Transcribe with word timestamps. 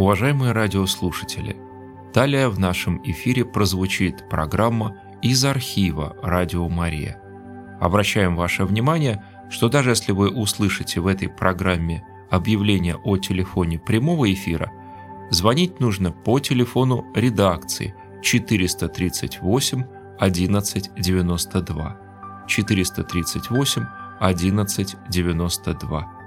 Уважаемые 0.00 0.52
радиослушатели, 0.52 1.56
далее 2.14 2.48
в 2.48 2.58
нашем 2.58 3.02
эфире 3.04 3.44
прозвучит 3.44 4.30
программа 4.30 4.96
из 5.20 5.44
архива 5.44 6.16
«Радио 6.22 6.66
Мария». 6.70 7.20
Обращаем 7.82 8.34
ваше 8.34 8.64
внимание, 8.64 9.22
что 9.50 9.68
даже 9.68 9.90
если 9.90 10.12
вы 10.12 10.30
услышите 10.30 11.00
в 11.00 11.06
этой 11.06 11.28
программе 11.28 12.02
объявление 12.30 12.96
о 12.96 13.18
телефоне 13.18 13.78
прямого 13.78 14.32
эфира, 14.32 14.72
звонить 15.28 15.80
нужно 15.80 16.12
по 16.12 16.40
телефону 16.40 17.04
редакции 17.14 17.94
438 18.22 19.84
1192. 20.18 21.96
438 22.48 23.84
1192. 24.18 26.19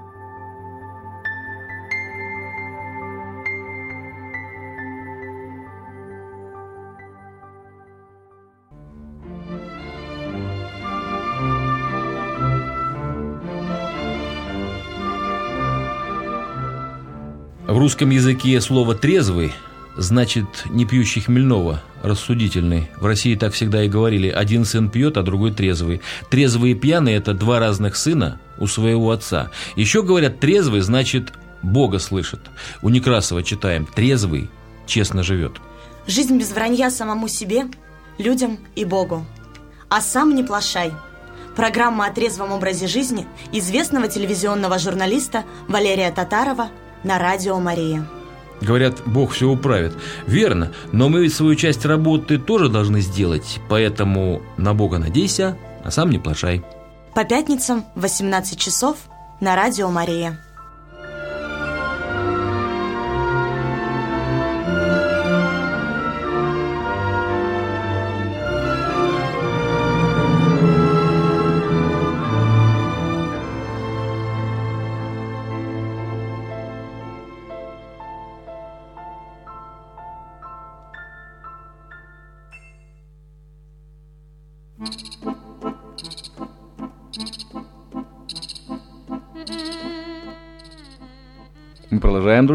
Русском 17.83 18.11
языке 18.11 18.61
слово 18.61 18.95
«трезвый» 18.95 19.53
значит 19.97 20.45
не 20.69 20.85
пьющий 20.85 21.19
хмельного, 21.19 21.81
рассудительный. 22.01 22.89
В 22.95 23.05
России 23.05 23.35
так 23.35 23.51
всегда 23.51 23.83
и 23.83 23.89
говорили. 23.89 24.29
Один 24.29 24.63
сын 24.63 24.89
пьет, 24.89 25.17
а 25.17 25.21
другой 25.21 25.51
трезвый. 25.51 25.99
Трезвый 26.29 26.71
и 26.71 26.75
пьяный– 26.75 27.11
это 27.15 27.33
два 27.33 27.59
разных 27.59 27.97
сына 27.97 28.39
у 28.57 28.67
своего 28.67 29.11
отца. 29.11 29.51
Еще 29.75 30.01
говорят, 30.01 30.39
трезвый 30.39 30.79
значит 30.79 31.33
Бога 31.61 31.99
слышит. 31.99 32.39
У 32.81 32.87
Некрасова 32.87 33.43
читаем 33.43 33.85
«трезвый 33.85 34.49
честно 34.87 35.21
живет». 35.21 35.57
Жизнь 36.07 36.37
без 36.37 36.53
вранья 36.53 36.89
самому 36.89 37.27
себе, 37.27 37.65
людям 38.17 38.59
и 38.77 38.85
Богу. 38.85 39.25
А 39.89 39.99
сам 39.99 40.35
не 40.35 40.43
плашай. 40.43 40.93
Программа 41.57 42.05
о 42.05 42.13
трезвом 42.13 42.53
образе 42.53 42.87
жизни 42.87 43.27
известного 43.51 44.07
телевизионного 44.07 44.79
журналиста 44.79 45.43
Валерия 45.67 46.11
Татарова– 46.11 46.69
на 47.03 47.19
радио 47.19 47.59
Мария. 47.59 48.05
Говорят, 48.61 49.01
Бог 49.05 49.31
все 49.31 49.49
управит. 49.49 49.93
Верно, 50.25 50.71
но 50.91 51.09
мы 51.09 51.23
ведь 51.23 51.33
свою 51.33 51.55
часть 51.55 51.85
работы 51.85 52.37
тоже 52.37 52.69
должны 52.69 53.01
сделать, 53.01 53.59
поэтому 53.67 54.41
на 54.57 54.73
Бога 54.73 54.99
надейся, 54.99 55.57
а 55.83 55.91
сам 55.91 56.09
не 56.09 56.19
плашай. 56.19 56.63
По 57.13 57.25
пятницам 57.25 57.85
в 57.95 58.01
18 58.01 58.57
часов 58.57 58.97
на 59.39 59.55
радио 59.55 59.89
Мария. 59.89 60.39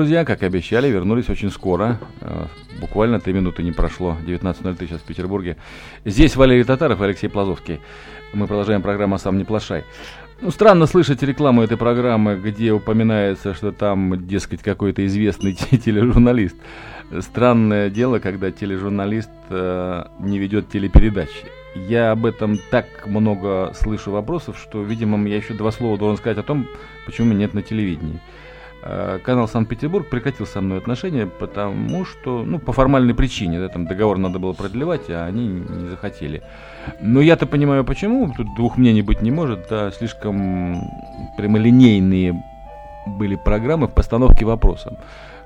Друзья. 0.09 0.25
Как 0.25 0.43
и 0.43 0.47
обещали, 0.47 0.89
вернулись 0.89 1.29
очень 1.29 1.51
скоро. 1.51 1.99
Э, 2.23 2.47
буквально 2.81 3.21
три 3.21 3.35
минуты 3.35 3.63
не 3.63 3.73
прошло. 3.73 4.17
19.03 4.27 4.87
сейчас 4.87 5.01
в 5.01 5.05
Петербурге. 5.05 5.59
Здесь 6.07 6.35
Валерий 6.35 6.65
Татаров 6.65 7.03
и 7.03 7.05
Алексей 7.05 7.29
Плазовский. 7.29 7.81
Мы 8.33 8.47
продолжаем 8.47 8.81
программу 8.81 9.19
«Сам 9.19 9.37
не 9.37 9.45
плашай». 9.45 9.85
Ну, 10.41 10.51
странно 10.51 10.87
слышать 10.87 11.23
рекламу 11.23 11.63
этой 11.63 11.77
программы, 11.77 12.37
где 12.37 12.73
упоминается, 12.73 13.53
что 13.53 13.71
там, 13.71 14.27
дескать, 14.27 14.63
какой-то 14.63 15.05
известный 15.05 15.53
тележурналист. 15.85 16.57
Странное 17.21 17.91
дело, 17.91 18.19
когда 18.19 18.51
тележурналист 18.51 19.31
э, 19.51 20.05
не 20.21 20.39
ведет 20.39 20.71
телепередачи. 20.71 21.45
Я 21.75 22.13
об 22.13 22.25
этом 22.25 22.59
так 22.71 22.87
много 23.07 23.73
слышу 23.75 24.11
вопросов, 24.11 24.59
что, 24.59 24.83
видимо, 24.83 25.29
я 25.29 25.37
еще 25.37 25.53
два 25.53 25.71
слова 25.71 25.99
должен 25.99 26.17
сказать 26.17 26.39
о 26.39 26.43
том, 26.43 26.67
почему 27.05 27.27
меня 27.27 27.41
нет 27.41 27.53
на 27.53 27.61
телевидении. 27.61 28.21
Э, 28.83 29.19
канал 29.25 29.49
Санкт-Петербург 29.49 30.09
прекратил 30.09 30.47
со 30.47 30.61
мной 30.61 30.79
отношения, 30.79 31.27
потому 31.27 32.05
что, 32.05 32.45
ну, 32.45 32.59
по 32.59 32.73
формальной 32.73 33.15
причине, 33.15 33.59
да, 33.59 33.69
там 33.69 33.87
договор 33.87 34.19
надо 34.19 34.39
было 34.39 34.53
продлевать, 34.53 35.11
а 35.11 35.27
они 35.27 35.47
не 35.49 35.89
захотели. 35.89 36.43
Но 37.01 37.21
я-то 37.21 37.47
понимаю, 37.47 37.85
почему, 37.85 38.33
тут 38.37 38.55
двух 38.55 38.77
мнений 38.77 39.03
быть 39.03 39.21
не 39.21 39.33
может, 39.33 39.67
да, 39.69 39.91
слишком 39.91 40.81
прямолинейные 41.37 42.41
были 43.07 43.37
программы 43.37 43.89
в 43.89 43.93
постановке 43.93 44.45
вопросов 44.45 44.95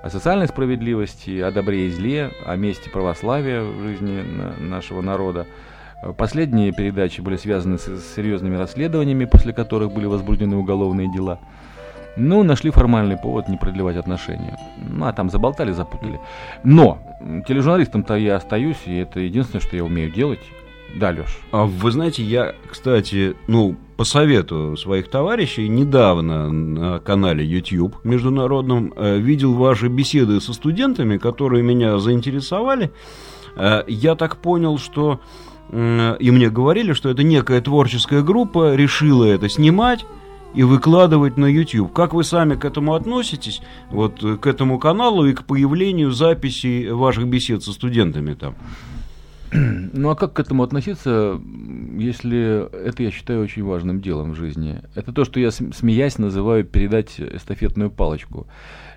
о 0.03 0.11
социальной 0.11 0.49
справедливости, 0.49 1.41
о 1.41 1.53
добре 1.53 1.87
и 1.87 1.91
зле, 1.91 2.33
о 2.45 2.57
месте 2.57 2.91
православия 2.91 3.63
в 3.63 3.83
жизни 3.83 4.23
нашего 4.59 5.01
народа. 5.01 5.47
Последние 6.19 6.73
передачи 6.73 7.21
были 7.21 7.37
связаны 7.37 7.79
с 7.79 8.15
серьезными 8.17 8.57
расследованиями, 8.57 9.25
после 9.25 9.53
которых 9.53 9.93
были 9.93 10.07
возбуждены 10.07 10.57
уголовные 10.57 11.11
дела. 11.13 11.39
Ну, 12.17 12.43
нашли 12.43 12.71
формальный 12.71 13.17
повод 13.17 13.49
не 13.49 13.57
продлевать 13.57 13.97
отношения. 13.97 14.59
Ну, 14.79 15.07
а 15.07 15.13
там 15.13 15.31
заболтали, 15.31 15.73
запутали. 15.73 16.21
Но 16.63 16.99
тележурналистом-то 17.47 18.17
я 18.17 18.37
остаюсь, 18.37 18.77
и 18.87 18.97
это 18.97 19.21
единственное, 19.21 19.63
что 19.63 19.77
я 19.77 19.85
умею 19.85 20.11
делать. 20.11 20.41
Да, 20.95 21.11
Леш. 21.11 21.39
А 21.53 21.65
вы 21.65 21.91
знаете, 21.91 22.23
я, 22.23 22.55
кстати, 22.71 23.35
ну, 23.47 23.77
по 23.97 24.05
совету 24.05 24.77
своих 24.77 25.09
товарищей, 25.09 25.69
недавно 25.69 26.51
на 26.51 26.99
канале 26.99 27.47
YouTube 27.47 27.97
международном 28.05 28.93
э, 28.95 29.19
видел 29.19 29.55
ваши 29.55 29.89
беседы 29.89 30.41
со 30.41 30.53
студентами, 30.53 31.17
которые 31.17 31.63
меня 31.63 31.99
заинтересовали. 31.99 32.93
Э, 33.57 33.85
я 33.87 34.17
так 34.17 34.37
понял, 34.37 34.77
что 34.77 35.21
э, 35.71 36.17
и 36.19 36.31
мне 36.31 36.51
говорили, 36.51 36.93
что 36.93 37.09
это 37.09 37.23
некая 37.23 37.63
творческая 37.63 38.23
группа 38.23 38.75
решила 38.75 39.25
это 39.25 39.49
снимать 39.49 40.05
и 40.55 40.63
выкладывать 40.63 41.37
на 41.37 41.47
YouTube. 41.47 41.93
Как 41.93 42.15
вы 42.15 42.25
сами 42.25 42.55
к 42.55 42.65
этому 42.65 42.95
относитесь, 42.95 43.63
вот 43.91 44.21
к 44.41 44.47
этому 44.47 44.79
каналу 44.79 45.27
и 45.27 45.33
к 45.33 45.45
появлению 45.45 46.13
записей 46.13 46.91
ваших 46.91 47.27
бесед 47.27 47.63
со 47.63 47.73
студентами 47.73 48.35
там? 48.35 48.55
Ну 49.93 50.09
а 50.09 50.17
как 50.17 50.33
к 50.33 50.41
этому 50.41 50.63
относиться, 50.63 51.39
если 51.99 52.69
это 52.87 53.03
я 53.03 53.11
считаю 53.11 53.43
очень 53.43 53.63
важным 53.63 54.01
делом 54.01 54.33
в 54.33 54.37
жизни? 54.37 54.81
Это 54.95 55.13
то, 55.13 55.25
что 55.25 55.41
я, 55.41 55.51
смеясь, 55.51 56.19
называю 56.19 56.65
передать 56.65 57.21
эстафетную 57.21 57.91
палочку. 57.91 58.47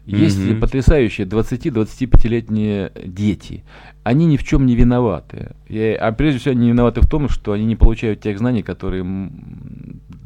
Есть 0.05 0.39
mm-hmm. 0.39 0.59
потрясающие 0.59 1.25
20-25-летние 1.25 2.91
дети. 3.05 3.63
Они 4.03 4.27
ни 4.27 4.38
в 4.38 4.43
чем 4.43 4.67
не 4.67 4.75
виноваты. 4.75 5.55
И, 5.67 5.79
а 5.79 6.11
прежде 6.11 6.39
всего 6.39 6.51
они 6.51 6.69
виноваты 6.69 7.01
в 7.01 7.09
том, 7.09 7.27
что 7.27 7.53
они 7.53 7.66
не 7.66 7.75
получают 7.75 8.21
тех 8.21 8.38
знаний, 8.38 8.61
которые 8.61 9.03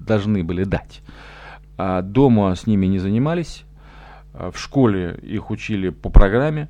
должны 0.05 0.43
были 0.43 0.65
дать. 0.65 1.01
А 1.77 2.01
дома 2.01 2.53
с 2.55 2.67
ними 2.67 2.87
не 2.87 2.99
занимались, 2.99 3.63
а 4.33 4.51
в 4.51 4.59
школе 4.59 5.17
их 5.23 5.49
учили 5.49 5.89
по 5.89 6.09
программе, 6.09 6.67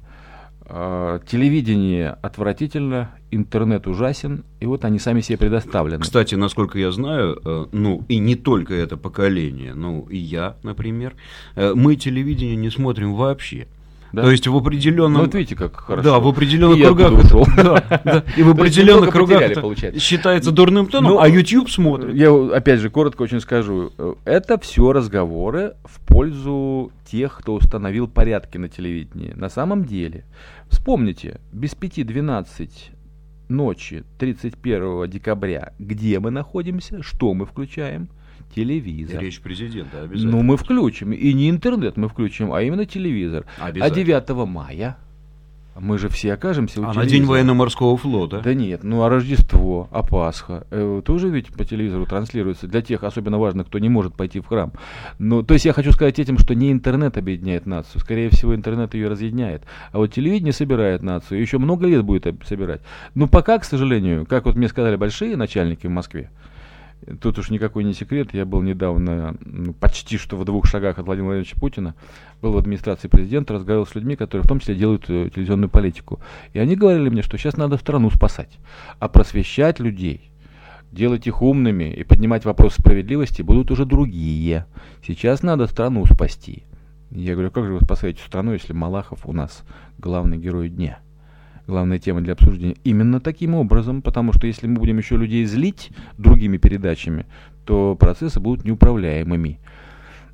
телевидение 0.70 2.10
отвратительно, 2.22 3.12
интернет 3.32 3.88
ужасен, 3.88 4.44
и 4.60 4.66
вот 4.66 4.86
они 4.86 5.00
сами 5.00 5.22
себе 5.22 5.38
предоставлены. 5.38 6.02
Кстати, 6.02 6.36
насколько 6.36 6.78
я 6.78 6.92
знаю, 6.92 7.40
э, 7.44 7.66
ну 7.72 8.04
и 8.08 8.20
не 8.20 8.36
только 8.36 8.74
это 8.74 8.98
поколение, 8.98 9.74
ну 9.74 10.08
и 10.10 10.18
я, 10.18 10.58
например, 10.64 11.16
э, 11.56 11.74
мы 11.76 11.96
телевидение 11.96 12.56
не 12.56 12.70
смотрим 12.70 13.14
вообще. 13.16 13.68
Да? 14.12 14.24
То 14.24 14.32
есть 14.32 14.48
в 14.48 14.56
определенном... 14.56 15.14
Ну, 15.14 15.20
вот 15.22 15.34
видите, 15.36 15.56
как 15.56 15.76
хорошо. 15.76 16.04
Да, 16.04 16.20
в 16.20 16.28
определенных 16.28 16.80
и 16.80 16.84
кругах... 16.84 17.12
Это, 17.26 17.46
да, 17.64 18.02
да, 18.04 18.24
и 18.36 18.44
в 18.44 18.50
определенных 18.50 19.12
кругах 19.12 19.42
это 19.42 20.00
считается 20.00 20.52
дурным 20.52 20.88
тоном, 20.88 21.12
ну, 21.12 21.20
а 21.20 21.28
YouTube 21.28 21.70
смотрит. 21.70 22.16
Я 22.16 22.34
опять 22.56 22.80
же 22.80 22.90
коротко 22.90 23.22
очень 23.22 23.40
скажу. 23.40 23.92
Это 24.26 24.60
все 24.60 24.92
разговоры 24.94 25.76
в 25.84 26.00
пользу 26.06 26.92
тех, 27.06 27.38
кто 27.38 27.54
установил 27.54 28.08
порядки 28.08 28.58
на 28.58 28.70
телевидении. 28.70 29.34
На 29.36 29.50
самом 29.50 29.86
деле, 29.86 30.26
вспомните, 30.70 31.40
без 31.52 31.76
пяти 31.76 32.04
двенадцать 32.04 32.92
ночи 33.48 34.04
31 34.20 35.10
декабря, 35.10 35.74
где 35.80 36.20
мы 36.20 36.32
находимся, 36.32 37.04
что 37.04 37.34
мы 37.34 37.46
включаем– 37.46 38.10
телевизор. 38.56 39.22
Речь 39.22 39.40
президента 39.42 40.04
обязательно. 40.04 40.38
Ну, 40.38 40.44
мы 40.44 40.58
включим. 40.58 41.12
И 41.14 41.34
не 41.34 41.50
интернет 41.50 41.98
мы 41.98 42.08
включим, 42.10 42.54
а 42.54 42.62
именно 42.62 42.86
телевизор. 42.86 43.46
А 43.60 43.72
9 43.72 44.30
мая 44.48 44.98
мы 45.80 45.98
же 45.98 46.10
все 46.10 46.34
окажемся 46.34 46.82
у 46.82 46.86
А 46.86 46.94
на 46.94 47.06
День 47.06 47.26
военно-морского 47.26 47.98
флота? 47.98 48.42
Да 48.42 48.54
нет, 48.54 48.84
ну 48.84 49.04
а 49.04 49.10
Рождество, 49.10 49.88
а 49.92 50.04
Пасха, 50.04 50.66
э, 50.72 51.02
тоже 51.04 51.30
ведь 51.30 51.48
по 51.54 51.66
телевизору 51.66 52.06
транслируется 52.06 52.68
для 52.68 52.82
тех 52.82 53.04
особенно 53.04 53.38
важных, 53.38 53.68
кто 53.68 53.80
не 53.80 53.90
может 53.90 54.14
пойти 54.16 54.40
в 54.40 54.48
храм. 54.48 54.74
Ну, 55.18 55.44
то 55.44 55.54
есть 55.54 55.66
я 55.66 55.74
хочу 55.74 55.92
сказать 55.92 56.20
этим, 56.20 56.38
что 56.38 56.54
не 56.54 56.72
интернет 56.72 57.18
объединяет 57.18 57.66
нацию, 57.66 58.02
скорее 58.02 58.30
всего 58.30 58.56
интернет 58.56 58.94
ее 58.94 59.08
разъединяет, 59.08 59.64
а 59.92 59.98
вот 60.00 60.14
телевидение 60.14 60.54
собирает 60.54 61.02
нацию, 61.02 61.42
еще 61.42 61.58
много 61.58 61.88
лет 61.88 62.04
будет 62.04 62.28
собирать. 62.46 62.82
Но 63.16 63.28
пока, 63.28 63.58
к 63.60 63.64
сожалению, 63.64 64.26
как 64.26 64.46
вот 64.46 64.56
мне 64.56 64.68
сказали 64.68 64.96
большие 64.96 65.36
начальники 65.36 65.88
в 65.88 65.92
Москве, 65.92 66.30
Тут 67.22 67.40
уж 67.40 67.50
никакой 67.50 67.86
не 67.86 67.94
секрет, 67.94 68.34
я 68.34 68.46
был 68.46 68.62
недавно 68.62 69.36
ну, 69.40 69.74
почти 69.74 70.18
что 70.18 70.36
в 70.36 70.44
двух 70.44 70.66
шагах 70.66 71.00
от 71.00 71.06
Владимира 71.06 71.28
Владимировича 71.28 71.58
Путина, 71.58 71.96
был 72.42 72.52
в 72.52 72.58
администрации 72.58 73.08
президента, 73.08 73.54
разговаривал 73.54 73.88
с 73.88 73.96
людьми, 73.96 74.16
которые 74.16 74.44
в 74.44 74.48
том 74.48 74.60
числе 74.60 74.76
делают 74.76 75.10
э, 75.10 75.30
телевизионную 75.34 75.70
политику. 75.70 76.20
И 76.54 76.60
они 76.60 76.76
говорили 76.76 77.10
мне, 77.10 77.22
что 77.22 77.38
сейчас 77.38 77.56
надо 77.56 77.78
страну 77.78 78.10
спасать, 78.10 78.60
а 79.00 79.08
просвещать 79.08 79.80
людей, 79.80 80.30
делать 80.92 81.26
их 81.26 81.42
умными 81.42 81.86
и 81.86 82.04
поднимать 82.04 82.44
вопрос 82.44 82.76
справедливости 82.76 83.42
будут 83.42 83.72
уже 83.72 83.86
другие. 83.86 84.66
Сейчас 85.06 85.42
надо 85.42 85.68
страну 85.68 86.06
спасти. 86.06 86.64
Я 87.12 87.34
говорю, 87.34 87.50
как 87.50 87.66
же 87.66 87.74
вы 87.74 87.82
спасаете 87.82 88.22
страну, 88.26 88.54
если 88.54 88.74
Малахов 88.74 89.26
у 89.26 89.34
нас 89.34 89.64
главный 89.98 90.38
герой 90.38 90.70
дня? 90.70 91.00
Главная 91.70 92.00
тема 92.00 92.22
для 92.22 92.34
обсуждения, 92.34 92.76
именно 92.84 93.22
таким 93.22 93.56
образом, 93.56 94.02
потому 94.02 94.34
что 94.34 94.48
если 94.48 94.68
мы 94.68 94.76
будем 94.76 94.98
еще 94.98 95.16
людей 95.16 95.46
злить 95.46 95.92
другими 96.18 96.58
передачами, 96.58 97.26
то 97.66 97.96
процессы 97.96 98.40
будут 98.40 98.66
неуправляемыми. 98.66 99.60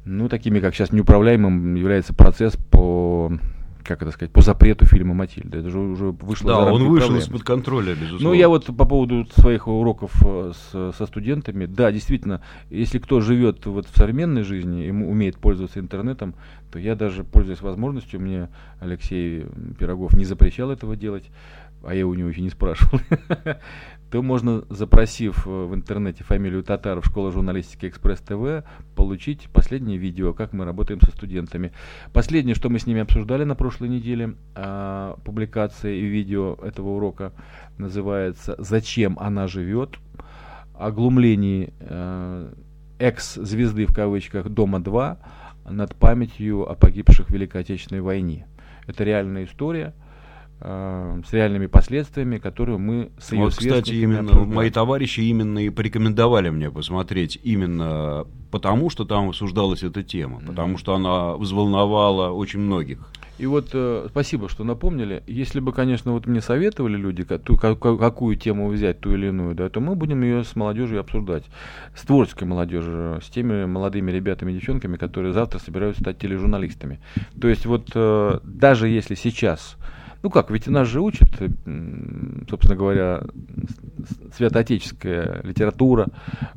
Ну, 0.06 0.30
такими, 0.30 0.60
как 0.60 0.74
сейчас 0.74 0.92
неуправляемым 0.92 1.76
является 1.76 2.14
процесс 2.14 2.56
по 2.56 3.38
как 3.86 4.02
это 4.02 4.12
сказать, 4.12 4.32
по 4.32 4.42
запрету 4.42 4.86
фильма 4.86 5.14
«Матильда». 5.14 5.60
Это 5.60 5.70
же 5.70 5.80
уже 5.80 6.06
вышло 6.06 6.52
Да, 6.52 6.74
он 6.74 6.88
вышел 6.88 7.16
из-под 7.16 7.44
контроля, 7.44 7.94
безусловно. 7.94 8.30
Ну, 8.30 8.34
я 8.34 8.50
вот 8.50 8.66
по 8.66 8.86
поводу 8.86 9.26
своих 9.36 9.68
уроков 9.68 10.12
э, 10.26 10.52
с, 10.54 10.94
со 10.98 11.06
студентами, 11.06 11.66
да, 11.66 11.92
действительно, 11.92 12.42
если 12.70 12.98
кто 12.98 13.22
живет 13.22 13.66
вот 13.66 13.88
в 13.88 13.96
современной 13.96 14.44
жизни 14.44 14.88
и 14.88 14.92
умеет 14.92 15.38
пользоваться 15.38 15.80
интернетом, 15.80 16.34
то 16.72 16.80
я 16.80 16.96
даже, 16.96 17.24
пользуясь 17.24 17.62
возможностью, 17.62 18.20
мне 18.20 18.50
Алексей 18.80 19.46
Пирогов 19.80 20.14
не 20.14 20.26
запрещал 20.26 20.72
этого 20.72 20.96
делать, 20.96 21.30
а 21.86 21.94
я 21.94 22.06
у 22.08 22.14
него 22.14 22.30
еще 22.30 22.42
не 22.42 22.50
спрашивал, 22.50 23.00
то 24.12 24.22
можно, 24.22 24.64
запросив 24.70 25.46
э, 25.46 25.50
в 25.50 25.74
интернете 25.76 26.24
фамилию 26.24 26.64
Татаров, 26.64 27.06
школа 27.06 27.32
журналистики 27.32 27.86
Экспресс 27.88 28.20
ТВ, 28.22 28.66
получить 28.96 29.50
последнее 29.54 29.98
видео, 29.98 30.34
как 30.34 30.54
мы 30.54 30.66
работаем 30.66 31.00
со 31.02 31.12
студентами. 31.12 31.72
Последнее, 32.14 32.56
что 32.56 32.70
мы 32.70 32.80
с 32.80 32.88
ними 32.88 33.02
обсуждали 33.02 33.44
на 33.44 33.56
прошлой 33.56 33.90
неделе, 33.90 34.36
а, 34.56 35.18
публикация 35.24 35.94
и 35.94 36.06
видео 36.06 36.56
этого 36.64 36.90
урока 36.90 37.34
называется 37.78 38.56
«Зачем 38.58 39.18
она 39.20 39.48
живет?», 39.48 39.98
о 40.78 40.92
глумлении 40.92 41.74
э, 41.80 42.54
экс-звезды 43.00 43.86
в 43.86 43.94
кавычках 43.94 44.50
«Дома-2» 44.50 45.18
над 45.70 45.96
памятью 45.96 46.70
о 46.70 46.76
погибших 46.76 47.28
в 47.28 47.30
Великой 47.32 47.62
Отечественной 47.62 48.02
войне. 48.02 48.46
Это 48.86 49.06
реальная 49.06 49.46
история– 49.46 49.94
э, 50.62 51.22
с 51.28 51.34
реальными 51.34 51.68
последствиями, 51.68 52.38
которые 52.38 52.78
мы 52.78 53.12
с 53.20 53.32
ее 53.32 53.44
Вот, 53.44 53.56
кстати, 53.56 53.92
именно 53.92 54.22
обсуждаем. 54.22 54.54
мои 54.54 54.70
товарищи 54.70 55.22
именно 55.22 55.60
и 55.60 55.70
порекомендовали 55.70 56.50
мне 56.50 56.72
посмотреть 56.72 57.40
именно 57.44 58.26
потому, 58.52 58.90
что 58.90 59.06
там 59.06 59.30
обсуждалась 59.30 59.84
эта 59.84 60.04
тема, 60.04 60.40
mm-hmm. 60.40 60.48
потому 60.48 60.78
что 60.78 60.96
она 60.96 61.36
взволновала 61.36 62.32
очень 62.32 62.60
многих. 62.60 63.00
И 63.38 63.48
вот 63.48 63.72
э, 63.74 64.08
спасибо, 64.10 64.48
что 64.48 64.64
напомнили. 64.64 65.22
Если 65.28 65.60
бы, 65.60 65.74
конечно, 65.74 66.14
вот 66.14 66.26
мне 66.26 66.40
советовали 66.40 66.96
люди, 66.96 67.24
ту, 67.24 67.58
как, 67.58 67.80
какую 67.80 68.38
тему 68.38 68.70
взять, 68.70 69.02
ту 69.02 69.14
или 69.14 69.28
иную, 69.28 69.56
да, 69.56 69.68
то 69.70 69.82
мы 69.82 69.96
будем 69.96 70.22
ее 70.22 70.46
с 70.46 70.56
молодежью 70.56 71.02
обсуждать. 71.02 71.44
С 71.96 72.04
творческой 72.04 72.46
молодежью, 72.46 73.20
с 73.22 73.30
теми 73.30 73.66
молодыми 73.66 74.12
ребятами 74.12 74.52
и 74.52 74.56
девчонками, 74.56 74.96
которые 74.96 75.34
завтра 75.34 75.60
собираются 75.60 76.02
стать 76.02 76.18
тележурналистами. 76.18 77.02
То 77.40 77.50
есть 77.50 77.66
вот 77.66 77.90
э, 77.94 78.40
даже 78.44 78.88
если 78.88 79.16
сейчас 79.16 79.76
ну 80.26 80.32
как, 80.32 80.50
ведь 80.50 80.66
нас 80.66 80.88
же 80.88 81.02
учат, 81.02 81.30
собственно 82.50 82.76
говоря, 82.76 83.22
святоотеческая 84.36 85.42
литература, 85.44 86.08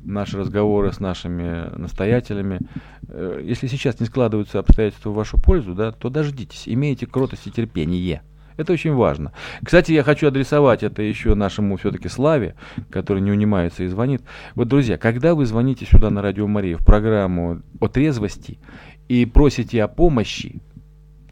наши 0.02 0.38
разговоры 0.38 0.90
с 0.90 1.00
нашими 1.00 1.68
настоятелями. 1.76 2.60
Э, 3.08 3.42
если 3.44 3.66
сейчас 3.66 4.00
не 4.00 4.06
складываются 4.06 4.58
обстоятельства 4.58 5.10
в 5.10 5.16
вашу 5.16 5.38
пользу, 5.38 5.74
да, 5.74 5.92
то 5.92 6.08
дождитесь, 6.08 6.62
имейте 6.64 7.04
кротость 7.04 7.46
и 7.46 7.50
терпение. 7.50 8.22
Это 8.56 8.72
очень 8.72 8.94
важно. 8.94 9.34
Кстати, 9.62 9.92
я 9.92 10.02
хочу 10.02 10.28
адресовать 10.28 10.82
это 10.82 11.02
еще 11.02 11.34
нашему 11.34 11.76
все-таки 11.76 12.08
Славе, 12.08 12.54
который 12.88 13.20
не 13.20 13.32
унимается 13.32 13.84
и 13.84 13.88
звонит. 13.88 14.22
Вот, 14.54 14.68
друзья, 14.68 14.96
когда 14.96 15.34
вы 15.34 15.44
звоните 15.44 15.84
сюда 15.84 16.08
на 16.08 16.22
Радио 16.22 16.46
Мария 16.46 16.78
в 16.78 16.86
программу 16.86 17.60
о 17.80 17.88
трезвости 17.88 18.60
и 19.08 19.26
просите 19.26 19.84
о 19.84 19.88
помощи, 19.88 20.62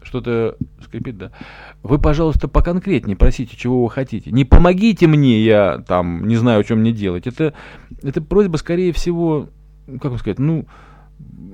что-то 0.07 0.57
скрипит, 0.81 1.17
да. 1.17 1.31
Вы, 1.83 1.99
пожалуйста, 1.99 2.47
поконкретнее 2.47 3.15
просите, 3.15 3.55
чего 3.55 3.83
вы 3.83 3.89
хотите. 3.89 4.31
Не 4.31 4.45
помогите 4.45 5.07
мне, 5.07 5.41
я 5.41 5.83
там 5.87 6.27
не 6.27 6.37
знаю, 6.37 6.61
о 6.61 6.63
чем 6.63 6.79
мне 6.79 6.91
делать. 6.91 7.27
Это, 7.27 7.53
это 8.01 8.21
просьба, 8.21 8.57
скорее 8.57 8.93
всего, 8.93 9.49
как 9.85 10.05
вам 10.05 10.17
сказать, 10.17 10.39
ну, 10.39 10.65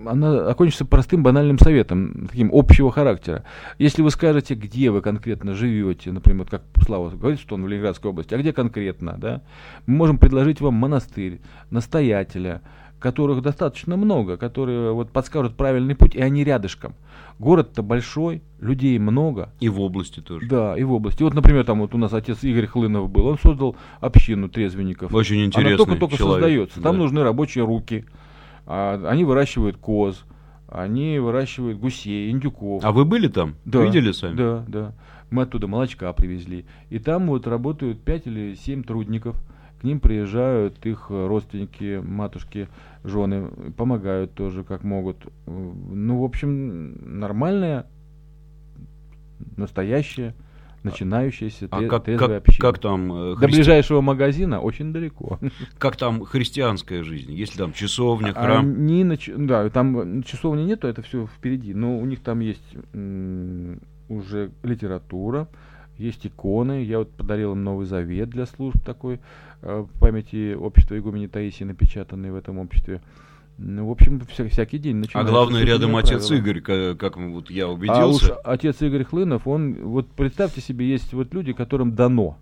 она 0.06 0.50
окончится 0.50 0.86
простым 0.86 1.24
банальным 1.24 1.58
советом, 1.58 2.28
таким 2.30 2.50
общего 2.54 2.92
характера. 2.92 3.44
Если 3.78 4.02
вы 4.02 4.12
скажете, 4.12 4.56
где 4.56 4.92
вы 4.92 5.02
конкретно 5.02 5.54
живете, 5.54 6.12
например, 6.12 6.46
как 6.46 6.64
Слава 6.84 7.10
говорит, 7.10 7.40
что 7.40 7.56
он 7.56 7.64
в 7.64 7.68
Ленинградской 7.68 8.12
области, 8.12 8.34
а 8.34 8.38
где 8.38 8.52
конкретно, 8.52 9.16
да, 9.18 9.42
мы 9.86 9.96
можем 9.96 10.18
предложить 10.18 10.60
вам 10.60 10.74
монастырь, 10.74 11.40
настоятеля, 11.70 12.62
которых 13.04 13.42
достаточно 13.42 13.98
много, 13.98 14.38
которые 14.38 14.94
вот 14.94 15.12
подскажут 15.12 15.58
правильный 15.58 15.94
путь, 15.94 16.16
и 16.16 16.22
они 16.22 16.46
рядышком. 16.46 16.94
Город-то 17.38 17.84
большой, 17.84 18.42
людей 18.62 18.98
много. 18.98 19.50
И 19.60 19.68
в 19.68 19.82
области 19.82 20.22
тоже. 20.22 20.48
Да, 20.48 20.78
и 20.78 20.84
в 20.84 20.94
области. 20.94 21.22
Вот, 21.22 21.34
например, 21.34 21.66
там 21.66 21.82
вот 21.82 21.94
у 21.94 21.98
нас 21.98 22.14
отец 22.14 22.42
Игорь 22.46 22.66
Хлынов 22.66 23.10
был, 23.10 23.28
он 23.28 23.38
создал 23.38 23.76
общину 24.00 24.48
трезвенников. 24.48 25.14
Очень 25.14 25.44
интересно. 25.44 25.76
Она 25.76 25.78
только-только 25.78 26.16
создается. 26.16 26.82
Там 26.82 26.96
да. 26.96 27.02
нужны 27.02 27.24
рабочие 27.24 27.66
руки. 27.66 28.06
А, 28.66 29.06
они 29.10 29.26
выращивают 29.26 29.76
коз, 29.76 30.24
они 30.70 31.20
выращивают 31.20 31.80
гусей, 31.80 32.32
индюков. 32.32 32.86
А 32.86 32.94
вы 32.94 33.04
были 33.04 33.28
там? 33.28 33.56
Да. 33.66 33.84
Видели 33.84 34.14
сами? 34.14 34.38
Да, 34.38 34.64
да. 34.66 34.94
Мы 35.30 35.42
оттуда 35.42 35.68
молочка 35.68 36.14
привезли. 36.14 36.64
И 36.90 37.00
там 37.00 37.28
вот 37.28 37.48
работают 37.48 38.00
5 38.00 38.28
или 38.28 38.56
7 38.56 38.84
трудников. 38.84 39.36
К 39.84 39.86
ним 39.86 40.00
приезжают 40.00 40.86
их 40.86 41.08
родственники, 41.10 42.02
матушки, 42.02 42.70
жены, 43.04 43.50
помогают 43.76 44.34
тоже 44.34 44.64
как 44.64 44.86
могут. 44.86 45.18
Ну, 45.46 46.22
в 46.22 46.24
общем, 46.24 47.20
нормальная, 47.20 47.86
настоящая, 49.58 50.36
начинающаяся 50.84 51.68
а 51.70 51.86
как, 51.86 52.06
трезвая 52.06 52.40
как, 52.40 52.48
община. 52.48 52.72
Как 52.72 52.80
там 52.80 53.12
э, 53.12 53.36
христи... 53.36 53.42
До 53.42 53.48
ближайшего 53.58 54.00
магазина 54.00 54.62
очень 54.62 54.94
далеко. 54.94 55.38
Как 55.78 55.98
там 55.98 56.24
христианская 56.24 57.04
жизнь? 57.04 57.34
Есть 57.34 57.58
там 57.58 57.74
часовня, 57.74 58.32
а, 58.36 58.42
храм? 58.42 58.66
Они, 58.66 59.04
нач... 59.04 59.30
Да, 59.36 59.70
там 59.70 60.24
часовни 60.24 60.64
нету, 60.64 60.88
это 60.88 61.02
все 61.02 61.28
впереди. 61.28 61.74
Но 61.74 62.00
у 62.00 62.06
них 62.06 62.22
там 62.22 62.40
есть 62.40 62.64
м- 62.94 63.82
уже 64.08 64.50
литература, 64.64 65.50
есть 65.98 66.26
иконы. 66.26 66.84
Я 66.84 67.00
вот 67.00 67.12
подарил 67.12 67.54
им 67.54 67.64
Новый 67.64 67.86
Завет 67.86 68.30
для 68.30 68.46
служб 68.46 68.78
такой 68.84 69.20
Э, 69.66 69.86
в 69.88 70.00
памяти 70.00 70.56
общества 70.56 70.98
игумени 70.98 71.28
Таисии, 71.28 71.64
напечатанные 71.64 72.34
в 72.34 72.36
этом 72.36 72.60
обществе. 72.60 73.02
Ну, 73.58 73.88
в 73.88 73.92
общем, 73.92 74.20
вся, 74.30 74.50
всякий 74.50 74.78
день 74.78 74.98
начинается. 74.98 75.30
А 75.30 75.34
главное, 75.34 75.64
рядом 75.64 75.96
отец 75.96 76.28
правила. 76.28 76.44
Игорь, 76.44 76.62
как, 76.62 76.98
как 76.98 77.18
вот 77.18 77.50
я 77.50 77.70
убедился. 77.70 78.02
А 78.02 78.08
уж 78.08 78.32
отец 78.44 78.82
Игорь 78.82 79.06
Хлынов, 79.06 79.48
он, 79.48 79.76
вот 79.76 80.08
представьте 80.08 80.60
себе, 80.60 80.90
есть 80.90 81.14
вот 81.14 81.34
люди, 81.34 81.54
которым 81.54 81.96
дано. 81.96 82.38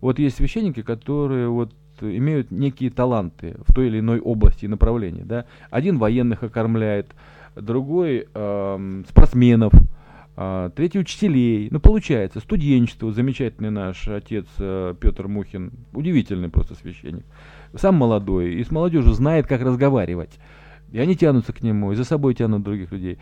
Вот 0.00 0.18
есть 0.18 0.36
священники, 0.36 0.82
которые 0.82 1.48
вот 1.48 1.70
имеют 2.00 2.50
некие 2.50 2.90
таланты 2.90 3.56
в 3.64 3.72
той 3.72 3.86
или 3.86 4.00
иной 4.00 4.18
области 4.18 4.64
и 4.64 4.68
направлении. 4.68 5.22
Да? 5.22 5.44
Один 5.70 5.98
военных 5.98 6.42
окормляет, 6.42 7.06
другой 7.54 8.26
э, 8.34 9.02
спортсменов, 9.08 9.72
а, 10.40 10.70
третий 10.70 11.00
учителей. 11.00 11.66
Ну, 11.72 11.80
получается, 11.80 12.38
студенчество, 12.38 13.10
замечательный 13.10 13.70
наш 13.70 14.06
отец 14.06 14.46
э, 14.60 14.94
Петр 15.00 15.26
Мухин, 15.26 15.72
удивительный 15.92 16.48
просто 16.48 16.76
священник, 16.76 17.24
сам 17.74 17.96
молодой, 17.96 18.54
и 18.54 18.62
с 18.62 18.70
молодежью 18.70 19.14
знает, 19.14 19.48
как 19.48 19.62
разговаривать. 19.62 20.38
И 20.92 21.00
они 21.00 21.16
тянутся 21.16 21.52
к 21.52 21.60
нему, 21.60 21.90
и 21.90 21.96
за 21.96 22.04
собой 22.04 22.34
тянут 22.34 22.62
других 22.62 22.92
людей. 22.92 23.18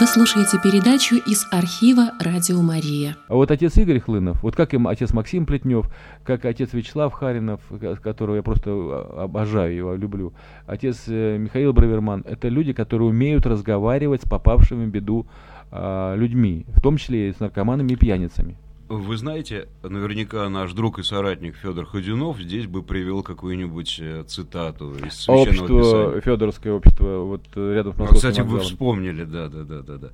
Вы 0.00 0.06
слушаете 0.06 0.58
передачу 0.58 1.16
из 1.16 1.46
архива 1.50 2.12
«Радио 2.18 2.62
Мария». 2.62 3.14
А 3.28 3.34
вот 3.34 3.50
отец 3.50 3.76
Игорь 3.76 4.00
Хлынов, 4.00 4.42
вот 4.42 4.56
как 4.56 4.72
им 4.72 4.88
отец 4.88 5.12
Максим 5.12 5.44
Плетнев, 5.44 5.86
как 6.24 6.46
отец 6.46 6.72
Вячеслав 6.72 7.12
Харинов, 7.12 7.60
которого 8.02 8.36
я 8.36 8.42
просто 8.42 8.70
а, 8.70 9.24
обожаю 9.24 9.76
его, 9.76 9.94
люблю, 9.94 10.32
отец 10.66 11.04
э, 11.08 11.36
Михаил 11.36 11.74
Браверман, 11.74 12.24
это 12.26 12.48
люди, 12.48 12.72
которые 12.72 13.10
умеют 13.10 13.44
разговаривать 13.44 14.22
с 14.22 14.24
попавшими 14.28 14.86
в 14.86 14.88
беду 14.88 15.26
э, 15.70 16.14
людьми, 16.16 16.64
в 16.68 16.80
том 16.80 16.96
числе 16.96 17.28
и 17.28 17.32
с 17.34 17.40
наркоманами 17.40 17.92
и 17.92 17.96
пьяницами. 17.96 18.56
Вы 18.92 19.16
знаете, 19.16 19.68
наверняка 19.82 20.46
наш 20.50 20.74
друг 20.74 20.98
и 20.98 21.02
соратник 21.02 21.56
Федор 21.56 21.86
Ходюнов 21.86 22.38
здесь 22.38 22.66
бы 22.66 22.82
привел 22.82 23.22
какую-нибудь 23.22 23.98
э, 23.98 24.24
цитату 24.28 24.92
из 24.94 25.14
священного 25.14 25.40
общество, 25.40 25.78
писания. 25.78 26.20
Федоровское 26.20 26.72
общество, 26.74 27.18
вот 27.20 27.42
э, 27.54 27.74
рядом 27.74 27.94
с 27.94 27.96
А, 27.96 28.00
Московским 28.00 28.28
Кстати, 28.30 28.40
вы 28.40 28.52
вокзалом. 28.56 28.66
вспомнили, 28.66 29.24
да, 29.24 29.48
да, 29.48 29.62
да, 29.64 29.80
да, 29.80 29.96
да. 29.96 30.10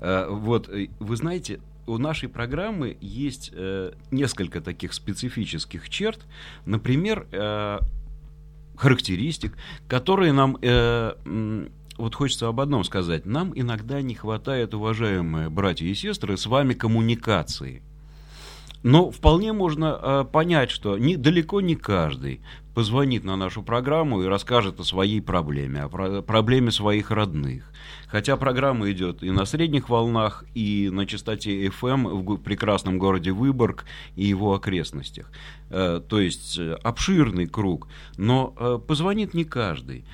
А, 0.00 0.30
Вот, 0.30 0.70
вы 0.98 1.16
знаете, 1.16 1.60
у 1.86 1.98
нашей 1.98 2.30
программы 2.30 2.96
есть 3.02 3.50
э, 3.52 3.92
несколько 4.10 4.62
таких 4.62 4.94
специфических 4.94 5.90
черт, 5.90 6.20
например, 6.64 7.26
э, 7.32 7.80
характеристик, 8.76 9.58
которые 9.88 10.32
нам, 10.32 10.56
э, 10.62 11.68
вот 11.98 12.14
хочется 12.14 12.48
об 12.48 12.60
одном 12.60 12.84
сказать, 12.84 13.26
нам 13.26 13.52
иногда 13.54 14.00
не 14.00 14.14
хватает, 14.14 14.72
уважаемые 14.72 15.50
братья 15.50 15.84
и 15.84 15.92
сестры, 15.94 16.38
с 16.38 16.46
вами 16.46 16.72
коммуникации. 16.72 17.82
Но 18.82 19.10
вполне 19.10 19.52
можно 19.52 19.98
э, 20.00 20.24
понять, 20.30 20.70
что 20.70 20.96
далеко 20.96 21.60
не 21.60 21.76
каждый 21.76 22.40
позвонит 22.74 23.22
на 23.22 23.36
нашу 23.36 23.62
программу 23.62 24.22
и 24.22 24.26
расскажет 24.26 24.80
о 24.80 24.84
своей 24.84 25.20
проблеме, 25.20 25.82
о 25.82 25.88
про- 25.88 26.22
проблеме 26.22 26.70
своих 26.70 27.10
родных. 27.10 27.64
Хотя 28.08 28.36
программа 28.36 28.90
идет 28.90 29.22
и 29.22 29.30
на 29.30 29.44
средних 29.44 29.88
волнах, 29.88 30.44
и 30.54 30.88
на 30.92 31.06
частоте 31.06 31.66
FM 31.66 32.08
в 32.08 32.22
гу- 32.22 32.38
прекрасном 32.38 32.98
городе 32.98 33.30
Выборг 33.30 33.84
и 34.16 34.24
его 34.24 34.54
окрестностях. 34.54 35.30
Э, 35.70 36.00
то 36.06 36.18
есть 36.18 36.58
э, 36.58 36.74
обширный 36.82 37.46
круг, 37.46 37.86
но 38.16 38.54
э, 38.58 38.78
позвонит 38.84 39.32
не 39.34 39.44
каждый. 39.44 40.04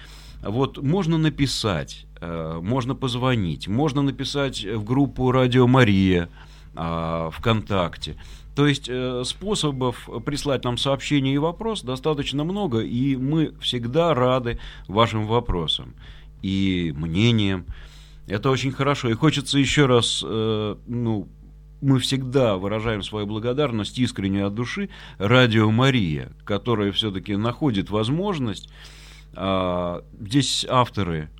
Вот 0.41 0.79
можно 0.81 1.19
написать, 1.19 2.07
можно 2.21 2.95
позвонить, 2.95 3.67
можно 3.67 4.03
написать 4.03 4.65
в 4.65 4.85
группу 4.85 5.33
«Радио 5.33 5.67
Мария», 5.67 6.29
а, 6.81 7.31
ВКонтакте. 7.31 8.15
То 8.59 8.67
есть 8.67 8.89
э, 8.89 9.23
способов 9.25 10.09
прислать 10.27 10.65
нам 10.65 10.79
сообщение 10.79 11.33
и 11.33 11.39
вопрос 11.39 11.83
достаточно 11.83 12.43
много, 12.43 12.81
и 12.81 13.15
мы 13.15 13.53
всегда 13.61 14.13
рады 14.15 14.59
вашим 14.89 15.29
вопросам 15.29 15.95
и 16.43 16.93
мнениям. 16.97 17.67
Это 18.27 18.51
очень 18.51 18.73
хорошо. 18.73 19.11
И 19.11 19.15
хочется 19.15 19.61
еще 19.61 19.87
раз, 19.87 20.25
э, 20.27 20.75
ну, 20.89 21.29
мы 21.81 22.01
всегда 22.01 22.57
выражаем 22.57 23.05
свою 23.05 23.29
благодарность 23.29 23.97
искренне 23.97 24.45
от 24.45 24.57
души 24.57 24.89
Радио 25.19 25.71
Мария, 25.71 26.33
которая 26.45 26.91
все-таки 26.91 27.37
находит 27.37 27.91
возможность. 27.91 28.69
а, 29.35 30.03
здесь 30.19 30.67
авторы 30.69 31.31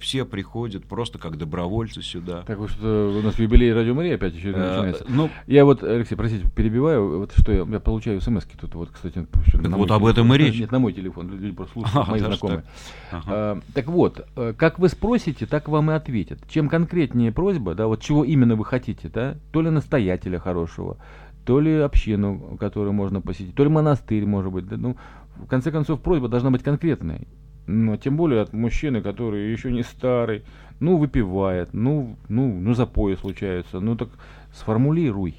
все 0.00 0.24
приходят 0.24 0.84
просто 0.84 1.18
как 1.18 1.36
добровольцы 1.36 2.00
сюда. 2.02 2.42
Так 2.46 2.58
вот, 2.58 2.70
что 2.70 3.12
у 3.18 3.22
нас 3.22 3.38
юбилей 3.38 3.72
Радио 3.72 3.94
Мария 3.94 4.14
опять 4.14 4.34
еще 4.34 4.50
Э, 4.50 4.56
начинается. 4.56 5.04
ну, 5.08 5.30
Я 5.46 5.64
вот, 5.64 5.82
Алексей, 5.82 6.14
простите, 6.14 6.46
перебиваю. 6.54 7.18
Вот 7.18 7.32
что 7.36 7.52
я, 7.52 7.64
я 7.68 7.80
получаю 7.80 8.20
смс 8.20 8.44
тут 8.60 8.74
вот, 8.74 8.90
кстати, 8.90 9.26
Так 9.52 9.72
вот 9.72 9.90
об 9.90 10.06
этом 10.06 10.28
телефон. 10.28 10.34
и 10.34 10.38
речь. 10.38 10.60
Нет, 10.60 10.70
на 10.72 10.78
мой 10.78 10.92
телефон. 10.92 11.30
Люди 11.30 11.52
просто 11.52 11.72
слушают, 11.72 12.08
А, 12.08 12.10
мои 12.10 12.20
знакомые. 12.20 12.62
так. 13.10 13.22
Ага. 13.24 13.24
А, 13.28 13.60
так 13.74 13.86
вот, 13.86 14.26
э, 14.36 14.54
как 14.56 14.78
вы 14.78 14.88
спросите, 14.88 15.46
так 15.46 15.68
вам 15.68 15.90
и 15.90 15.94
ответят. 15.94 16.38
Чем 16.48 16.68
конкретнее 16.68 17.32
просьба, 17.32 17.74
да, 17.74 17.86
вот 17.88 18.00
чего 18.00 18.24
именно 18.24 18.54
вы 18.56 18.64
хотите, 18.64 19.08
да, 19.08 19.36
то 19.52 19.60
ли 19.60 19.70
настоятеля 19.70 20.38
хорошего, 20.38 20.98
то 21.44 21.60
ли 21.60 21.72
общину, 21.74 22.56
которую 22.60 22.92
можно 22.92 23.20
посетить, 23.20 23.54
то 23.54 23.64
ли 23.64 23.68
монастырь, 23.70 24.24
может 24.24 24.52
быть, 24.52 24.66
да, 24.68 24.76
ну, 24.76 24.96
в 25.36 25.46
конце 25.46 25.70
концов, 25.72 26.00
просьба 26.00 26.28
должна 26.28 26.50
быть 26.50 26.62
конкретной. 26.62 27.26
Но 27.66 27.96
тем 27.96 28.16
более 28.16 28.42
от 28.42 28.52
мужчины, 28.52 29.00
который 29.00 29.50
еще 29.50 29.72
не 29.72 29.82
старый, 29.82 30.42
ну, 30.80 30.96
выпивает, 30.96 31.72
ну, 31.72 32.16
ну, 32.28 32.58
ну, 32.60 32.74
запои 32.74 33.14
случаются, 33.14 33.80
ну, 33.80 33.96
так 33.96 34.10
сформулируй. 34.52 35.36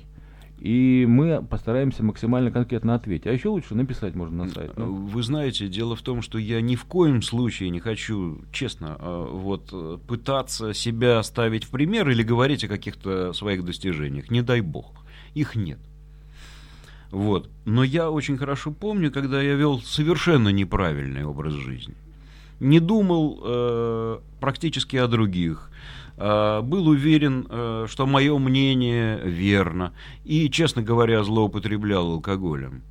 И 0.59 1.05
мы 1.07 1.43
постараемся 1.43 2.03
максимально 2.03 2.49
конкретно 2.49 2.95
ответить. 2.95 3.27
А 3.27 3.31
еще 3.31 3.49
лучше 3.49 3.75
написать 3.75 4.15
можно 4.15 4.45
на 4.45 4.49
сайт. 4.49 4.71
ну. 4.77 4.95
Вы 4.95 5.21
знаете, 5.21 5.67
дело 5.67 5.95
в 5.95 6.01
том, 6.01 6.21
что 6.21 6.39
я 6.39 6.61
ни 6.61 6.75
в 6.75 6.85
коем 6.85 7.21
случае 7.21 7.69
не 7.69 7.79
хочу, 7.79 8.41
честно, 8.51 8.97
э, 8.97 9.27
вот 9.31 9.69
э, 9.71 9.97
пытаться 10.07 10.73
себя 10.73 11.21
ставить 11.23 11.65
в 11.65 11.69
пример 11.69 12.09
или 12.09 12.23
говорить 12.23 12.63
о 12.63 12.67
каких-то 12.67 13.33
своих 13.33 13.65
достижениях. 13.65 14.31
Не 14.31 14.41
дай 14.41 14.61
бог. 14.61 14.93
Их 15.33 15.55
нет. 15.55 15.79
Вот. 17.11 17.49
Но 17.65 17.83
я 17.83 18.09
очень 18.09 18.37
хорошо 18.37 18.71
помню, 18.71 19.11
когда 19.11 19.41
я 19.41 19.55
вел 19.55 19.81
совершенно 19.81 20.49
неправильный 20.49 21.25
образ 21.25 21.53
жизни. 21.53 21.95
Не 22.59 22.79
думал 22.79 23.41
э, 23.43 24.19
практически 24.39 24.95
о 24.97 25.07
других. 25.07 25.69
Э, 26.17 26.61
был 26.61 26.87
уверен, 26.87 27.47
э, 27.49 27.85
что 27.89 28.05
мое 28.05 28.37
мнение 28.37 29.19
верно. 29.23 29.93
И, 30.23 30.49
честно 30.49 30.81
говоря, 30.81 31.23
злоупотреблял 31.23 32.11
алкоголем. 32.11 32.81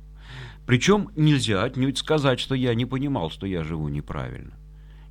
Причем 0.65 1.09
нельзя 1.15 1.63
отнюдь 1.63 1.97
сказать, 1.97 2.39
что 2.39 2.55
я 2.55 2.73
не 2.75 2.85
понимал, 2.85 3.29
что 3.29 3.45
я 3.45 3.63
живу 3.63 3.87
неправильно. 3.89 4.53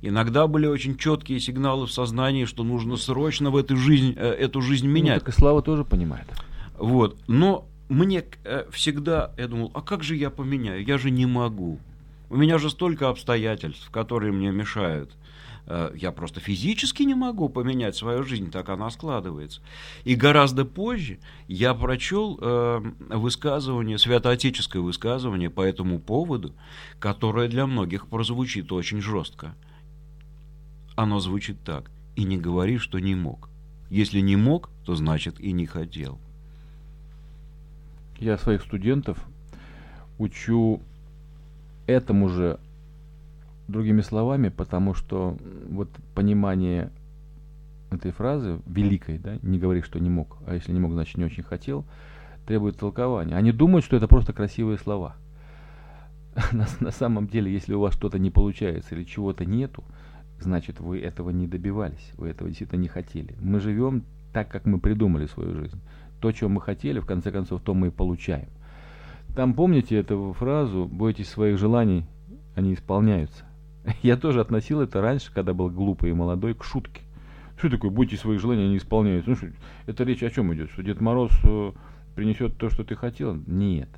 Иногда 0.01 0.47
были 0.47 0.67
очень 0.67 0.97
четкие 0.97 1.39
сигналы 1.39 1.87
в 1.87 1.91
сознании, 1.91 2.45
что 2.45 2.63
нужно 2.63 2.95
срочно 2.97 3.49
в 3.49 3.57
эту 3.57 3.75
жизнь, 3.75 4.13
э, 4.15 4.29
эту 4.29 4.61
жизнь 4.61 4.87
Ну, 4.87 4.93
менять. 4.93 5.19
так 5.23 5.29
и 5.29 5.31
Слава 5.31 5.61
тоже 5.61 5.83
понимает. 5.83 6.27
Вот. 6.77 7.17
Но 7.27 7.65
мне 7.89 8.23
э, 8.43 8.65
всегда, 8.71 9.31
я 9.37 9.47
думал, 9.47 9.71
а 9.73 9.81
как 9.81 10.03
же 10.03 10.15
я 10.15 10.29
поменяю? 10.29 10.83
Я 10.85 10.97
же 10.97 11.09
не 11.11 11.25
могу. 11.25 11.79
У 12.29 12.35
меня 12.37 12.57
же 12.57 12.69
столько 12.69 13.09
обстоятельств, 13.09 13.89
которые 13.91 14.31
мне 14.31 14.51
мешают. 14.51 15.15
Э, 15.67 15.91
Я 15.95 16.11
просто 16.11 16.39
физически 16.39 17.03
не 17.03 17.15
могу 17.15 17.49
поменять 17.49 17.95
свою 17.95 18.23
жизнь, 18.23 18.51
так 18.51 18.69
она 18.69 18.89
складывается. 18.89 19.61
И 20.03 20.15
гораздо 20.15 20.65
позже 20.65 21.19
я 21.47 21.73
прочел 21.73 22.37
э, 22.41 22.81
высказывание, 23.09 23.97
святоотеческое 23.97 24.81
высказывание 24.81 25.49
по 25.49 25.61
этому 25.61 25.99
поводу, 25.99 26.53
которое 26.99 27.47
для 27.47 27.67
многих 27.67 28.07
прозвучит 28.07 28.71
очень 28.71 29.01
жестко. 29.01 29.55
Оно 30.95 31.19
звучит 31.19 31.63
так. 31.63 31.91
И 32.15 32.23
не 32.23 32.37
говори, 32.37 32.77
что 32.77 32.99
не 32.99 33.15
мог. 33.15 33.49
Если 33.89 34.19
не 34.21 34.35
мог, 34.35 34.69
то 34.85 34.95
значит 34.95 35.39
и 35.39 35.51
не 35.51 35.65
хотел. 35.65 36.19
Я 38.17 38.37
своих 38.37 38.63
студентов 38.63 39.17
учу 40.17 40.81
этому 41.87 42.29
же 42.29 42.59
другими 43.67 44.01
словами, 44.01 44.49
потому 44.49 44.93
что 44.93 45.37
вот 45.69 45.89
понимание 46.13 46.91
этой 47.91 48.11
фразы 48.11 48.59
великой, 48.65 49.17
да, 49.17 49.37
не 49.41 49.57
говори, 49.57 49.81
что 49.81 49.99
не 49.99 50.09
мог, 50.09 50.37
а 50.45 50.53
если 50.55 50.71
не 50.71 50.79
мог, 50.79 50.91
значит 50.91 51.17
не 51.17 51.25
очень 51.25 51.43
хотел, 51.43 51.85
требует 52.45 52.77
толкования. 52.77 53.35
Они 53.35 53.51
думают, 53.51 53.85
что 53.85 53.97
это 53.97 54.07
просто 54.07 54.33
красивые 54.33 54.77
слова. 54.77 55.15
На, 56.51 56.67
на 56.79 56.91
самом 56.91 57.27
деле, 57.27 57.51
если 57.51 57.73
у 57.73 57.79
вас 57.79 57.93
что-то 57.93 58.19
не 58.19 58.29
получается 58.29 58.93
или 58.93 59.03
чего-то 59.03 59.45
нету, 59.45 59.83
значит 60.39 60.79
вы 60.79 60.99
этого 60.99 61.29
не 61.29 61.47
добивались, 61.47 62.11
вы 62.17 62.29
этого 62.29 62.49
действительно 62.49 62.81
не 62.81 62.87
хотели. 62.89 63.35
Мы 63.39 63.59
живем 63.59 64.03
так, 64.33 64.49
как 64.49 64.65
мы 64.65 64.79
придумали 64.79 65.27
свою 65.27 65.55
жизнь. 65.55 65.79
То, 66.19 66.31
чем 66.31 66.51
мы 66.51 66.61
хотели, 66.61 66.99
в 66.99 67.05
конце 67.05 67.31
концов, 67.31 67.61
то 67.61 67.73
мы 67.73 67.87
и 67.87 67.91
получаем. 67.91 68.49
Там 69.35 69.53
помните 69.53 69.97
эту 69.97 70.33
фразу 70.39 70.85
«бойтесь 70.85 71.27
своих 71.27 71.57
желаний, 71.57 72.05
они 72.55 72.73
исполняются». 72.73 73.43
Я 74.01 74.15
тоже 74.15 74.39
относил 74.39 74.79
это 74.79 75.01
раньше, 75.01 75.33
когда 75.33 75.53
был 75.53 75.69
глупый 75.69 76.11
и 76.11 76.13
молодой, 76.13 76.53
к 76.53 76.63
шутке. 76.63 77.01
Что 77.57 77.69
такое 77.69 77.91
«бойтесь 77.91 78.21
своих 78.21 78.39
желаний, 78.39 78.63
они 78.63 78.77
исполняются»? 78.77 79.29
Ну, 79.29 79.35
что, 79.35 79.47
это 79.87 80.05
речь 80.05 80.23
о 80.23 80.29
чем 80.29 80.53
идет? 80.53 80.71
Что 80.71 80.83
Дед 80.83 81.01
Мороз 81.01 81.31
э, 81.43 81.71
принесет 82.15 82.57
то, 82.57 82.69
что 82.69 82.85
ты 82.85 82.95
хотел? 82.95 83.35
Нет. 83.45 83.89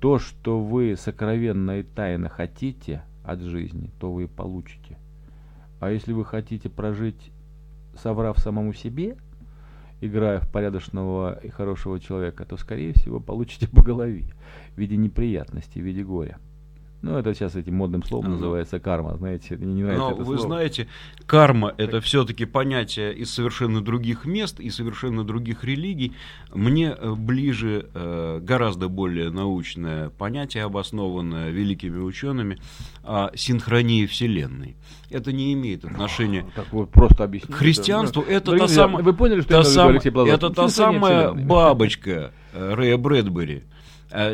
То, 0.00 0.20
что 0.20 0.60
вы 0.60 0.94
сокровенно 0.96 1.80
и 1.80 1.82
тайно 1.82 2.28
хотите 2.28 3.02
от 3.24 3.40
жизни, 3.40 3.90
то 3.98 4.12
вы 4.12 4.24
и 4.24 4.28
получите. 4.28 4.96
А 5.80 5.90
если 5.90 6.12
вы 6.12 6.24
хотите 6.24 6.68
прожить, 6.68 7.32
соврав 7.96 8.38
самому 8.38 8.72
себе, 8.74 9.16
играя 10.02 10.40
в 10.40 10.50
порядочного 10.50 11.38
и 11.42 11.48
хорошего 11.48 11.98
человека, 12.00 12.44
то, 12.44 12.56
скорее 12.56 12.92
всего, 12.92 13.20
получите 13.20 13.68
по 13.68 13.82
голове 13.82 14.34
в 14.74 14.78
виде 14.78 14.96
неприятностей, 14.96 15.80
в 15.80 15.84
виде 15.84 16.02
горя. 16.02 16.38
Ну, 17.02 17.18
это 17.18 17.34
сейчас 17.34 17.56
этим 17.56 17.74
модным 17.74 18.04
словом 18.04 18.26
Ага. 18.26 18.34
называется 18.34 18.78
карма, 18.78 19.16
знаете, 19.16 19.56
мне 19.56 19.74
не 19.74 19.82
нравится 19.82 20.04
Но 20.06 20.12
это 20.12 20.22
вы 20.22 20.36
слово. 20.36 20.40
знаете, 20.40 20.86
карма 21.26 21.74
это 21.76 22.00
все-таки 22.00 22.44
понятие 22.44 23.12
из 23.12 23.32
совершенно 23.34 23.80
других 23.80 24.24
мест 24.24 24.60
и 24.60 24.70
совершенно 24.70 25.24
других 25.24 25.64
религий. 25.64 26.12
Мне 26.54 26.94
э, 26.96 27.14
ближе 27.14 27.86
э, 27.92 28.38
гораздо 28.40 28.88
более 28.88 29.30
научное 29.30 30.10
понятие, 30.10 30.62
обоснованное 30.62 31.50
великими 31.50 31.98
учеными, 31.98 32.58
о 33.02 33.30
синхронии 33.34 34.06
Вселенной. 34.06 34.76
Это 35.10 35.32
не 35.32 35.52
имеет 35.54 35.84
отношения 35.84 36.46
Так 36.54 36.72
вот 36.72 36.90
просто 36.90 37.26
к 37.26 37.52
христианству. 37.52 38.22
Это 38.22 38.52
та 38.52 38.56
Дорогие 38.58 38.68
самая, 38.68 39.02
Вы 39.02 39.12
поняли, 39.12 39.40
что 39.40 39.48
та 39.48 39.62
Плазов? 39.62 40.06
это 40.06 40.50
та 40.50 40.68
самая 40.68 41.30
Вселенной. 41.30 41.44
бабочка 41.46 42.32
э, 42.52 42.74
Рэя 42.74 42.96
Брэдбери, 42.96 43.64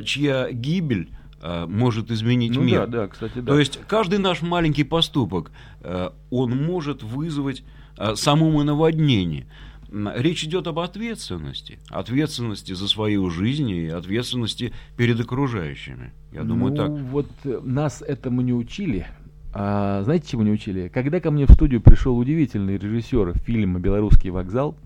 чья 0.05 0.51
гибель 0.53 1.09
может 1.43 2.11
изменить 2.11 2.55
Ну 2.55 2.63
мир. 2.63 2.87
да, 2.87 3.03
да, 3.03 3.09
кстати, 3.09 3.39
да. 3.39 3.53
То 3.53 3.59
есть 3.59 3.79
каждый 3.87 4.19
наш 4.19 4.43
маленький 4.43 4.85
поступок, 4.85 5.51
э, 5.81 6.11
он 6.31 6.65
может 6.65 7.03
вызвать 7.03 7.63
э, 7.97 8.15
самому 8.17 8.63
наводнение. 8.65 9.47
Речь 9.91 10.45
идет 10.45 10.67
об 10.67 10.81
ответственности. 10.81 11.79
Ответственности 11.89 12.73
за 12.73 12.89
свою 12.89 13.31
жизнь 13.31 13.71
и 13.71 13.89
ответственности 13.89 14.75
перед 14.97 15.19
окружающими. 15.19 16.13
Я 16.33 16.43
думаю, 16.43 16.73
ну, 16.73 16.77
так. 16.77 16.91
вот 16.91 17.31
э, 17.45 17.61
нас 17.63 18.03
этому 18.03 18.43
не 18.43 18.53
учили. 18.53 19.07
А, 19.55 20.03
знаете, 20.05 20.29
чему 20.31 20.43
не 20.43 20.51
учили? 20.51 20.89
Когда 20.93 21.21
ко 21.21 21.31
мне 21.31 21.47
в 21.47 21.53
студию 21.53 21.81
пришел 21.81 22.19
удивительный 22.19 22.77
режиссер 22.77 23.39
фильма 23.39 23.81
«Белорусский 23.81 24.31
вокзал», 24.31 24.77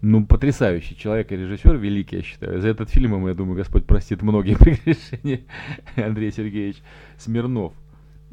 ну, 0.00 0.24
потрясающий 0.24 0.96
человек 0.96 1.32
и 1.32 1.36
режиссер, 1.36 1.76
великий, 1.76 2.16
я 2.16 2.22
считаю. 2.22 2.60
За 2.60 2.68
этот 2.68 2.88
фильм, 2.90 3.26
я 3.26 3.34
думаю, 3.34 3.56
Господь 3.56 3.84
простит 3.84 4.22
многие 4.22 4.56
прегрешения, 4.58 5.42
Андрей 5.96 6.30
Сергеевич 6.30 6.76
Смирнов. 7.16 7.72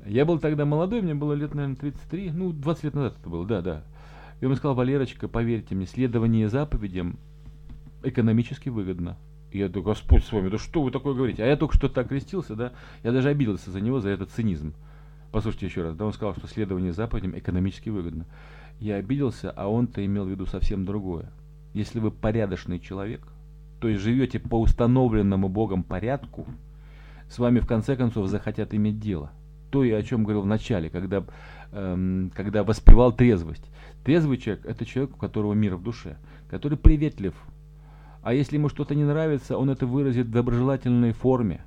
Я 0.06 0.26
был 0.26 0.38
тогда 0.38 0.66
молодой, 0.66 1.02
мне 1.02 1.16
было 1.16 1.34
лет, 1.34 1.56
наверное, 1.56 1.78
33, 1.78 2.32
ну, 2.32 2.52
20 2.52 2.84
лет 2.84 2.94
назад 2.94 3.18
это 3.20 3.30
было, 3.30 3.46
да, 3.46 3.62
да. 3.62 3.84
И 4.40 4.46
он 4.46 4.56
сказал, 4.56 4.76
Валерочка, 4.76 5.28
поверьте 5.28 5.74
мне, 5.74 5.88
следование 5.88 6.50
заповедям 6.50 7.18
экономически 8.04 8.70
выгодно. 8.70 9.18
Я 9.52 9.68
думаю, 9.68 9.90
Господь 9.90 10.24
с 10.24 10.32
вами, 10.32 10.50
да 10.50 10.60
что 10.60 10.84
вы 10.84 10.92
такое 10.92 11.16
говорите? 11.16 11.44
А 11.44 11.48
я 11.48 11.56
только 11.56 11.76
что 11.76 11.90
так 11.90 12.10
крестился, 12.10 12.56
да, 12.56 12.74
я 13.04 13.12
даже 13.12 13.30
обиделся 13.30 13.72
за 13.72 13.82
него, 13.82 14.00
за 14.02 14.10
этот 14.10 14.30
цинизм. 14.30 14.76
Послушайте 15.32 15.66
еще 15.66 15.82
раз, 15.82 15.96
да, 15.96 16.06
он 16.06 16.14
сказал, 16.14 16.36
что 16.36 16.48
следование 16.48 16.94
заповедям 16.94 17.36
экономически 17.38 17.90
выгодно. 17.90 18.28
Я 18.80 18.98
обиделся, 18.98 19.50
а 19.50 19.68
он-то 19.68 20.06
имел 20.06 20.26
в 20.26 20.30
виду 20.30 20.46
совсем 20.46 20.86
другое. 20.86 21.32
Если 21.75 22.00
вы 22.00 22.10
порядочный 22.10 22.79
человек, 22.79 23.27
то 23.82 23.89
есть 23.89 24.01
живете 24.01 24.39
по 24.39 24.62
установленному 24.62 25.50
Богом 25.50 25.84
порядку, 25.84 26.46
с 27.29 27.38
вами 27.38 27.60
в 27.60 27.67
конце 27.67 27.98
концов 27.98 28.29
захотят 28.29 28.74
иметь 28.74 29.01
дело. 29.01 29.29
То, 29.72 29.84
и 29.84 29.91
о 29.91 30.01
чем 30.01 30.24
говорил 30.24 30.44
в 30.44 30.46
начале, 30.46 30.89
когда, 30.89 31.25
эм, 31.74 32.32
когда 32.34 32.63
воспевал 32.63 33.12
трезвость. 33.12 33.70
Трезвый 34.05 34.38
человек– 34.38 34.65
это 34.67 34.86
человек, 34.86 35.17
у 35.17 35.20
которого 35.20 35.51
мир 35.51 35.75
в 35.75 35.84
душе, 35.84 36.15
который 36.50 36.77
приветлив. 36.77 37.34
А 38.24 38.34
если 38.34 38.55
ему 38.55 38.70
что-то 38.70 38.96
не 38.96 39.03
нравится, 39.03 39.58
он 39.58 39.70
это 39.70 39.86
выразит 39.86 40.27
в 40.27 40.32
доброжелательной 40.32 41.12
форме. 41.12 41.62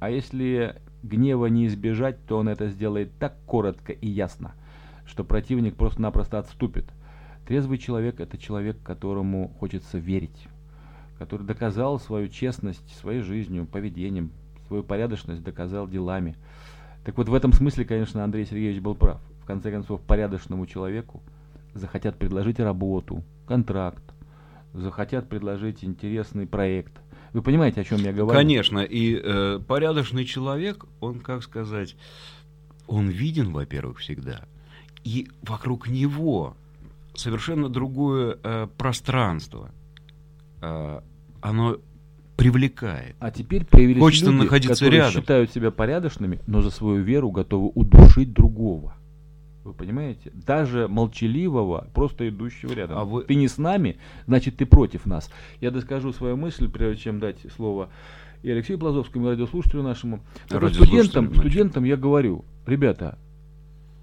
А 0.00 0.08
если 0.08 0.76
гнева 1.02 1.44
не 1.44 1.66
избежать, 1.66 2.24
то 2.24 2.38
он 2.38 2.48
это 2.48 2.70
сделает 2.70 3.12
так 3.18 3.36
коротко 3.44 3.92
и 3.92 4.08
ясно, 4.08 4.54
что 5.04 5.24
противник 5.24 5.76
просто-напросто 5.76 6.38
отступит– 6.38 6.86
Трезвый 7.52 7.76
человек– 7.76 8.14
это 8.18 8.38
человек, 8.38 8.78
которому 8.82 9.48
хочется 9.60 9.98
верить, 9.98 10.48
который 11.18 11.46
доказал 11.46 12.00
свою 12.00 12.28
честность 12.28 12.98
своей 12.98 13.20
жизнью, 13.20 13.66
поведением, 13.66 14.30
свою 14.68 14.82
порядочность 14.82 15.42
доказал 15.42 15.86
делами. 15.86 16.34
Так 17.04 17.18
вот, 17.18 17.28
в 17.28 17.34
этом 17.34 17.52
смысле, 17.52 17.84
конечно, 17.84 18.24
Андрей 18.24 18.46
Сергеевич 18.46 18.80
был 18.80 18.94
прав. 18.94 19.20
В 19.42 19.44
конце 19.44 19.70
концов, 19.70 20.00
порядочному 20.00 20.64
человеку 20.64 21.20
захотят 21.74 22.16
предложить 22.16 22.58
работу, 22.58 23.22
контракт, 23.46 24.02
захотят 24.72 25.28
предложить 25.28 25.84
интересный 25.84 26.46
проект. 26.46 26.94
Вы 27.34 27.42
понимаете, 27.42 27.82
о 27.82 27.84
чем 27.84 27.98
я 27.98 28.14
говорю? 28.14 28.34
Конечно, 28.34 28.78
и 28.78 29.20
э, 29.22 29.60
порядочный 29.68 30.24
человек, 30.24 30.86
он, 31.00 31.20
как 31.20 31.42
сказать, 31.42 31.96
он 32.86 33.08
виден, 33.10 33.52
во-первых, 33.52 33.98
всегда, 33.98 34.40
и 35.04 35.28
вокруг 35.42 35.88
него 35.88 36.56
совершенно 37.14 37.68
другое 37.68 38.38
э, 38.42 38.68
пространство. 38.76 39.70
Э, 40.60 41.00
оно 41.40 41.78
привлекает. 42.36 43.14
А 43.20 43.30
теперь 43.30 43.64
появились 43.64 44.00
Хочется 44.00 44.30
люди, 44.30 44.42
находиться 44.44 44.74
которые 44.84 44.98
рядом. 45.00 45.20
считают 45.20 45.50
себя 45.52 45.70
порядочными, 45.70 46.40
но 46.46 46.62
за 46.62 46.70
свою 46.70 47.02
веру 47.02 47.30
готовы 47.30 47.70
удушить 47.74 48.32
другого. 48.32 48.94
Вы 49.64 49.74
понимаете? 49.74 50.32
Даже 50.34 50.88
молчаливого, 50.88 51.88
просто 51.94 52.28
идущего 52.28 52.72
рядом. 52.72 52.98
А 52.98 53.04
вы- 53.04 53.22
Ты 53.22 53.36
не 53.36 53.46
с 53.46 53.58
нами, 53.58 53.98
значит 54.26 54.56
ты 54.56 54.66
против 54.66 55.06
нас. 55.06 55.30
Я 55.60 55.70
доскажу 55.70 56.12
свою 56.12 56.36
мысль, 56.36 56.68
прежде 56.68 57.02
чем 57.02 57.20
дать 57.20 57.38
слово 57.54 57.88
и 58.42 58.50
Алексею 58.50 58.78
Плазовскому, 58.80 59.26
и 59.26 59.30
радиослушателю 59.30 59.82
нашему. 59.84 60.20
Радиослушателю, 60.48 61.04
студентам, 61.04 61.34
студентам 61.36 61.84
я 61.84 61.96
говорю, 61.96 62.44
ребята, 62.66 63.18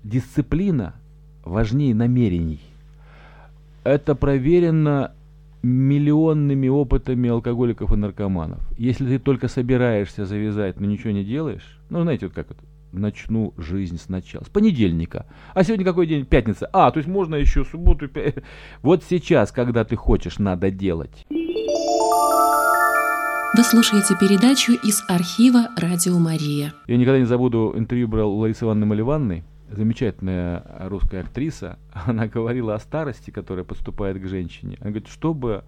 дисциплина 0.04 0.96
важнее 1.44 1.94
намерений. 1.94 2.62
Это 3.84 4.16
проверено 4.16 5.14
миллионными 5.62 6.68
опытами 6.68 7.30
алкоголиков 7.30 7.92
и 7.92 7.96
наркоманов. 7.96 8.60
Если 8.78 9.06
ты 9.06 9.20
только 9.20 9.48
собираешься 9.48 10.26
завязать, 10.26 10.80
но 10.80 10.86
ничего 10.86 11.12
не 11.12 11.24
делаешь, 11.24 11.80
ну, 11.90 12.02
знаете, 12.04 12.28
вот 12.28 12.36
как 12.36 12.52
это, 12.52 12.60
начну 12.94 13.54
жизнь 13.58 13.98
сначала, 13.98 14.44
с 14.44 14.50
понедельника. 14.50 15.26
А 15.54 15.64
сегодня 15.64 15.86
какой 15.86 16.08
день? 16.08 16.26
Пятница. 16.26 16.70
А, 16.72 16.92
то 16.92 16.98
есть 17.00 17.10
можно 17.10 17.36
еще 17.36 17.66
субботу. 17.66 18.06
пя- 18.08 18.42
Вот 18.82 19.04
сейчас, 19.10 19.52
когда 19.52 19.84
ты 19.84 19.96
хочешь, 19.96 20.40
надо 20.40 20.72
делать. 20.72 21.26
Вы 23.58 23.64
слушаете 23.64 24.16
передачу 24.20 24.74
из 24.74 25.04
архива 25.10 25.70
«Радио 25.76 26.18
Мария». 26.20 26.72
Я 26.88 26.98
никогда 26.98 27.18
не 27.20 27.26
забуду, 27.26 27.74
интервью 27.76 28.08
брал 28.08 28.32
у 28.32 28.38
Ларисы 28.38 28.64
Ивановны 28.64 28.86
Маливанной, 28.86 29.44
замечательная 29.72 30.64
русская 30.88 31.22
актриса. 31.22 31.78
Она 31.94 32.28
говорила 32.28 32.76
о 32.76 32.80
старости, 32.80 33.32
которая 33.32 33.66
подступает 33.66 34.22
к 34.22 34.28
женщине. 34.28 34.78
Она 34.80 34.92
говорит, 34.92 35.08
чтобы 35.08 35.64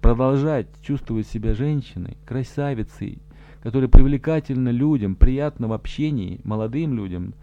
продолжать 0.00 0.68
чувствовать 0.82 1.26
себя 1.26 1.54
женщиной, 1.54 2.16
красавицей, 2.24 3.18
которая 3.62 3.88
привлекательна 3.88 4.70
людям, 4.70 5.16
приятна 5.16 5.68
в 5.68 5.72
общении, 5.72 6.40
молодым 6.44 6.94
людям, 6.94 7.34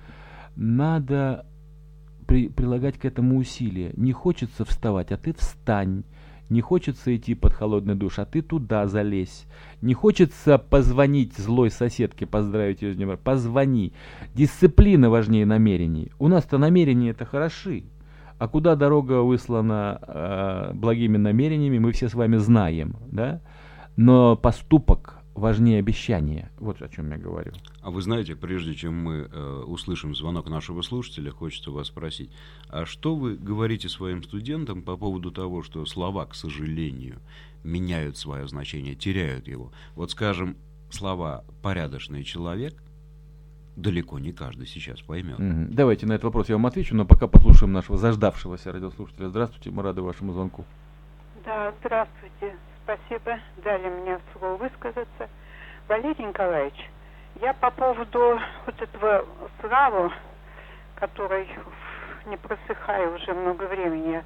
надо 0.55 1.45
при- 2.27 2.47
прилагать 2.47 2.97
к 2.97 3.05
этому 3.05 3.37
усилия. 3.37 3.91
Не 3.95 4.13
хочется 4.13 4.65
вставать, 4.65 5.11
а 5.11 5.17
ты 5.17 5.33
встань. 5.33 6.03
Не 6.49 6.61
хочется 6.61 7.15
идти 7.15 7.33
под 7.33 7.53
холодный 7.53 7.95
душ, 7.95 8.19
а 8.19 8.25
ты 8.25 8.41
туда 8.41 8.87
залезь. 8.87 9.45
Не 9.81 9.93
хочется 9.93 10.57
позвонить 10.57 11.35
злой 11.37 11.71
соседке, 11.71 12.25
поздравить 12.25 12.81
ее 12.81 12.93
с 12.93 12.95
днем. 12.95 13.17
Позвони. 13.17 13.93
Дисциплина 14.35 15.09
важнее 15.09 15.45
намерений. 15.45 16.11
У 16.19 16.27
нас-то 16.27 16.57
намерения 16.57 17.09
это 17.09 17.25
хороши. 17.25 17.85
А 18.37 18.47
куда 18.47 18.75
дорога 18.75 19.21
выслана 19.21 19.99
э, 20.05 20.71
благими 20.73 21.17
намерениями, 21.17 21.79
мы 21.79 21.93
все 21.93 22.09
с 22.09 22.13
вами 22.13 22.37
знаем, 22.37 22.97
да? 23.07 23.41
Но 23.95 24.35
поступок 24.35 25.19
важнее 25.35 25.79
обещания. 25.79 26.49
Вот 26.57 26.81
о 26.81 26.89
чем 26.89 27.11
я 27.11 27.17
говорю. 27.17 27.51
А 27.81 27.91
вы 27.91 28.01
знаете, 28.01 28.35
прежде 28.35 28.73
чем 28.73 28.95
мы 28.95 29.29
э, 29.31 29.63
услышим 29.67 30.15
звонок 30.15 30.49
нашего 30.49 30.81
слушателя, 30.81 31.29
хочется 31.29 31.71
вас 31.71 31.87
спросить, 31.87 32.31
а 32.69 32.85
что 32.85 33.15
вы 33.15 33.35
говорите 33.35 33.89
своим 33.89 34.23
студентам 34.23 34.81
по 34.81 34.97
поводу 34.97 35.31
того, 35.31 35.61
что 35.61 35.85
слова, 35.85 36.25
к 36.25 36.33
сожалению, 36.33 37.19
меняют 37.63 38.17
свое 38.17 38.47
значение, 38.47 38.95
теряют 38.95 39.47
его? 39.47 39.71
Вот, 39.95 40.11
скажем, 40.11 40.55
слова 40.89 41.43
«порядочный 41.61 42.23
человек» 42.23 42.73
далеко 43.75 44.19
не 44.19 44.31
каждый 44.31 44.67
сейчас 44.67 45.01
поймет. 45.01 45.37
Мгм. 45.37 45.73
Давайте 45.73 46.05
на 46.05 46.13
этот 46.13 46.23
вопрос 46.23 46.47
я 46.47 46.55
вам 46.55 46.65
отвечу, 46.65 46.95
но 46.95 47.05
пока 47.05 47.27
послушаем 47.27 47.73
нашего 47.73 47.97
заждавшегося 47.97 48.71
радиослушателя. 48.71 49.27
Здравствуйте, 49.27 49.69
мы 49.69 49.83
рады 49.83 50.01
вашему 50.01 50.31
звонку. 50.31 50.63
Да, 51.43 51.73
здравствуйте. 51.81 52.55
Спасибо. 52.85 53.39
Дали 53.57 53.89
мне 53.89 54.19
слово 54.33 54.57
высказаться. 54.57 55.29
Валерий 55.87 56.25
Николаевич, 56.25 56.89
я 57.41 57.53
по 57.53 57.71
поводу 57.71 58.39
вот 58.65 58.79
этого 58.81 59.25
славу, 59.59 60.11
который 60.95 61.47
не 62.27 62.37
просыхая 62.37 63.09
уже 63.09 63.33
много 63.33 63.63
времени. 63.63 64.23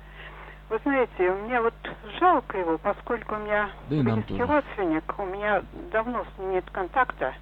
Вы 0.69 0.79
знаете, 0.83 1.31
мне 1.31 1.61
вот 1.61 1.73
жалко 2.19 2.57
его, 2.57 2.77
поскольку 2.77 3.35
у 3.35 3.39
меня 3.39 3.69
Да 3.89 3.95
близкий 3.95 4.43
родственник, 4.43 5.03
у 5.17 5.25
меня 5.25 5.63
давно 5.91 6.25
с 6.25 6.39
ним 6.39 6.51
нет 6.51 6.65
контакта. 6.71 7.33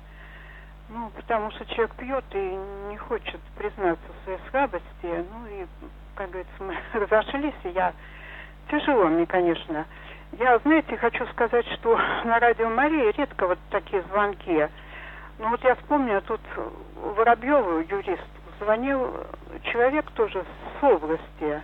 Ну, 0.89 1.10
потому 1.15 1.49
что 1.51 1.65
человек 1.65 1.95
пьет 1.95 2.23
и 2.34 2.60
не 2.89 2.97
хочет 2.97 3.41
признаться 3.58 4.06
в 4.08 4.23
своей 4.23 4.39
слабости. 4.51 4.86
Ну 5.03 5.47
и, 5.49 5.65
как 6.15 6.30
говорится, 6.30 6.53
мы 6.60 6.77
разошлись, 6.93 7.56
и 7.63 7.69
я 7.69 7.93
Тяжело 8.69 9.06
мне, 9.06 9.25
конечно. 9.25 9.86
Я, 10.33 10.59
знаете, 10.59 10.97
хочу 10.97 11.25
сказать, 11.27 11.65
что 11.73 11.97
на 12.25 12.39
радио 12.39 12.69
Мария 12.69 13.13
редко 13.17 13.47
вот 13.47 13.59
такие 13.71 14.01
звонки. 14.03 14.67
Ну 15.39 15.49
вот 15.49 15.63
я 15.63 15.75
вспомню, 15.75 16.21
тут 16.21 16.41
Воробьеву, 16.95 17.79
юрист, 17.79 18.27
звонил 18.59 19.25
человек 19.63 20.09
тоже 20.11 20.43
с 20.79 20.83
области. 20.83 21.61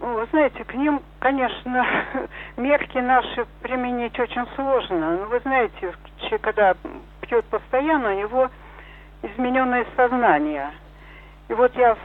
Ну, 0.00 0.14
вы 0.14 0.26
знаете, 0.30 0.64
к 0.64 0.74
ним, 0.74 1.02
конечно, 1.18 1.86
мерки 2.56 2.98
наши 2.98 3.46
применить 3.62 4.18
очень 4.18 4.46
сложно. 4.54 5.18
Ну, 5.18 5.26
вы 5.26 5.40
знаете, 5.40 5.94
человек, 6.18 6.40
когда 6.40 6.74
пьет 7.20 7.44
постоянно, 7.46 8.14
у 8.14 8.18
него 8.18 8.50
измененное 9.22 9.86
сознание. 9.96 10.70
И 11.48 11.54
вот 11.54 11.74
я, 11.76 11.96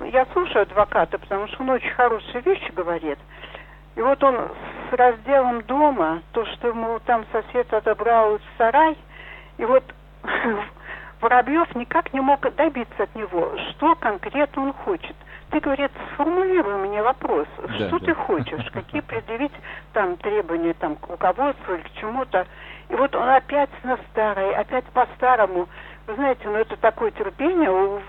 я 0.00 0.26
слушаю 0.32 0.62
адвоката, 0.62 1.18
потому 1.18 1.46
что 1.48 1.62
он 1.62 1.70
очень 1.70 1.90
хорошие 1.90 2.40
вещи 2.42 2.70
говорит. 2.72 3.18
И 3.96 4.00
вот 4.02 4.22
он 4.22 4.36
с 4.90 4.92
разделом 4.92 5.62
дома, 5.62 6.22
то, 6.32 6.44
что 6.46 6.68
ему 6.68 6.98
там 7.06 7.24
сосед 7.32 7.72
отобрал 7.72 8.38
сарай, 8.58 8.96
и 9.58 9.64
вот 9.64 9.84
Воробьев 11.20 11.74
никак 11.74 12.12
не 12.12 12.20
мог 12.20 12.40
добиться 12.54 13.02
от 13.02 13.14
него, 13.14 13.52
что 13.70 13.94
конкретно 13.96 14.62
он 14.62 14.72
хочет. 14.72 15.14
ты, 15.50 15.60
говорит, 15.60 15.90
сформулируй 16.14 16.76
мне 16.88 17.02
вопрос, 17.02 17.46
Да, 17.58 17.88
что 17.88 17.98
да. 17.98 18.06
ты 18.06 18.14
хочешь, 18.14 18.70
какие 18.72 19.00
предъявить 19.02 19.52
там 19.92 20.16
требования 20.18 20.74
там, 20.74 20.96
к 20.96 21.08
руководству 21.08 21.74
или 21.74 21.82
к 21.82 21.92
чему-то. 21.94 22.46
И 22.88 22.94
вот 22.94 23.14
он 23.14 23.28
опять 23.28 23.70
на 23.82 23.98
старое, 24.10 24.58
опять 24.58 24.84
по-старому. 24.86 25.68
Вы 26.10 26.16
знаете, 26.16 26.40
ну 26.46 26.56
это 26.56 26.76
такое 26.76 27.12
терпение 27.12 27.70
у 27.70 28.00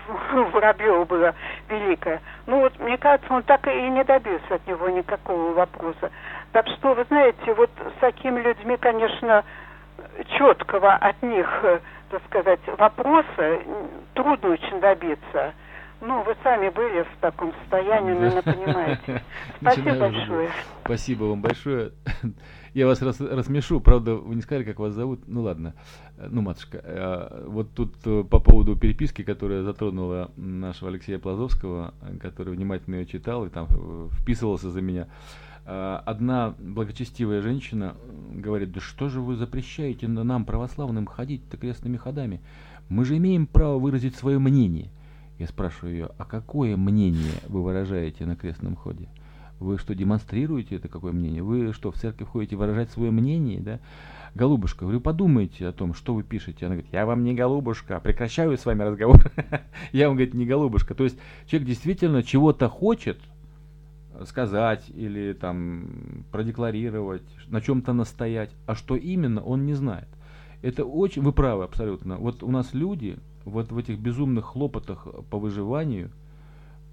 Воробьева 0.50 1.04
было 1.04 1.34
великое. 1.68 2.20
Ну 2.46 2.58
вот, 2.58 2.76
мне 2.80 2.98
кажется, 2.98 3.32
он 3.32 3.44
так 3.44 3.64
и 3.68 3.90
не 3.90 4.02
добился 4.02 4.56
от 4.56 4.66
него 4.66 4.88
никакого 4.88 5.52
вопроса. 5.52 6.10
Так 6.50 6.66
что, 6.66 6.94
вы 6.94 7.04
знаете, 7.04 7.54
вот 7.54 7.70
с 7.96 8.00
такими 8.00 8.40
людьми, 8.40 8.76
конечно, 8.76 9.44
четкого 10.36 10.94
от 10.94 11.22
них, 11.22 11.48
э, 11.62 11.78
так 12.10 12.22
сказать, 12.24 12.60
вопроса 12.76 13.60
трудно 14.14 14.50
очень 14.50 14.80
добиться. 14.80 15.54
Ну, 16.00 16.22
вы 16.24 16.34
сами 16.42 16.70
были 16.70 17.02
в 17.02 17.20
таком 17.20 17.54
состоянии, 17.60 18.14
наверное, 18.14 18.42
понимаете. 18.42 19.22
Спасибо 19.60 19.94
большое. 19.94 20.48
Спасибо 20.84 21.24
вам 21.24 21.40
большое. 21.40 21.92
Я 22.74 22.86
вас 22.86 23.02
рас- 23.02 23.20
рассмешу, 23.20 23.80
правда, 23.80 24.14
вы 24.14 24.34
не 24.34 24.40
сказали, 24.40 24.64
как 24.64 24.78
вас 24.78 24.94
зовут. 24.94 25.20
Ну 25.26 25.42
ладно, 25.42 25.74
Э, 26.16 26.28
ну, 26.30 26.40
матушка, 26.42 26.80
э, 26.82 27.44
вот 27.48 27.70
тут 27.74 27.94
э, 28.06 28.24
по 28.24 28.38
поводу 28.40 28.76
переписки, 28.76 29.22
которая 29.22 29.62
затронула 29.62 30.30
нашего 30.36 30.90
Алексея 30.90 31.18
Плазовского, 31.18 31.92
который 32.20 32.54
внимательно 32.54 32.96
ее 32.96 33.06
читал 33.06 33.44
и 33.44 33.50
там 33.50 33.66
вписывался 34.12 34.70
за 34.70 34.80
меня. 34.80 35.08
Одна 35.64 36.54
благочестивая 36.58 37.40
женщина 37.40 37.94
говорит, 38.34 38.72
да 38.72 38.80
что 38.80 39.08
же 39.08 39.20
вы 39.20 39.36
запрещаете 39.36 40.08
на- 40.08 40.24
нам, 40.24 40.44
православным, 40.44 41.06
ходить-то 41.06 41.56
крестными 41.56 41.96
ходами? 41.96 42.40
Мы 42.88 43.04
же 43.04 43.16
имеем 43.16 43.46
право 43.46 43.78
выразить 43.78 44.16
свое 44.16 44.38
мнение. 44.40 44.90
Я 45.38 45.46
спрашиваю 45.46 45.94
ее, 45.94 46.10
а 46.18 46.24
какое 46.24 46.76
мнение 46.76 47.32
вы 47.48 47.62
выражаете 47.62 48.26
на 48.26 48.34
крестном 48.34 48.74
ходе? 48.74 49.08
Вы 49.62 49.78
что, 49.78 49.94
демонстрируете 49.94 50.76
это 50.76 50.88
какое 50.88 51.12
мнение? 51.12 51.42
Вы 51.42 51.72
что, 51.72 51.90
в 51.90 51.96
церковь 51.96 52.28
ходите 52.28 52.56
выражать 52.56 52.90
свое 52.90 53.10
мнение, 53.10 53.60
да? 53.60 53.80
Голубушка, 54.34 54.82
говорю, 54.82 55.00
подумайте 55.00 55.66
о 55.66 55.72
том, 55.72 55.94
что 55.94 56.14
вы 56.14 56.22
пишете. 56.22 56.66
Она 56.66 56.74
говорит, 56.74 56.92
я 56.92 57.06
вам 57.06 57.22
не 57.22 57.34
голубушка, 57.34 58.00
прекращаю 58.00 58.56
с 58.56 58.64
вами 58.64 58.82
разговор. 58.82 59.30
Я 59.92 60.08
вам, 60.08 60.16
говорит, 60.16 60.34
не 60.34 60.46
голубушка. 60.46 60.94
То 60.94 61.04
есть 61.04 61.18
человек 61.46 61.68
действительно 61.68 62.22
чего-то 62.22 62.70
хочет 62.70 63.18
сказать 64.24 64.84
или 64.88 65.32
там 65.32 66.24
продекларировать, 66.30 67.22
на 67.48 67.60
чем-то 67.60 67.92
настоять, 67.92 68.50
а 68.66 68.74
что 68.74 68.96
именно, 68.96 69.42
он 69.42 69.66
не 69.66 69.74
знает. 69.74 70.08
Это 70.62 70.84
очень, 70.84 71.22
вы 71.22 71.32
правы 71.32 71.64
абсолютно. 71.64 72.16
Вот 72.16 72.42
у 72.42 72.50
нас 72.50 72.72
люди 72.72 73.18
вот 73.44 73.70
в 73.70 73.78
этих 73.78 73.98
безумных 73.98 74.46
хлопотах 74.46 75.06
по 75.30 75.38
выживанию, 75.38 76.10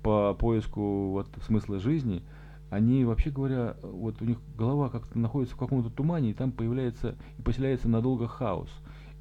по 0.02 0.34
поиску 0.34 1.12
вот 1.12 1.28
смысла 1.46 1.80
жизни, 1.80 2.24
они 2.70 3.04
вообще 3.04 3.32
говоря, 3.32 3.76
вот 3.82 4.22
у 4.22 4.26
них 4.26 4.38
голова 4.58 4.90
как-то 4.90 5.18
находится 5.18 5.56
в 5.56 5.60
каком-то 5.60 5.90
тумане, 5.90 6.32
и 6.32 6.34
там 6.34 6.52
появляется 6.52 7.16
и 7.38 7.42
поселяется 7.42 7.90
надолго 7.90 8.28
хаос. 8.28 8.70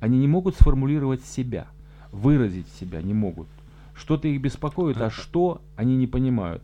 Они 0.01 0.19
не 0.19 0.29
могут 0.29 0.55
сформулировать 0.55 1.25
себя, 1.25 1.67
выразить 2.13 2.69
себя 2.69 3.03
не 3.03 3.15
могут. 3.15 3.49
Что-то 3.95 4.29
их 4.29 4.41
беспокоит, 4.41 5.01
а 5.01 5.11
что 5.11 5.61
они 5.77 5.97
не 5.97 6.07
понимают. 6.07 6.63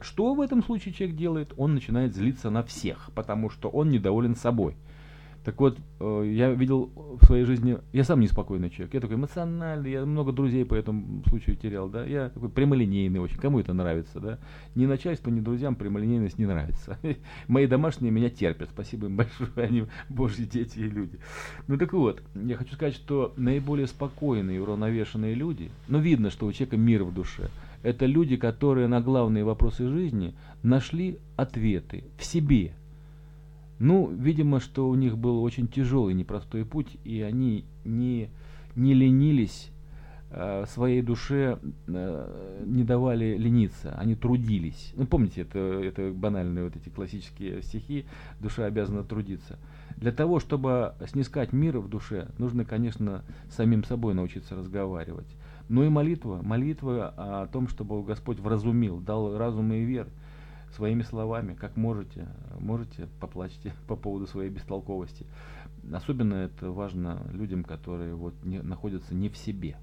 Что 0.00 0.34
в 0.34 0.40
этом 0.40 0.62
случае 0.62 0.92
человек 0.92 1.16
делает? 1.16 1.54
Он 1.56 1.74
начинает 1.74 2.14
злиться 2.14 2.50
на 2.50 2.62
всех, 2.62 3.10
потому 3.14 3.48
что 3.48 3.70
он 3.70 3.90
недоволен 3.90 4.36
собой. 4.36 4.76
Так 5.44 5.60
вот, 5.60 5.78
э, 6.00 6.32
я 6.34 6.50
видел 6.52 6.90
в 7.20 7.26
своей 7.26 7.44
жизни, 7.44 7.78
я 7.92 8.04
сам 8.04 8.20
неспокойный 8.20 8.70
человек, 8.70 8.94
я 8.94 9.00
такой 9.00 9.16
эмоциональный, 9.16 9.90
я 9.90 10.06
много 10.06 10.32
друзей 10.32 10.64
по 10.64 10.74
этому 10.74 11.22
случаю 11.28 11.56
терял, 11.56 11.88
да, 11.88 12.04
я 12.04 12.30
такой 12.30 12.48
прямолинейный 12.48 13.20
очень, 13.20 13.36
кому 13.36 13.60
это 13.60 13.74
нравится, 13.74 14.20
да, 14.20 14.38
ни 14.74 14.86
начальству, 14.86 15.30
ни 15.30 15.40
друзьям 15.40 15.76
прямолинейность 15.76 16.38
не 16.38 16.46
нравится. 16.46 16.98
Мои 17.48 17.66
домашние 17.66 18.10
меня 18.10 18.30
терпят, 18.30 18.70
спасибо 18.72 19.06
им 19.06 19.16
большое, 19.16 19.50
они 19.56 19.84
божьи 20.08 20.44
дети 20.44 20.78
и 20.78 20.88
люди. 20.88 21.18
Ну 21.66 21.76
так 21.76 21.92
вот, 21.92 22.22
я 22.34 22.56
хочу 22.56 22.74
сказать, 22.74 22.94
что 22.94 23.34
наиболее 23.36 23.86
спокойные, 23.86 24.62
уравновешенные 24.62 25.34
люди, 25.34 25.70
ну 25.88 25.98
видно, 25.98 26.30
что 26.30 26.46
у 26.46 26.52
человека 26.52 26.78
мир 26.78 27.04
в 27.04 27.12
душе, 27.12 27.50
это 27.82 28.06
люди, 28.06 28.36
которые 28.38 28.88
на 28.88 29.02
главные 29.02 29.44
вопросы 29.44 29.86
жизни 29.90 30.34
нашли 30.62 31.18
ответы 31.36 32.04
в 32.16 32.24
себе, 32.24 32.72
ну, 33.78 34.10
видимо, 34.10 34.60
что 34.60 34.88
у 34.88 34.94
них 34.94 35.18
был 35.18 35.42
очень 35.42 35.68
тяжелый, 35.68 36.14
непростой 36.14 36.64
путь, 36.64 36.96
и 37.04 37.20
они 37.22 37.64
не, 37.84 38.30
не 38.76 38.94
ленились 38.94 39.70
э, 40.30 40.64
своей 40.68 41.02
душе, 41.02 41.58
э, 41.88 42.64
не 42.66 42.84
давали 42.84 43.36
лениться, 43.36 43.94
они 43.98 44.14
трудились. 44.14 44.92
Ну, 44.96 45.06
помните, 45.06 45.42
это, 45.42 45.58
это 45.58 46.12
банальные 46.12 46.64
вот 46.64 46.76
эти 46.76 46.88
классические 46.88 47.62
стихи 47.62 48.06
«душа 48.40 48.66
обязана 48.66 49.02
трудиться». 49.02 49.58
Для 49.96 50.12
того, 50.12 50.40
чтобы 50.40 50.94
снискать 51.06 51.52
мир 51.52 51.78
в 51.78 51.88
душе, 51.88 52.28
нужно, 52.38 52.64
конечно, 52.64 53.24
самим 53.48 53.84
собой 53.84 54.14
научиться 54.14 54.56
разговаривать. 54.56 55.28
Ну 55.68 55.82
и 55.84 55.88
молитва, 55.88 56.40
молитва 56.42 57.14
о 57.16 57.46
том, 57.46 57.68
чтобы 57.68 58.02
Господь 58.04 58.38
вразумил, 58.38 59.00
дал 59.00 59.38
разум 59.38 59.72
и 59.72 59.80
веру 59.80 60.10
своими 60.74 61.02
словами, 61.02 61.54
как 61.54 61.76
можете, 61.76 62.28
можете, 62.58 63.08
поплачьте 63.20 63.72
по 63.88 63.96
поводу 63.96 64.26
своей 64.26 64.50
бестолковости. 64.50 65.26
Особенно 65.92 66.34
это 66.34 66.70
важно 66.70 67.22
людям, 67.32 67.64
которые 67.64 68.14
вот 68.14 68.34
не, 68.42 68.62
находятся 68.62 69.14
не 69.14 69.28
в 69.28 69.36
себе, 69.36 69.76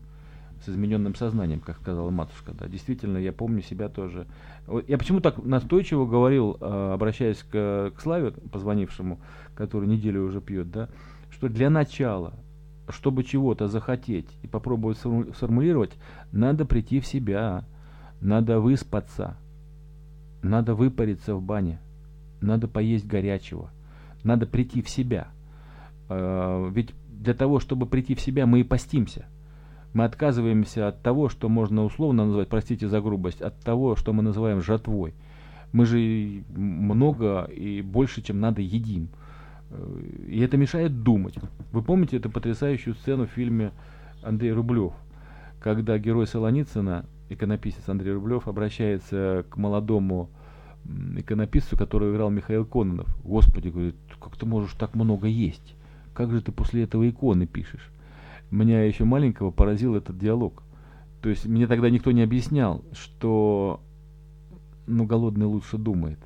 с 0.63 0.69
измененным 0.69 1.15
сознанием, 1.15 1.59
как 1.59 1.77
сказала 1.77 2.09
матушка. 2.09 2.53
Да. 2.53 2.67
Действительно, 2.67 3.17
я 3.17 3.31
помню 3.31 3.61
себя 3.61 3.89
тоже. 3.89 4.27
Я 4.87 4.97
почему 4.97 5.19
так 5.19 5.43
настойчиво 5.43 6.05
говорил, 6.05 6.57
э, 6.59 6.91
обращаясь 6.93 7.43
к, 7.43 7.91
к 7.95 8.01
Славе, 8.01 8.31
позвонившему, 8.31 9.19
который 9.55 9.87
неделю 9.87 10.23
уже 10.23 10.41
пьет, 10.41 10.71
да, 10.71 10.89
что 11.31 11.49
для 11.49 11.69
начала, 11.69 12.33
чтобы 12.89 13.23
чего-то 13.23 13.67
захотеть 13.67 14.27
и 14.43 14.47
попробовать 14.47 14.97
сформу- 14.97 15.33
сформулировать, 15.33 15.91
надо 16.31 16.65
прийти 16.65 16.99
в 16.99 17.05
себя, 17.05 17.65
надо 18.19 18.59
выспаться, 18.59 19.37
надо 20.41 20.75
выпариться 20.75 21.35
в 21.35 21.41
бане, 21.41 21.79
надо 22.41 22.67
поесть 22.67 23.05
горячего, 23.05 23.69
надо 24.23 24.45
прийти 24.45 24.81
в 24.81 24.89
себя. 24.89 25.27
Э, 26.09 26.69
Ведь 26.73 26.93
для 27.09 27.33
того, 27.33 27.59
чтобы 27.59 27.85
прийти 27.85 28.15
в 28.15 28.21
себя, 28.21 28.45
мы 28.45 28.61
и 28.61 28.63
постимся. 28.63 29.25
Мы 29.93 30.05
отказываемся 30.05 30.87
от 30.87 31.01
того, 31.01 31.29
что 31.29 31.49
можно 31.49 31.83
условно 31.83 32.25
назвать, 32.25 32.47
простите 32.47 32.87
за 32.87 33.01
грубость, 33.01 33.41
от 33.41 33.59
того, 33.59 33.95
что 33.95 34.13
мы 34.13 34.23
называем 34.23 34.61
жатвой. 34.61 35.13
Мы 35.73 35.85
же 35.85 36.43
много 36.55 37.43
и 37.43 37.81
больше, 37.81 38.21
чем 38.21 38.39
надо, 38.39 38.61
едим. 38.61 39.09
Э, 39.69 40.01
И 40.27 40.39
это 40.39 40.57
мешает 40.57 41.03
думать. 41.03 41.35
Вы 41.71 41.81
помните 41.81 42.17
эту 42.17 42.29
потрясающую 42.29 42.95
сцену 42.95 43.27
в 43.27 43.31
фильме 43.31 43.71
Андрей 44.23 44.51
Рублев, 44.51 44.93
когда 45.59 45.97
герой 45.97 46.27
Солоницына, 46.27 47.05
иконописец 47.33 47.87
Андрей 47.87 48.13
Рублев, 48.13 48.47
обращается 48.47 49.45
к 49.49 49.57
молодому 49.57 50.29
иконописцу, 51.15 51.77
которого 51.77 52.11
играл 52.11 52.29
Михаил 52.29 52.65
Кононов. 52.65 53.07
Господи, 53.23 53.69
говорит, 53.69 53.95
как 54.19 54.35
ты 54.35 54.45
можешь 54.45 54.73
так 54.73 54.95
много 54.95 55.27
есть? 55.27 55.75
Как 56.13 56.31
же 56.31 56.41
ты 56.41 56.51
после 56.51 56.83
этого 56.83 57.09
иконы 57.09 57.45
пишешь? 57.45 57.91
Меня 58.49 58.83
еще 58.83 59.05
маленького 59.05 59.51
поразил 59.51 59.95
этот 59.95 60.17
диалог. 60.17 60.63
То 61.21 61.29
есть 61.29 61.45
мне 61.45 61.67
тогда 61.67 61.89
никто 61.89 62.11
не 62.11 62.23
объяснял, 62.23 62.83
что 62.91 63.79
ну, 64.87 65.05
голодный 65.05 65.45
лучше 65.45 65.77
думает. 65.77 66.19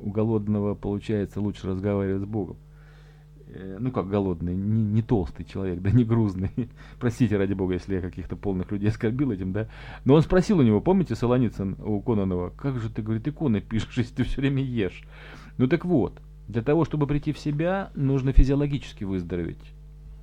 У 0.00 0.10
голодного 0.10 0.74
получается 0.74 1.40
лучше 1.40 1.66
разговаривать 1.66 2.22
с 2.22 2.26
Богом. 2.26 2.56
Э, 3.58 3.76
Ну 3.80 3.90
как 3.90 4.08
голодный, 4.08 4.54
не, 4.54 4.82
не 4.82 5.02
толстый 5.02 5.44
человек, 5.44 5.80
да 5.82 5.90
не 5.90 6.04
грузный. 6.04 6.50
Простите, 7.00 7.36
ради 7.36 7.54
бога, 7.54 7.74
если 7.74 7.96
я 7.96 8.00
каких-то 8.00 8.36
полных 8.36 8.70
людей 8.70 8.88
оскорбил 8.88 9.32
этим, 9.32 9.52
да. 9.52 9.68
Но 10.04 10.14
он 10.14 10.22
спросил 10.22 10.58
у 10.58 10.62
него, 10.62 10.80
помните, 10.80 11.14
Солоницын 11.14 11.76
у 11.84 12.00
Кононова, 12.00 12.50
как 12.50 12.78
же 12.78 12.88
ты, 12.88 13.02
говорит, 13.02 13.26
иконы 13.26 13.60
пишешь, 13.60 13.92
если 13.98 14.14
ты 14.14 14.22
все 14.24 14.40
время 14.40 14.62
ешь? 14.62 15.02
Ну 15.56 15.66
так 15.66 15.84
вот, 15.84 16.20
для 16.46 16.62
того, 16.62 16.84
чтобы 16.84 17.06
прийти 17.06 17.32
в 17.32 17.38
себя, 17.38 17.90
нужно 17.94 18.32
физиологически 18.32 19.04
выздороветь. 19.04 19.74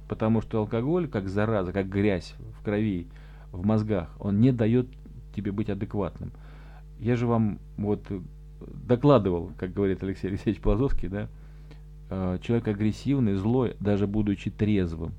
Потому 0.08 0.42
что 0.42 0.60
алкоголь, 0.60 1.08
как 1.08 1.28
зараза, 1.28 1.74
как 1.74 1.90
грязь 1.90 2.36
в 2.60 2.64
крови, 2.64 3.08
в 3.52 3.66
мозгах, 3.66 4.10
он 4.20 4.40
не 4.40 4.52
дает 4.52 4.88
тебе 5.36 5.52
быть 5.52 5.70
адекватным. 5.70 6.32
Я 7.00 7.16
же 7.16 7.28
вам 7.28 7.60
вот 7.78 8.06
э, 8.10 8.22
докладывал, 8.88 9.52
как 9.58 9.74
говорит 9.74 10.02
Алексей 10.04 10.28
Алексеевич 10.28 10.62
Плазовский, 10.62 11.10
да, 11.10 11.28
человек 12.10 12.68
агрессивный, 12.68 13.36
злой, 13.36 13.76
даже 13.80 14.08
будучи 14.08 14.52
трезвым, 14.52 15.14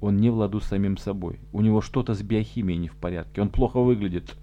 он 0.00 0.16
не 0.16 0.30
в 0.30 0.36
ладу 0.36 0.60
с 0.60 0.64
самим 0.64 0.96
собой. 0.96 1.38
У 1.52 1.60
него 1.60 1.80
что-то 1.80 2.14
с 2.14 2.22
биохимией 2.22 2.78
не 2.78 2.88
в 2.88 2.96
порядке, 2.96 3.40
он 3.40 3.50
плохо 3.50 3.80
выглядит. 3.80 4.36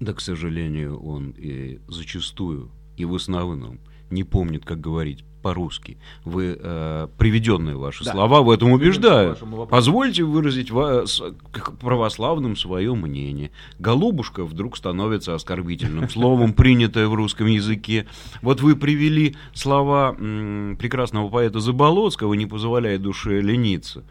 Да, 0.00 0.12
к 0.12 0.20
сожалению, 0.20 0.98
он 0.98 1.34
и 1.36 1.80
зачастую, 1.88 2.70
и 2.96 3.04
в 3.04 3.14
основном 3.14 3.78
не 4.10 4.24
помнит, 4.24 4.64
как 4.64 4.80
говорить 4.80 5.24
по-русски. 5.42 5.96
Вы 6.24 6.58
э, 6.60 7.08
приведенные 7.18 7.76
ваши 7.76 8.04
Да. 8.04 8.10
слова 8.12 8.42
в 8.42 8.50
этом 8.50 8.72
убеждают. 8.72 9.40
Позвольте 9.70 10.24
выразить 10.24 10.72
вас, 10.72 11.22
как 11.52 11.78
православным 11.78 12.56
свое 12.56 12.92
мнение. 12.96 13.52
Голубушка 13.78 14.44
вдруг 14.44 14.76
становится 14.76 15.34
оскорбительным 15.36 16.08
словом, 16.10 16.52
принятое 16.52 17.06
в 17.06 17.14
русском 17.14 17.46
языке. 17.46 18.06
Вот 18.42 18.60
вы 18.60 18.74
привели 18.74 19.36
слова 19.54 20.16
м, 20.18 20.76
прекрасного 20.80 21.28
поэта 21.28 21.60
Заболоцкого 21.60 22.34
«Не 22.34 22.46
позволяя 22.46 22.98
душе 22.98 23.40
лениться». 23.40 24.02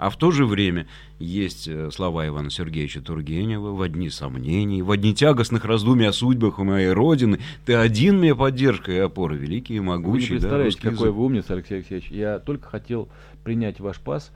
А 0.00 0.08
в 0.08 0.16
то 0.16 0.30
же 0.30 0.46
время 0.46 0.86
есть 1.18 1.68
э, 1.68 1.90
слова 1.90 2.26
Ивана 2.26 2.48
Сергеевича 2.48 3.02
Тургенева 3.02 3.72
«В 3.72 3.82
одни 3.82 4.08
сомнений, 4.08 4.80
в 4.80 4.90
одни 4.90 5.14
тягостных 5.14 5.66
раздумий 5.66 6.08
о 6.08 6.12
судьбах 6.14 6.56
моей 6.56 6.90
Родины, 6.90 7.38
ты 7.66 7.74
один 7.74 8.16
мне 8.16 8.34
поддержка 8.34 8.92
и 8.92 8.96
опора, 8.96 9.34
великий 9.34 9.74
и 9.74 9.78
Вы 9.78 9.84
не 9.84 9.88
могучий». 9.90 10.28
да, 10.28 10.34
представляете, 10.36 10.64
русский 10.68 10.82
какой 10.88 11.08
язык. 11.08 11.14
вы 11.14 11.24
умница, 11.26 11.52
Алексей 11.52 11.74
Алексеевич. 11.74 12.10
Я 12.10 12.38
только 12.38 12.66
хотел 12.66 13.10
принять 13.44 13.78
ваш 13.78 14.00
пас, 14.00 14.32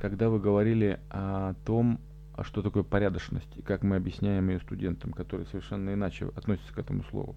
когда 0.00 0.28
вы 0.28 0.40
говорили 0.40 0.98
о 1.10 1.54
том, 1.64 2.00
а 2.34 2.42
что 2.42 2.60
такое 2.60 2.82
порядочность, 2.82 3.56
и 3.56 3.62
как 3.62 3.84
мы 3.84 3.94
объясняем 3.94 4.48
ее 4.48 4.58
студентам, 4.58 5.12
которые 5.12 5.46
совершенно 5.46 5.94
иначе 5.94 6.26
относятся 6.34 6.74
к 6.74 6.78
этому 6.78 7.04
слову. 7.10 7.36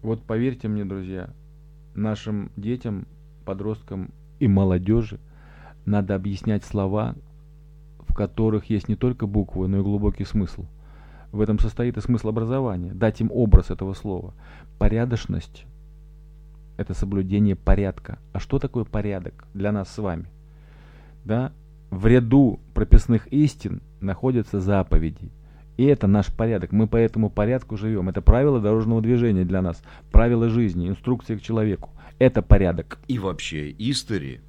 Вот 0.00 0.22
поверьте 0.22 0.68
мне, 0.68 0.86
друзья, 0.86 1.28
нашим 1.94 2.50
детям, 2.56 3.06
подросткам 3.44 4.10
и 4.40 4.48
молодежи 4.48 5.20
надо 5.86 6.14
объяснять 6.14 6.64
слова, 6.64 7.14
в 8.00 8.14
которых 8.14 8.70
есть 8.70 8.88
не 8.88 8.96
только 8.96 9.26
буквы, 9.26 9.68
но 9.68 9.78
и 9.78 9.82
глубокий 9.82 10.24
смысл. 10.24 10.66
В 11.32 11.40
этом 11.40 11.58
состоит 11.58 11.96
и 11.96 12.00
смысл 12.00 12.28
образования, 12.28 12.92
дать 12.94 13.20
им 13.20 13.30
образ 13.32 13.70
этого 13.70 13.92
слова. 13.94 14.34
Порядочность– 14.78 15.66
это 16.76 16.94
соблюдение 16.94 17.56
порядка. 17.56 18.18
А 18.32 18.38
что 18.38 18.58
такое 18.58 18.84
порядок 18.84 19.44
для 19.52 19.72
нас 19.72 19.92
с 19.92 19.98
вами? 19.98 20.26
Да? 21.24 21.52
В 21.90 22.06
ряду 22.06 22.60
прописных 22.72 23.26
истин 23.28 23.82
находятся 24.00 24.60
заповеди. 24.60 25.30
И 25.76 25.84
это 25.84 26.06
наш 26.06 26.32
порядок. 26.32 26.70
Мы 26.72 26.86
по 26.86 26.96
этому 26.96 27.30
порядку 27.30 27.76
живем. 27.76 28.08
Это 28.08 28.22
правила 28.22 28.60
дорожного 28.60 29.02
движения 29.02 29.44
для 29.44 29.60
нас, 29.60 29.82
правила 30.12 30.48
жизни, 30.48 30.88
инструкция 30.88 31.36
к 31.36 31.42
человеку. 31.42 31.90
Это 32.18 32.42
порядок. 32.42 32.98
И 33.08 33.18
вообще, 33.18 33.74
истори, 33.76 34.40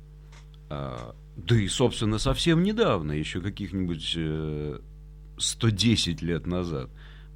а, 0.69 1.15
да 1.35 1.55
и, 1.55 1.67
собственно, 1.67 2.17
совсем 2.17 2.63
недавно, 2.63 3.11
еще 3.11 3.41
каких-нибудь 3.41 4.13
э, 4.15 4.79
110 5.37 6.21
лет 6.21 6.45
назад, 6.47 6.89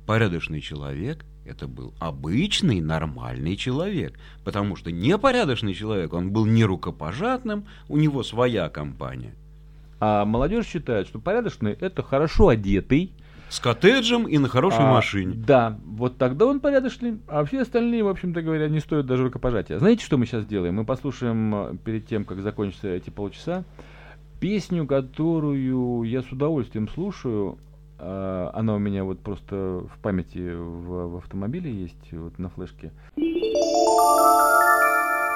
порядочный 0.05 0.61
человек 0.61 1.25
это 1.49 1.67
был 1.67 1.93
обычный, 1.99 2.79
нормальный 2.79 3.55
человек. 3.55 4.13
Потому 4.43 4.75
что 4.75 4.91
непорядочный 4.91 5.73
человек, 5.73 6.13
он 6.13 6.31
был 6.31 6.45
не 6.45 6.63
рукопожатным, 6.63 7.65
у 7.87 7.97
него 7.97 8.23
своя 8.23 8.69
компания. 8.69 9.33
А 9.99 10.25
молодежь 10.25 10.67
считает, 10.67 11.07
что 11.07 11.19
порядочный– 11.19 11.71
это 11.79 12.03
хорошо 12.03 12.49
одетый, 12.49 13.11
С 13.49 13.59
коттеджем 13.59 14.27
и 14.27 14.37
на 14.37 14.47
хорошей 14.47 14.81
А, 14.81 14.91
машине. 14.93 15.33
Да, 15.35 15.77
вот 15.85 16.17
тогда 16.17 16.45
он 16.45 16.59
порядочный, 16.59 17.19
а 17.27 17.43
все 17.45 17.61
остальные, 17.61 18.03
в 18.03 18.07
общем-то 18.07 18.41
говоря, 18.43 18.69
не 18.69 18.79
стоят 18.79 19.07
даже 19.07 19.23
рукопожатия. 19.23 19.79
Знаете, 19.79 20.05
что 20.05 20.17
мы 20.17 20.25
сейчас 20.27 20.45
делаем? 20.45 20.75
Мы 20.75 20.85
послушаем 20.85 21.55
э, 21.55 21.75
перед 21.83 22.05
тем, 22.07 22.25
как 22.25 22.41
закончатся 22.41 22.89
эти 22.89 23.09
полчаса, 23.09 23.63
песню, 24.39 24.85
которую 24.85 26.03
я 26.03 26.21
с 26.21 26.31
удовольствием 26.31 26.87
слушаю. 26.89 27.57
А, 27.97 28.51
Она 28.53 28.75
у 28.75 28.79
меня 28.79 29.03
вот 29.03 29.19
просто 29.19 29.55
в 29.55 29.97
памяти 30.01 30.53
в, 30.55 31.09
в 31.13 31.17
автомобиле 31.17 31.73
есть, 31.73 32.11
вот 32.11 32.37
на 32.37 32.49
флешке. 32.49 32.91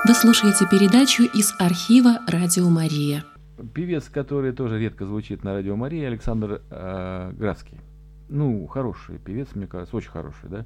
Вы 0.06 0.14
слушаете 0.14 0.66
передачу 0.70 1.24
из 1.24 1.54
архива 1.60 2.20
«Радио 2.28 2.70
Мария». 2.70 3.24
Певец, 3.74 4.10
который 4.10 4.52
тоже 4.52 4.78
редко 4.80 5.06
звучит 5.06 5.44
на 5.44 5.54
радио 5.54 5.76
Мария, 5.78 6.08
Александр 6.08 6.62
э, 6.70 7.32
Градский. 7.38 7.80
Ну, 8.34 8.66
хороший 8.66 9.20
певец, 9.20 9.50
мне 9.54 9.68
кажется, 9.68 9.96
очень 9.96 10.10
хороший, 10.10 10.50
да? 10.50 10.66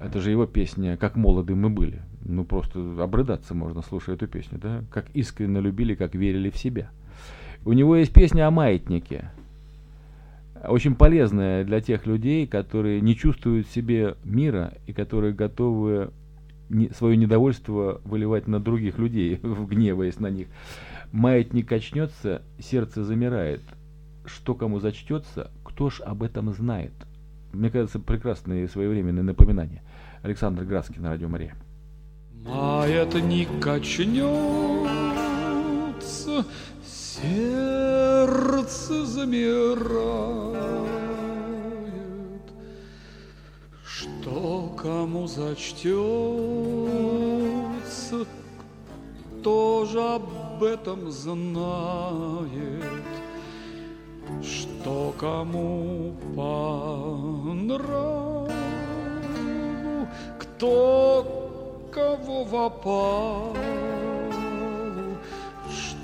Это 0.00 0.20
же 0.20 0.32
его 0.32 0.46
песня 0.46 0.96
«Как 0.96 1.14
молоды 1.14 1.54
мы 1.54 1.70
были». 1.70 2.02
Ну, 2.22 2.44
просто 2.44 2.80
обрыдаться 3.00 3.54
можно, 3.54 3.80
слушая 3.82 4.16
эту 4.16 4.26
песню, 4.26 4.58
да? 4.58 4.82
Как 4.90 5.08
искренне 5.14 5.60
любили, 5.60 5.94
как 5.94 6.16
верили 6.16 6.50
в 6.50 6.56
себя. 6.56 6.90
У 7.64 7.72
него 7.74 7.94
есть 7.94 8.12
песня 8.12 8.48
о 8.48 8.50
маятнике. 8.50 9.30
Очень 10.66 10.96
полезная 10.96 11.62
для 11.62 11.80
тех 11.80 12.06
людей, 12.06 12.48
которые 12.48 13.00
не 13.00 13.14
чувствуют 13.14 13.68
в 13.68 13.72
себе 13.72 14.16
мира 14.24 14.74
и 14.88 14.92
которые 14.92 15.32
готовы 15.32 16.10
свое 16.96 17.16
недовольство 17.16 18.00
выливать 18.04 18.48
на 18.48 18.58
других 18.58 18.98
людей, 18.98 19.38
гневаясь 19.42 20.18
на 20.18 20.28
них. 20.28 20.48
Маятник 21.12 21.68
качнется, 21.68 22.42
сердце 22.58 23.04
замирает. 23.04 23.60
Что 24.26 24.56
кому 24.56 24.80
зачтется, 24.80 25.52
кто 25.80 25.88
ж 25.88 26.02
об 26.02 26.22
этом 26.22 26.52
знает? 26.52 26.92
Мне 27.54 27.70
кажется, 27.70 27.98
прекрасное 27.98 28.68
своевременное 28.68 29.22
напоминание. 29.22 29.82
Александр 30.22 30.64
Градский 30.64 31.00
на 31.00 31.08
радио 31.08 31.26
Мария. 31.26 31.56
Маятник 32.44 33.48
качнется, 33.62 34.14
сердце 36.84 37.46
замирает. 39.06 40.58
Что 43.82 44.76
кому 44.82 45.26
зачтется, 45.26 45.86
кто 49.40 49.86
же 49.90 49.98
об 49.98 50.62
этом 50.62 51.10
знает? 51.10 52.99
Что 54.42 55.14
кому 55.18 56.14
по 56.34 57.52
нраву, 57.52 58.48
кто 60.38 61.26
кого 61.92 62.44
в 62.44 62.54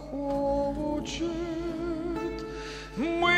Мы 2.98 3.38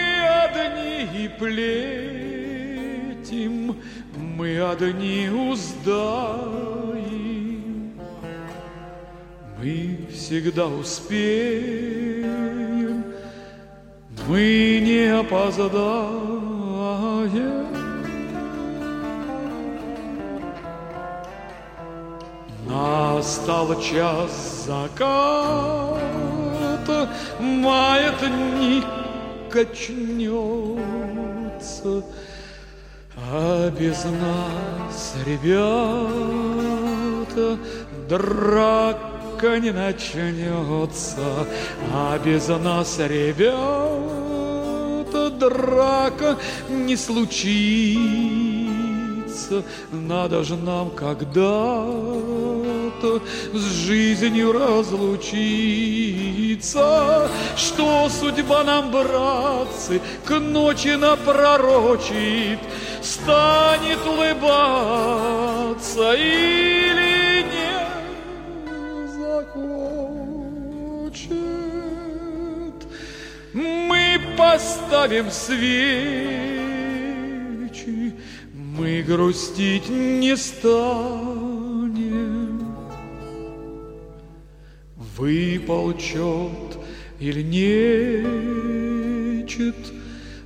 одни 0.52 1.30
плетим, 1.40 2.74
мы 4.38 4.50
одни 4.72 5.30
уздаем. 5.30 6.84
Мы 9.58 9.74
всегда 10.12 10.66
успеем, 10.68 12.43
мы 14.28 14.80
не 14.84 15.20
опоздаем. 15.20 16.44
Настал 22.68 23.82
час 23.82 24.66
заката, 24.66 25.20
маятник 27.40 28.86
качнется, 29.52 30.84
а 33.16 33.70
без 33.70 34.06
нас, 34.06 35.16
ребята, 35.26 35.98
драка 38.10 39.60
не 39.60 39.72
начнется, 39.72 41.46
а 41.94 42.18
без 42.20 42.48
нас, 42.48 42.98
ребята, 43.00 43.83
драка 45.50 46.38
не 46.70 46.96
случится. 46.96 48.54
Надо 49.92 50.44
же 50.44 50.56
нам 50.56 50.92
когда-то 50.92 51.92
с 53.54 53.62
жизнью 53.86 54.54
разлучиться. 54.54 55.34
Что 57.56 58.10
судьба 58.10 58.64
нам, 58.64 58.92
братцы, 58.92 60.02
к 60.26 60.40
ночи 60.40 60.96
напророчит, 60.96 62.60
станет 63.02 64.00
улыбаться 64.06 66.14
или 66.14 66.83
поставим 74.38 75.30
свечи, 75.32 75.64
мы 78.54 79.04
грустить 79.04 79.90
не 79.90 80.36
станем. 80.38 81.54
Выполчет 84.96 86.78
или 87.20 87.42
нечет, 89.44 89.76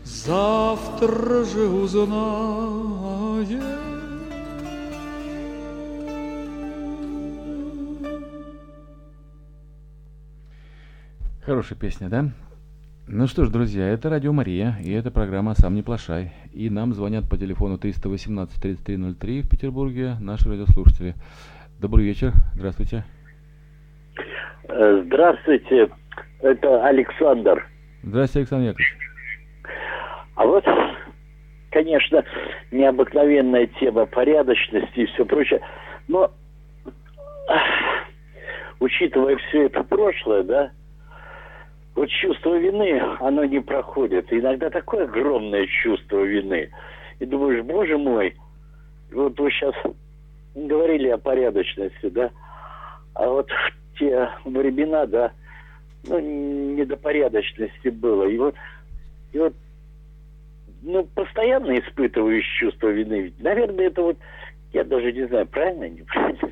завтра 0.03 1.43
же 1.45 1.67
узнаем. 1.67 3.07
Хорошая 11.47 11.77
песня, 11.79 12.09
да? 12.09 12.29
Ну 13.09 13.25
что 13.25 13.45
ж, 13.45 13.49
друзья, 13.49 13.87
это 13.87 14.09
Радио 14.09 14.33
Мария, 14.33 14.75
и 14.83 14.91
это 14.91 15.11
программа 15.11 15.53
«Сам 15.53 15.75
не 15.75 15.81
плашай». 15.81 16.33
И 16.51 16.69
нам 16.69 16.91
звонят 16.91 17.23
по 17.29 17.37
телефону 17.37 17.77
318-3303 17.77 19.43
в 19.43 19.49
Петербурге 19.49 20.15
наши 20.19 20.49
радиослушатели. 20.49 21.15
Добрый 21.79 22.03
вечер, 22.03 22.33
здравствуйте. 22.55 23.05
Э, 24.67 25.03
здравствуйте, 25.05 25.89
это 26.41 26.85
Александр. 26.85 27.65
Здравствуйте, 28.03 28.39
Александр 28.39 28.67
Яковлевич. 28.71 28.97
А 30.35 30.45
вот, 30.45 30.65
конечно, 31.71 32.25
необыкновенная 32.71 33.67
тема 33.79 34.05
порядочности 34.05 34.99
и 34.99 35.05
все 35.05 35.23
прочее, 35.23 35.61
но 36.09 36.29
учитывая 38.81 39.37
все 39.37 39.67
это 39.67 39.81
прошлое, 39.85 40.43
да, 40.43 40.71
вот 41.97 42.09
чувство 42.09 42.55
вины, 42.59 43.01
оно 43.19 43.43
не 43.45 43.59
проходит. 43.59 44.31
иногда 44.31 44.69
такое 44.69 45.05
огромное 45.05 45.65
чувство 45.65 46.21
вины. 46.21 46.69
И 47.19 47.25
думаешь, 47.25 47.63
боже 47.63 47.97
мой, 47.97 48.35
вот 49.11 49.39
вы 49.39 49.49
сейчас 49.49 49.73
говорили 50.53 51.07
о 51.07 51.17
порядочности, 51.17 52.09
да, 52.09 52.29
а 53.15 53.27
вот 53.27 53.49
в 53.49 53.97
те 53.97 54.29
времена, 54.45 55.07
да, 55.07 55.31
ну, 56.07 56.19
не 56.19 56.85
до 56.85 56.97
порядочности 56.97 57.87
было. 57.87 58.27
И 58.27 58.37
вот, 58.37 58.53
и 59.33 59.39
вот 59.39 59.55
ну, 60.83 61.03
постоянно 61.03 61.79
испытываешь 61.79 62.45
чувство 62.59 62.89
вины. 62.89 63.33
Наверное, 63.39 63.87
это 63.87 64.03
вот, 64.03 64.17
я 64.71 64.83
даже 64.83 65.11
не 65.11 65.27
знаю, 65.27 65.47
правильно, 65.47 65.89
неправильно. 65.89 66.49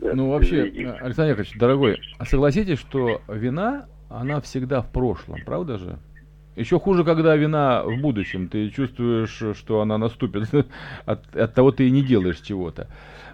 Ну, 0.00 0.30
вообще, 0.30 0.62
Александр 0.62 1.32
Яковлевич, 1.32 1.58
дорогой, 1.58 2.00
а 2.18 2.24
согласитесь, 2.24 2.78
что 2.78 3.20
вина 3.28 3.86
она 4.08 4.40
всегда 4.40 4.82
в 4.82 4.90
прошлом, 4.90 5.40
правда 5.44 5.78
же? 5.78 5.98
Еще 6.58 6.80
хуже, 6.80 7.04
когда 7.04 7.36
вина 7.36 7.84
в 7.84 8.00
будущем. 8.00 8.48
Ты 8.48 8.70
чувствуешь, 8.70 9.56
что 9.56 9.80
она 9.80 9.96
наступит. 9.96 10.48
От, 11.06 11.36
от 11.36 11.54
того 11.54 11.70
ты 11.70 11.86
и 11.86 11.90
не 11.90 12.02
делаешь 12.02 12.40
чего-то. 12.40 12.88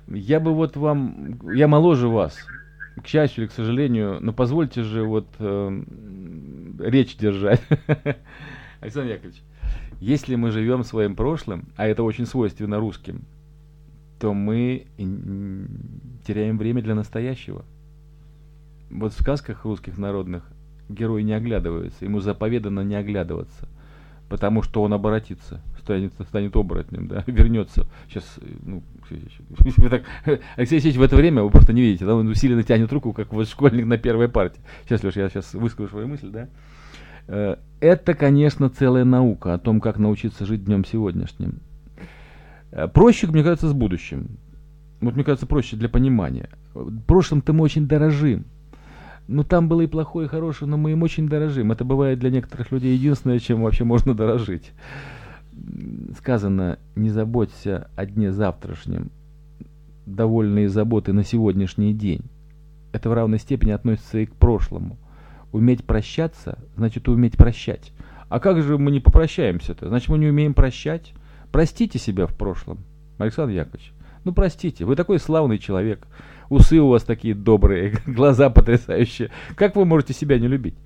Я 0.08 0.40
бы 0.40 0.52
вот 0.52 0.76
вам... 0.76 1.40
Я 1.50 1.66
моложе 1.66 2.08
вас. 2.08 2.48
К 3.02 3.06
счастью 3.06 3.44
или 3.44 3.48
к 3.48 3.54
сожалению. 3.54 4.18
Но 4.20 4.34
позвольте 4.34 4.82
же 4.82 5.04
вот 5.04 5.26
э, 5.38 5.82
речь 6.80 7.16
держать. 7.16 7.62
Александр 8.80 9.12
Яковлевич, 9.12 9.42
если 10.00 10.34
мы 10.34 10.50
живем 10.50 10.84
своим 10.84 11.16
прошлым, 11.16 11.68
а 11.76 11.86
это 11.86 12.02
очень 12.02 12.26
свойственно 12.26 12.78
русским, 12.78 13.22
то 14.20 14.34
мы 14.34 14.86
теряем 16.26 16.58
время 16.58 16.82
для 16.82 16.94
настоящего. 16.94 17.64
Вот 18.90 19.14
в 19.14 19.20
сказках 19.20 19.64
русских 19.64 19.96
народных 19.96 20.44
герой 20.88 21.22
не 21.22 21.32
оглядывается, 21.32 22.04
ему 22.04 22.20
заповедано 22.20 22.80
не 22.80 22.94
оглядываться, 22.94 23.68
потому 24.28 24.62
что 24.62 24.82
он 24.82 24.92
обратится, 24.92 25.60
станет, 25.80 26.12
станет 26.28 26.56
оборотнем, 26.56 27.08
да, 27.08 27.24
вернется. 27.26 27.86
Сейчас, 28.08 28.38
ну, 28.62 28.82
так, 29.90 30.02
Алексей 30.56 30.76
Алексеевич 30.76 30.96
в 30.96 31.02
это 31.02 31.16
время, 31.16 31.42
вы 31.42 31.50
просто 31.50 31.72
не 31.72 31.82
видите, 31.82 32.04
да, 32.04 32.14
он 32.14 32.28
усиленно 32.28 32.62
тянет 32.62 32.92
руку, 32.92 33.12
как 33.12 33.32
вот 33.32 33.48
школьник 33.48 33.86
на 33.86 33.98
первой 33.98 34.28
парте. 34.28 34.60
Сейчас, 34.84 35.02
Леш, 35.02 35.16
я 35.16 35.28
сейчас 35.28 35.54
выскажу 35.54 35.88
свою 35.88 36.08
мысль, 36.08 36.30
да. 36.30 36.48
Э, 37.26 37.56
это, 37.80 38.14
конечно, 38.14 38.70
целая 38.70 39.04
наука 39.04 39.54
о 39.54 39.58
том, 39.58 39.80
как 39.80 39.98
научиться 39.98 40.46
жить 40.46 40.64
днем 40.64 40.84
сегодняшним. 40.84 41.60
Э, 42.72 42.88
проще, 42.88 43.26
мне 43.26 43.42
кажется, 43.42 43.68
с 43.68 43.72
будущим. 43.72 44.38
Вот 45.00 45.14
мне 45.14 45.24
кажется, 45.24 45.46
проще 45.46 45.76
для 45.76 45.88
понимания. 45.88 46.48
Прошлым-то 47.06 47.52
мы 47.52 47.62
очень 47.62 47.86
дорожим. 47.86 48.46
Ну, 49.26 49.42
там 49.42 49.68
было 49.68 49.80
и 49.82 49.86
плохое, 49.86 50.26
и 50.26 50.30
хорошее, 50.30 50.70
но 50.70 50.76
мы 50.76 50.92
им 50.92 51.02
очень 51.02 51.28
дорожим. 51.28 51.72
Это 51.72 51.84
бывает 51.84 52.18
для 52.18 52.30
некоторых 52.30 52.72
людей 52.72 52.94
единственное, 52.94 53.38
чем 53.38 53.62
вообще 53.62 53.84
можно 53.84 54.14
дорожить. 54.14 54.72
Сказано, 56.18 56.78
не 56.94 57.10
заботься 57.10 57.88
о 57.96 58.04
дне 58.04 58.32
завтрашнем, 58.32 59.10
довольные 60.04 60.68
заботы 60.68 61.12
на 61.12 61.24
сегодняшний 61.24 61.94
день. 61.94 62.22
Это 62.92 63.08
в 63.08 63.14
равной 63.14 63.38
степени 63.38 63.70
относится 63.70 64.18
и 64.18 64.26
к 64.26 64.34
прошлому. 64.34 64.98
Уметь 65.52 65.84
прощаться, 65.84 66.58
значит 66.76 67.08
уметь 67.08 67.36
прощать. 67.36 67.92
А 68.28 68.40
как 68.40 68.62
же 68.62 68.78
мы 68.78 68.90
не 68.90 69.00
попрощаемся-то? 69.00 69.88
Значит, 69.88 70.08
мы 70.08 70.18
не 70.18 70.26
умеем 70.26 70.54
прощать. 70.54 71.12
Простите 71.52 71.98
себя 71.98 72.26
в 72.26 72.34
прошлом, 72.36 72.78
Александр 73.18 73.54
Яковлевич. 73.54 73.92
Ну, 74.24 74.32
простите, 74.32 74.84
вы 74.84 74.96
такой 74.96 75.18
славный 75.18 75.58
человек. 75.58 76.06
Усы 76.54 76.78
у 76.78 76.86
вас 76.86 77.02
такие 77.02 77.34
добрые, 77.34 77.94
глаза 78.06 78.48
потрясающие. 78.48 79.30
Как 79.56 79.74
вы 79.74 79.84
можете 79.84 80.12
себя 80.12 80.38
не 80.38 80.46
любить? 80.46 80.76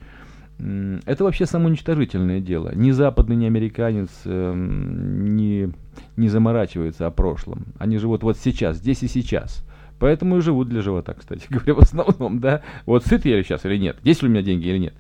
Это 0.59 1.25
вообще 1.25 1.45
самоуничтожительное 1.45 2.41
дело. 2.41 2.75
Ни 2.75 2.91
западный, 2.91 3.37
ни 3.37 3.45
американец 3.45 4.09
э, 4.25 4.55
не, 4.57 5.71
не 6.17 6.29
заморачивается 6.29 7.07
о 7.07 7.11
прошлом. 7.11 7.67
Они 7.79 7.99
живут 7.99 8.23
вот 8.23 8.39
сейчас, 8.39 8.79
здесь 8.79 9.03
и 9.03 9.09
сейчас. 9.09 9.63
Поэтому 9.99 10.39
и 10.39 10.41
живут 10.41 10.71
для 10.71 10.81
живота, 10.81 11.13
кстати 11.13 11.45
говоря, 11.51 11.75
в 11.75 11.81
основном, 11.81 12.41
да. 12.41 12.63
Вот 12.87 13.05
сыт 13.05 13.27
я 13.27 13.43
сейчас 13.43 13.67
или 13.67 13.77
нет, 13.77 13.99
есть 14.03 14.23
ли 14.23 14.29
у 14.29 14.31
меня 14.31 14.43
деньги 14.43 14.69
или 14.69 14.79
нет. 14.79 14.95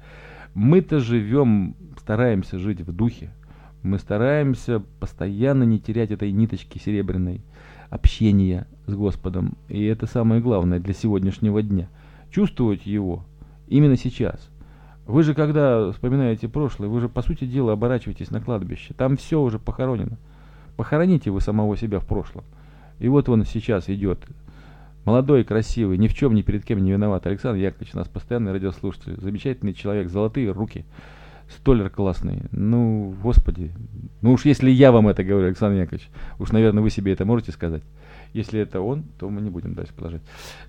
Мы-то 0.52 1.00
живем, 1.00 1.76
стараемся 1.98 2.58
жить 2.58 2.82
в 2.82 2.92
духе. 2.92 3.30
Мы 3.82 3.98
стараемся 3.98 4.82
постоянно 5.00 5.62
не 5.62 5.78
терять 5.78 6.10
этой 6.10 6.30
ниточки 6.30 6.76
серебряной 6.78 7.40
общения 7.88 8.66
с 8.88 8.94
Господом. 8.94 9.56
И 9.68 9.84
это 9.84 10.06
самое 10.06 10.40
главное 10.40 10.80
для 10.80 10.94
сегодняшнего 10.94 11.62
дня. 11.62 11.88
Чувствовать 12.30 12.86
его 12.86 13.24
именно 13.68 13.96
сейчас. 13.96 14.50
Вы 15.06 15.22
же, 15.22 15.34
когда 15.34 15.90
вспоминаете 15.92 16.48
прошлое, 16.48 16.88
вы 16.88 17.00
же, 17.00 17.08
по 17.08 17.22
сути 17.22 17.46
дела, 17.46 17.72
оборачиваетесь 17.72 18.30
на 18.30 18.40
кладбище. 18.40 18.94
Там 18.94 19.16
все 19.16 19.40
уже 19.40 19.58
похоронено. 19.58 20.18
Похороните 20.76 21.30
вы 21.30 21.40
самого 21.40 21.76
себя 21.76 21.98
в 21.98 22.06
прошлом. 22.06 22.44
И 22.98 23.08
вот 23.08 23.28
он 23.28 23.44
сейчас 23.44 23.88
идет. 23.88 24.20
Молодой, 25.04 25.44
красивый, 25.44 25.96
ни 25.96 26.08
в 26.08 26.14
чем, 26.14 26.34
ни 26.34 26.42
перед 26.42 26.64
кем 26.64 26.84
не 26.84 26.92
виноват. 26.92 27.26
Александр 27.26 27.58
Яковлевич, 27.58 27.94
нас 27.94 28.08
постоянный 28.08 28.52
радиослушатель. 28.52 29.18
Замечательный 29.18 29.72
человек, 29.72 30.10
золотые 30.10 30.50
руки. 30.50 30.84
Столер 31.48 31.88
классный. 31.88 32.42
Ну, 32.50 33.14
господи. 33.22 33.72
Ну 34.20 34.32
уж 34.32 34.44
если 34.44 34.70
я 34.70 34.92
вам 34.92 35.08
это 35.08 35.24
говорю, 35.24 35.46
Александр 35.46 35.80
Яковлевич, 35.80 36.10
уж, 36.38 36.52
наверное, 36.52 36.82
вы 36.82 36.90
себе 36.90 37.12
это 37.12 37.24
можете 37.24 37.52
сказать. 37.52 37.82
Если 38.32 38.60
это 38.60 38.80
он, 38.80 39.04
то 39.18 39.28
мы 39.28 39.40
не 39.40 39.50
будем 39.50 39.74
дальше 39.74 39.92
продолжать. 39.94 40.22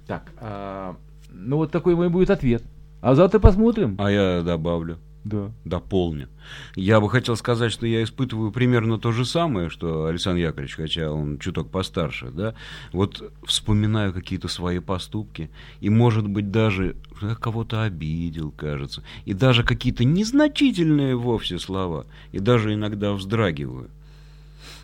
Так, 0.08 0.32
а, 0.38 0.96
ну 1.30 1.58
вот 1.58 1.72
такой 1.72 1.96
мой 1.96 2.10
будет 2.10 2.30
ответ. 2.30 2.64
А 3.02 3.16
завтра 3.16 3.40
посмотрим. 3.40 3.96
А 4.00 4.12
я 4.12 4.42
добавлю. 4.42 4.98
Да. 5.24 5.52
Дополню. 5.66 6.30
Я 6.76 7.02
бы 7.02 7.10
хотел 7.10 7.36
сказать, 7.36 7.72
что 7.72 7.86
я 7.86 8.04
испытываю 8.04 8.52
примерно 8.52 8.98
то 8.98 9.12
же 9.12 9.26
самое, 9.26 9.70
что 9.70 10.06
Александр 10.06 10.40
Яковлевич, 10.42 10.76
хотя 10.76 11.12
он 11.12 11.40
чуток 11.40 11.70
постарше, 11.70 12.32
да. 12.32 12.56
Вот 12.94 13.32
вспоминаю 13.46 14.14
какие-то 14.14 14.48
свои 14.48 14.80
поступки, 14.80 15.50
и, 15.82 15.90
может 15.90 16.28
быть, 16.28 16.52
даже 16.52 16.96
кого-то 17.42 17.84
обидел, 17.84 18.52
кажется, 18.52 19.04
и 19.26 19.34
даже 19.34 19.64
какие-то 19.64 20.06
незначительные 20.06 21.16
вовсе 21.18 21.60
слова, 21.60 22.06
и 22.32 22.40
даже 22.40 22.74
иногда 22.74 23.12
вздрагиваю. 23.12 23.90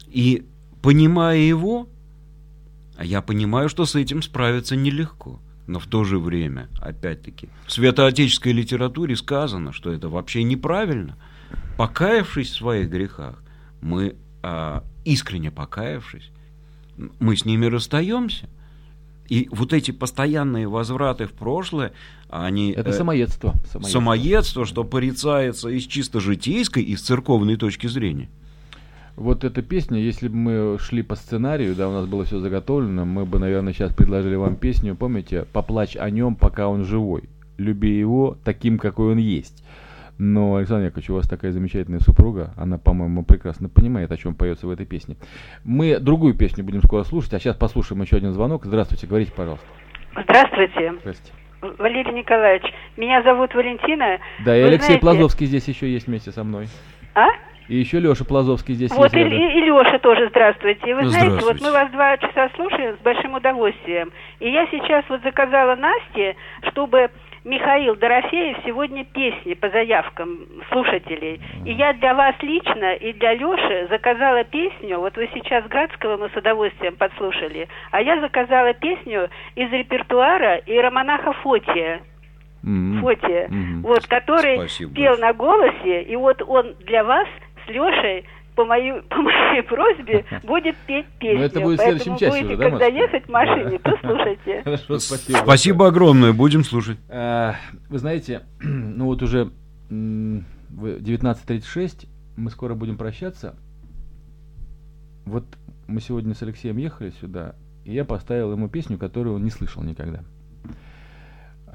И, 0.08 0.46
понимая 0.82 1.40
его, 1.40 1.88
а 2.98 3.06
я 3.06 3.22
понимаю, 3.22 3.70
что 3.70 3.86
с 3.86 3.96
этим 3.96 4.22
справиться 4.22 4.76
нелегко. 4.76 5.40
Но 5.68 5.80
в 5.80 5.88
то 5.88 6.04
же 6.04 6.20
время, 6.20 6.70
опять-таки, 6.80 7.50
в 7.66 7.72
святоотеческой 7.72 8.52
литературе 8.52 9.16
сказано, 9.16 9.74
что 9.74 9.92
это 9.92 10.10
вообще 10.10 10.44
неправильно. 10.44 11.18
Покаявшись 11.78 12.52
в 12.52 12.56
своих 12.56 12.90
грехах, 12.90 13.42
мы, 13.82 14.16
а, 14.44 14.84
искренне 15.06 15.52
покаявшись, 15.52 16.30
мы 17.20 17.36
с 17.36 17.46
ними 17.46 17.66
расстаемся. 17.66 18.48
И 19.28 19.50
вот 19.52 19.74
эти 19.74 19.90
постоянные 19.90 20.68
возвраты 20.68 21.26
в 21.26 21.32
прошлое, 21.32 21.94
они... 22.30 22.72
Это 22.72 22.92
э, 22.92 22.94
самоедство. 22.94 23.56
Самоедство, 23.72 23.82
самоедство 23.82 24.66
что 24.68 24.84
порицается 24.84 25.70
из 25.70 25.84
чисто 25.88 26.20
житейской, 26.20 26.84
и 26.84 26.96
с 26.96 27.02
церковной 27.02 27.56
точки 27.56 27.88
зрения. 27.88 28.30
Вот 29.16 29.46
эта 29.46 29.62
песня, 29.62 29.98
если 29.98 30.28
бы 30.28 30.36
мы 30.36 30.78
шли 30.80 31.02
по 31.02 31.16
сценарию, 31.16 31.74
да, 31.74 31.88
у 31.88 31.94
нас 31.94 32.06
было 32.06 32.26
все 32.26 32.40
заготовлено, 32.40 33.06
мы 33.06 33.26
бы, 33.26 33.40
наверное, 33.40 33.72
сейчас 33.72 33.94
предложили 33.94 34.36
вам 34.36 34.58
песню, 34.58 34.96
помните, 34.96 35.46
«Поплачь 35.54 35.96
о 35.96 36.10
нем, 36.10 36.36
пока 36.36 36.68
он 36.68 36.84
живой, 36.84 37.24
люби 37.58 37.98
его 37.98 38.38
таким, 38.44 38.78
какой 38.78 39.14
он 39.14 39.18
есть». 39.18 39.64
Но, 40.18 40.56
Александр 40.56 40.86
Яковлевич, 40.86 41.10
у 41.10 41.16
вас 41.16 41.28
такая 41.28 41.52
замечательная 41.52 42.00
супруга, 42.00 42.54
она, 42.58 42.78
по-моему, 42.78 43.24
прекрасно 43.24 43.68
понимает, 43.70 44.12
о 44.12 44.18
чем 44.18 44.34
поется 44.34 44.66
в 44.68 44.70
этой 44.70 44.86
песне. 44.86 45.16
Мы 45.64 46.00
другую 46.00 46.36
песню 46.36 46.64
будем 46.64 46.82
скоро 46.84 47.04
слушать, 47.04 47.34
а 47.34 47.40
сейчас 47.40 47.56
послушаем 47.58 48.02
еще 48.02 48.18
один 48.18 48.32
звонок. 48.32 48.66
Здравствуйте, 48.66 49.08
говорите, 49.08 49.32
пожалуйста. 49.34 49.66
Здравствуйте. 50.12 50.94
Здравствуйте. 51.02 51.34
Валерий 51.80 52.14
Николаевич, 52.14 52.64
меня 52.96 53.24
зовут 53.24 53.54
Валентина. 53.56 54.20
Да, 54.46 54.56
и 54.58 54.62
Вы 54.62 54.68
Алексей 54.68 54.86
знаете- 54.86 55.02
Плазовский 55.02 55.48
здесь 55.48 55.68
еще 55.68 55.92
есть 55.92 56.08
вместе 56.08 56.32
со 56.32 56.44
мной. 56.44 56.68
А? 57.14 57.28
И 57.68 57.76
еще 57.76 58.00
Леша 58.00 58.26
Плазовский 58.26 58.76
здесь 58.76 58.92
Вот 58.92 59.12
есть 59.14 59.16
и, 59.16 59.20
рядом. 59.20 59.38
и, 59.50 59.62
Леша 59.62 59.98
тоже 60.00 60.30
здравствуйте. 60.30 60.90
И 60.90 60.94
Вы 60.94 61.08
знаете, 61.08 61.30
вот 61.32 61.42
Здравствуйте. 61.42 61.66
мы 61.66 61.72
вас 61.72 61.92
два 61.92 62.18
часа 62.18 62.50
слушаем 62.56 62.96
с 62.96 63.00
большим 63.04 63.34
удовольствием. 63.34 64.12
И 64.40 64.50
я 64.50 64.68
сейчас 64.68 65.04
вот 65.10 65.22
заказала 65.24 65.76
Насте, 65.76 66.36
чтобы 66.70 67.10
Михаил 67.44 67.96
Дорофеев 67.96 68.58
сегодня 68.66 69.04
песни 69.06 69.54
по 69.56 69.70
заявкам 69.70 70.40
слушателей. 70.72 71.42
И 71.66 71.72
я 71.74 71.94
для 71.94 72.14
вас 72.14 72.36
лично 72.42 72.94
и 72.96 73.14
для 73.14 73.34
Леши 73.34 73.88
заказала 73.90 74.44
песню, 74.44 75.00
вот 75.00 75.16
вы 75.16 75.30
сейчас 75.34 75.64
Градского 75.68 76.18
мы 76.18 76.30
с 76.30 76.36
удовольствием 76.36 76.96
подслушали, 76.96 77.68
а 77.92 78.02
я 78.02 78.20
заказала 78.20 78.74
песню 78.74 79.30
из 79.56 79.72
репертуара 79.72 80.58
Иеромонаха 80.66 81.34
Фотия. 81.34 82.02
Мгм. 82.64 83.02
Фотия, 83.02 83.48
Мгм. 83.48 83.82
вот, 83.84 84.08
который 84.08 84.56
Спасибо 84.58 84.96
пел 84.96 85.18
на 85.20 85.34
голосе, 85.34 86.02
и 86.02 86.16
вот 86.16 86.42
он 86.48 86.74
для 86.88 87.04
вас 87.04 87.28
с 87.66 87.70
Лешей 87.70 88.26
по 88.56 88.66
моей, 88.66 89.02
по 89.10 89.18
моей 89.18 89.64
просьбе 89.64 90.26
будет 90.44 90.76
петь 90.88 91.06
песню. 91.20 91.40
Ну, 91.40 91.46
это 91.46 91.60
будет 91.62 91.80
в 91.80 91.84
следующем 91.84 92.12
Поэтому 92.12 92.32
часе 92.32 92.44
будете, 92.44 92.56
уже, 92.56 92.58
да, 92.58 92.70
когда 92.70 92.86
ехать 92.88 93.26
в 93.26 93.30
машине, 93.30 93.80
послушайте. 93.80 94.62
Хорошо, 94.64 95.00
спасибо. 95.00 95.38
Спасибо 95.38 95.88
огромное, 95.88 96.34
будем 96.34 96.64
слушать. 96.64 96.98
А, 97.10 97.56
Вы 97.90 98.00
знаете, 98.00 98.42
ну 98.62 99.06
вот 99.06 99.22
уже 99.22 99.52
м, 99.90 100.46
в 100.70 100.86
19.36 100.86 102.08
мы 102.38 102.50
скоро 102.50 102.76
будем 102.76 102.98
прощаться. 102.98 103.56
Вот 105.26 105.46
мы 105.88 106.02
сегодня 106.02 106.34
с 106.34 106.42
Алексеем 106.44 106.78
ехали 106.78 107.10
сюда, 107.10 107.56
и 107.84 107.94
я 107.94 108.06
поставил 108.06 108.52
ему 108.52 108.70
песню, 108.70 108.98
которую 108.98 109.36
он 109.36 109.44
не 109.44 109.50
слышал 109.50 109.84
никогда. 109.84 110.24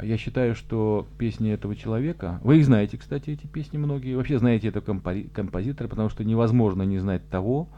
А 0.00 0.04
Я 0.04 0.16
считаю, 0.16 0.54
что 0.54 1.06
песни 1.18 1.52
этого 1.52 1.76
человека... 1.76 2.40
Вы 2.42 2.60
их 2.60 2.64
знаете, 2.64 2.96
кстати, 2.96 3.30
эти 3.30 3.46
песни 3.46 3.76
многие. 3.76 4.14
Вообще 4.14 4.38
знаете 4.38 4.68
этого 4.68 4.82
компори- 4.82 5.28
композитора, 5.28 5.88
потому 5.88 6.08
что 6.08 6.24
невозможно 6.24 6.84
не 6.84 6.98
знать 6.98 7.28
того, 7.28 7.68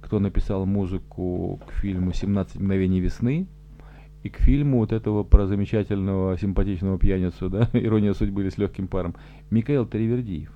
кто 0.00 0.20
написал 0.20 0.66
музыку 0.66 1.60
к 1.66 1.72
фильму 1.72 2.12
«17 2.12 2.60
мгновений 2.60 3.00
весны», 3.00 3.48
и 4.22 4.28
к 4.28 4.38
фильму 4.38 4.78
вот 4.78 4.92
этого 4.92 5.24
про 5.24 5.48
замечательного 5.48 6.38
симпатичного 6.38 6.96
пьяницу, 6.96 7.50
да, 7.50 7.68
«Ирония 7.72 8.14
судьбы» 8.14 8.42
или 8.42 8.50
«С 8.50 8.56
легким 8.56 8.86
паром», 8.86 9.16
Михаил 9.50 9.84
Таривердиев. 9.84 10.52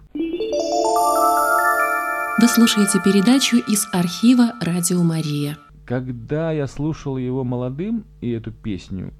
Вы 2.41 2.47
слушаете 2.47 3.01
передачу 3.05 3.57
из 3.57 3.89
архива 3.93 4.53
«Радио 4.61 5.03
Мария». 5.03 5.59
Когда 5.85 6.53
я 6.53 6.69
слушал 6.69 7.17
его 7.17 7.43
молодым 7.43 8.05
и 8.21 8.31
эту 8.31 8.53
песню, 8.53 9.13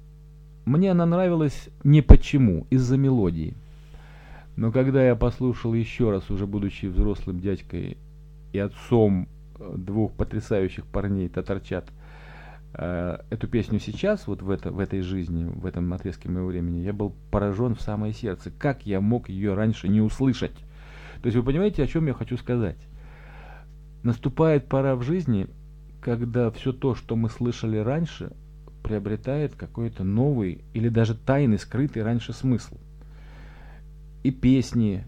мне 0.69 0.91
она 0.91 1.07
нравилась 1.07 1.69
не 1.83 2.01
почему, 2.01 2.67
из-за 2.69 2.95
мелодии. 2.95 3.55
Но 4.55 4.71
когда 4.71 5.03
я 5.03 5.15
послушал 5.15 5.73
еще 5.73 6.11
раз, 6.11 6.29
уже 6.29 6.45
будучи 6.45 6.85
взрослым 6.85 7.39
дядькой 7.39 7.97
и 8.53 8.59
отцом 8.59 9.27
э, 9.57 9.73
двух 9.77 10.13
потрясающих 10.13 10.85
парней, 10.85 11.27
татарчат, 11.27 11.85
э, 12.73 13.17
эту 13.31 13.47
песню 13.47 13.79
сейчас, 13.79 14.27
вот 14.27 14.43
в, 14.43 14.49
это, 14.51 14.71
в 14.71 14.77
этой 14.77 15.01
жизни, 15.01 15.43
в 15.45 15.65
этом 15.65 15.91
отрезке 15.91 16.29
моего 16.29 16.49
времени, 16.49 16.81
я 16.83 16.93
был 16.93 17.15
поражен 17.31 17.73
в 17.73 17.81
самое 17.81 18.13
сердце. 18.13 18.51
Как 18.51 18.85
я 18.85 19.01
мог 19.01 19.27
ее 19.27 19.55
раньше 19.55 19.87
не 19.87 20.01
услышать? 20.01 20.55
То 21.21 21.25
есть 21.25 21.35
вы 21.35 21.41
понимаете, 21.41 21.81
о 21.81 21.87
чем 21.87 22.05
я 22.05 22.13
хочу 22.13 22.37
сказать? 22.37 22.77
Наступает 24.03 24.67
пора 24.67 24.95
в 24.95 25.01
жизни, 25.01 25.47
когда 25.99 26.51
все 26.51 26.73
то, 26.73 26.93
что 26.93 27.15
мы 27.15 27.29
слышали 27.29 27.77
раньше, 27.77 28.33
приобретает 28.83 29.55
какой-то 29.55 30.03
новый 30.03 30.61
или 30.73 30.89
даже 30.89 31.15
тайный, 31.15 31.59
скрытый 31.59 32.03
раньше 32.03 32.33
смысл. 32.33 32.77
И 34.23 34.31
песни, 34.31 35.05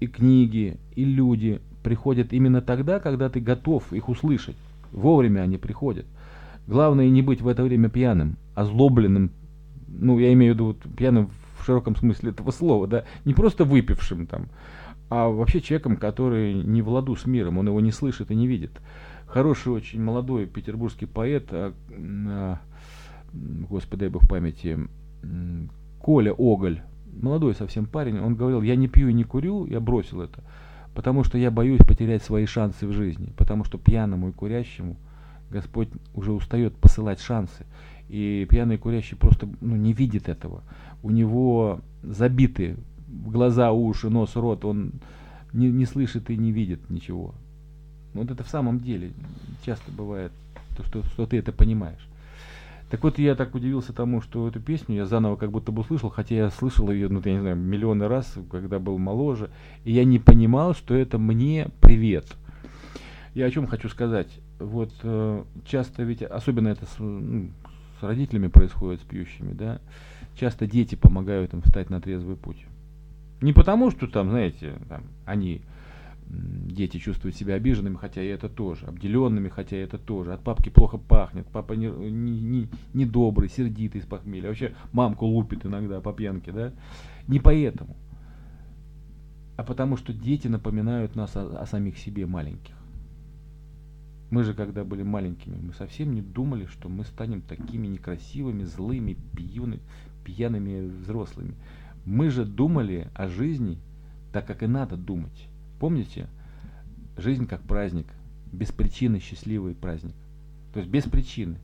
и 0.00 0.06
книги, 0.06 0.78
и 0.94 1.04
люди 1.04 1.60
приходят 1.82 2.32
именно 2.32 2.60
тогда, 2.62 3.00
когда 3.00 3.28
ты 3.28 3.40
готов 3.40 3.92
их 3.92 4.08
услышать. 4.08 4.56
Вовремя 4.92 5.40
они 5.40 5.56
приходят. 5.56 6.06
Главное 6.66 7.08
не 7.08 7.22
быть 7.22 7.40
в 7.40 7.48
это 7.48 7.62
время 7.62 7.88
пьяным, 7.88 8.36
озлобленным, 8.54 9.30
ну, 9.88 10.18
я 10.18 10.32
имею 10.32 10.52
в 10.52 10.54
виду 10.54 10.66
вот, 10.66 10.78
пьяным 10.96 11.30
в 11.58 11.64
широком 11.64 11.96
смысле 11.96 12.30
этого 12.30 12.50
слова, 12.50 12.86
да, 12.86 13.04
не 13.24 13.34
просто 13.34 13.64
выпившим 13.64 14.26
там, 14.26 14.46
а 15.10 15.28
вообще 15.28 15.60
человеком, 15.60 15.96
который 15.96 16.54
не 16.54 16.82
в 16.82 16.88
ладу 16.88 17.16
с 17.16 17.26
миром, 17.26 17.58
он 17.58 17.66
его 17.66 17.80
не 17.80 17.90
слышит 17.90 18.30
и 18.30 18.34
не 18.34 18.46
видит. 18.46 18.70
Хороший 19.26 19.72
очень 19.72 20.02
молодой 20.02 20.46
петербургский 20.46 21.06
поэт, 21.06 21.48
а, 21.50 21.72
а, 21.90 22.58
господи, 23.32 24.00
дай 24.00 24.08
бог 24.08 24.26
памяти, 24.28 24.78
Коля 26.00 26.32
Оголь, 26.32 26.82
молодой 27.20 27.54
совсем 27.54 27.86
парень, 27.86 28.18
он 28.18 28.34
говорил, 28.34 28.62
я 28.62 28.76
не 28.76 28.88
пью 28.88 29.08
и 29.08 29.12
не 29.12 29.24
курю, 29.24 29.66
я 29.66 29.80
бросил 29.80 30.22
это, 30.22 30.42
потому 30.94 31.24
что 31.24 31.38
я 31.38 31.50
боюсь 31.50 31.80
потерять 31.80 32.22
свои 32.22 32.46
шансы 32.46 32.86
в 32.86 32.92
жизни, 32.92 33.32
потому 33.36 33.64
что 33.64 33.78
пьяному 33.78 34.30
и 34.30 34.32
курящему 34.32 34.96
Господь 35.50 35.88
уже 36.14 36.32
устает 36.32 36.74
посылать 36.76 37.20
шансы. 37.20 37.66
И 38.08 38.46
пьяный 38.48 38.78
курящий 38.78 39.16
просто 39.16 39.48
ну, 39.60 39.76
не 39.76 39.92
видит 39.92 40.28
этого. 40.28 40.62
У 41.02 41.10
него 41.10 41.80
забиты 42.02 42.76
глаза, 43.08 43.72
уши, 43.72 44.08
нос, 44.10 44.36
рот, 44.36 44.64
он 44.64 44.92
не, 45.52 45.68
не 45.68 45.84
слышит 45.86 46.30
и 46.30 46.36
не 46.36 46.52
видит 46.52 46.88
ничего. 46.90 47.34
Вот 48.14 48.30
это 48.30 48.42
в 48.42 48.48
самом 48.48 48.80
деле 48.80 49.12
часто 49.64 49.90
бывает, 49.92 50.32
то, 50.76 50.84
что, 50.84 51.02
что 51.04 51.26
ты 51.26 51.38
это 51.38 51.52
понимаешь. 51.52 52.06
Так 52.90 53.04
вот, 53.04 53.20
я 53.20 53.36
так 53.36 53.54
удивился 53.54 53.92
тому, 53.92 54.20
что 54.20 54.48
эту 54.48 54.58
песню 54.60 54.96
я 54.96 55.06
заново 55.06 55.36
как 55.36 55.52
будто 55.52 55.70
бы 55.70 55.82
услышал, 55.82 56.10
хотя 56.10 56.34
я 56.34 56.50
слышал 56.50 56.90
ее, 56.90 57.08
ну, 57.08 57.22
я 57.24 57.34
не 57.34 57.40
знаю, 57.40 57.54
миллионы 57.54 58.08
раз, 58.08 58.34
когда 58.50 58.80
был 58.80 58.98
моложе, 58.98 59.48
и 59.84 59.92
я 59.92 60.04
не 60.04 60.18
понимал, 60.18 60.74
что 60.74 60.96
это 60.96 61.16
мне 61.16 61.68
привет. 61.80 62.26
Я 63.32 63.46
о 63.46 63.50
чем 63.52 63.68
хочу 63.68 63.88
сказать. 63.88 64.28
Вот 64.58 64.90
э, 65.04 65.44
часто 65.64 66.02
ведь, 66.02 66.22
особенно 66.22 66.66
это 66.66 66.84
с, 66.84 66.98
ну, 66.98 67.50
с 68.00 68.02
родителями 68.02 68.48
происходит, 68.48 69.00
с 69.00 69.04
пьющими, 69.04 69.52
да, 69.52 69.80
часто 70.34 70.66
дети 70.66 70.96
помогают 70.96 71.54
им 71.54 71.62
встать 71.62 71.90
на 71.90 72.00
трезвый 72.00 72.34
путь. 72.34 72.66
Не 73.40 73.52
потому, 73.52 73.92
что 73.92 74.08
там, 74.08 74.30
знаете, 74.30 74.74
там, 74.88 75.04
они, 75.26 75.62
дети 76.30 76.98
чувствуют 76.98 77.36
себя 77.36 77.54
обиженными, 77.54 77.96
хотя 77.96 78.22
и 78.22 78.28
это 78.28 78.48
тоже, 78.48 78.86
обделенными, 78.86 79.48
хотя 79.48 79.76
и 79.76 79.80
это 79.80 79.98
тоже. 79.98 80.32
От 80.32 80.42
папки 80.42 80.68
плохо 80.68 80.98
пахнет, 80.98 81.46
папа 81.46 81.72
не, 81.74 81.88
не, 81.88 82.40
не, 82.40 82.68
недобрый, 82.94 83.48
сердитый 83.48 84.02
с 84.02 84.06
похмелья. 84.06 84.48
Вообще 84.48 84.74
мамку 84.92 85.26
лупит 85.26 85.66
иногда 85.66 86.00
по 86.00 86.12
пьянке, 86.12 86.52
да. 86.52 86.72
Не 87.26 87.40
поэтому, 87.40 87.96
а 89.56 89.62
потому 89.62 89.96
что 89.96 90.12
дети 90.12 90.48
напоминают 90.48 91.16
нас 91.16 91.36
о, 91.36 91.60
о 91.60 91.66
самих 91.66 91.98
себе 91.98 92.26
маленьких. 92.26 92.74
Мы 94.30 94.44
же, 94.44 94.54
когда 94.54 94.84
были 94.84 95.02
маленькими, 95.02 95.56
мы 95.60 95.74
совсем 95.74 96.14
не 96.14 96.22
думали, 96.22 96.66
что 96.66 96.88
мы 96.88 97.04
станем 97.04 97.42
такими 97.42 97.88
некрасивыми, 97.88 98.62
злыми, 98.62 99.16
пьюны, 99.34 99.80
пьяными 100.24 100.88
взрослыми. 101.02 101.54
Мы 102.06 102.30
же 102.30 102.44
думали 102.44 103.08
о 103.14 103.26
жизни 103.26 103.78
так, 104.32 104.46
как 104.46 104.62
и 104.62 104.68
надо 104.68 104.96
думать. 104.96 105.49
Помните? 105.80 106.28
Жизнь 107.16 107.46
как 107.46 107.62
праздник. 107.62 108.06
Без 108.52 108.70
причины 108.70 109.18
счастливый 109.18 109.74
праздник. 109.74 110.14
То 110.72 110.80
есть 110.80 110.90
без 110.90 111.04
причины. 111.04 111.58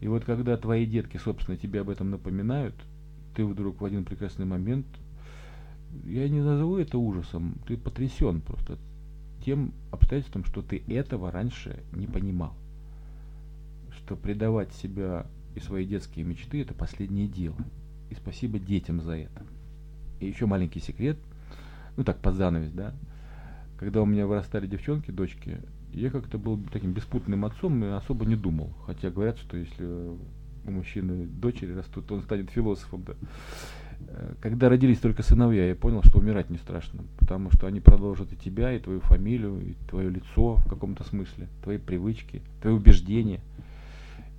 И 0.00 0.08
вот 0.08 0.24
когда 0.24 0.56
твои 0.56 0.86
детки, 0.86 1.18
собственно, 1.18 1.56
тебе 1.56 1.80
об 1.80 1.90
этом 1.90 2.10
напоминают, 2.10 2.74
ты 3.34 3.44
вдруг 3.44 3.80
в 3.80 3.84
один 3.84 4.04
прекрасный 4.04 4.46
момент, 4.46 4.86
я 6.04 6.28
не 6.28 6.40
назову 6.40 6.78
это 6.78 6.96
ужасом, 6.96 7.56
ты 7.66 7.76
потрясен 7.76 8.40
просто 8.40 8.78
тем 9.44 9.72
обстоятельством, 9.90 10.44
что 10.44 10.62
ты 10.62 10.82
этого 10.88 11.30
раньше 11.30 11.82
не 11.92 12.06
понимал. 12.06 12.54
Что 13.98 14.16
предавать 14.16 14.72
себя 14.74 15.26
и 15.54 15.60
свои 15.60 15.84
детские 15.86 16.24
мечты 16.24 16.62
это 16.62 16.74
последнее 16.74 17.26
дело. 17.26 17.56
И 18.10 18.14
спасибо 18.14 18.58
детям 18.58 19.00
за 19.00 19.16
это. 19.16 19.42
И 20.20 20.26
еще 20.26 20.46
маленький 20.46 20.80
секрет, 20.80 21.18
ну 21.96 22.04
так 22.04 22.20
под 22.20 22.34
занавес, 22.34 22.70
да. 22.72 22.94
Когда 23.84 24.00
у 24.00 24.06
меня 24.06 24.26
вырастали 24.26 24.66
девчонки, 24.66 25.10
дочки, 25.10 25.58
я 25.92 26.08
как-то 26.08 26.38
был 26.38 26.58
таким 26.72 26.94
беспутным 26.94 27.44
отцом 27.44 27.84
и 27.84 27.88
особо 27.88 28.24
не 28.24 28.34
думал. 28.34 28.72
Хотя 28.86 29.10
говорят, 29.10 29.36
что 29.36 29.58
если 29.58 29.84
у 29.84 30.70
мужчины 30.70 31.26
дочери 31.26 31.74
растут, 31.74 32.10
он 32.10 32.22
станет 32.22 32.48
философом, 32.48 33.04
да. 33.04 33.12
Э, 34.08 34.36
Когда 34.40 34.70
родились 34.70 35.00
только 35.00 35.22
сыновья, 35.22 35.68
я 35.68 35.74
понял, 35.74 36.02
что 36.02 36.18
умирать 36.18 36.48
не 36.48 36.56
страшно, 36.56 37.04
потому 37.18 37.50
что 37.50 37.66
они 37.66 37.80
продолжат 37.80 38.32
и 38.32 38.36
тебя, 38.36 38.72
и 38.72 38.80
твою 38.80 39.00
фамилию, 39.00 39.60
и 39.60 39.74
твое 39.86 40.08
лицо 40.08 40.54
в 40.54 40.66
каком-то 40.66 41.04
смысле, 41.04 41.48
твои 41.62 41.76
привычки, 41.76 42.40
твои 42.62 42.72
убеждения 42.72 43.42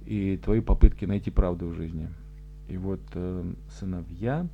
и 0.07 0.37
твои 0.43 0.59
попытки 0.59 1.05
найти 1.05 1.29
правду 1.29 1.67
в 1.67 1.75
жизни. 1.75 2.09
И 2.67 2.77
вот 2.77 3.01
э, 3.13 3.53
сыновья 3.77 4.47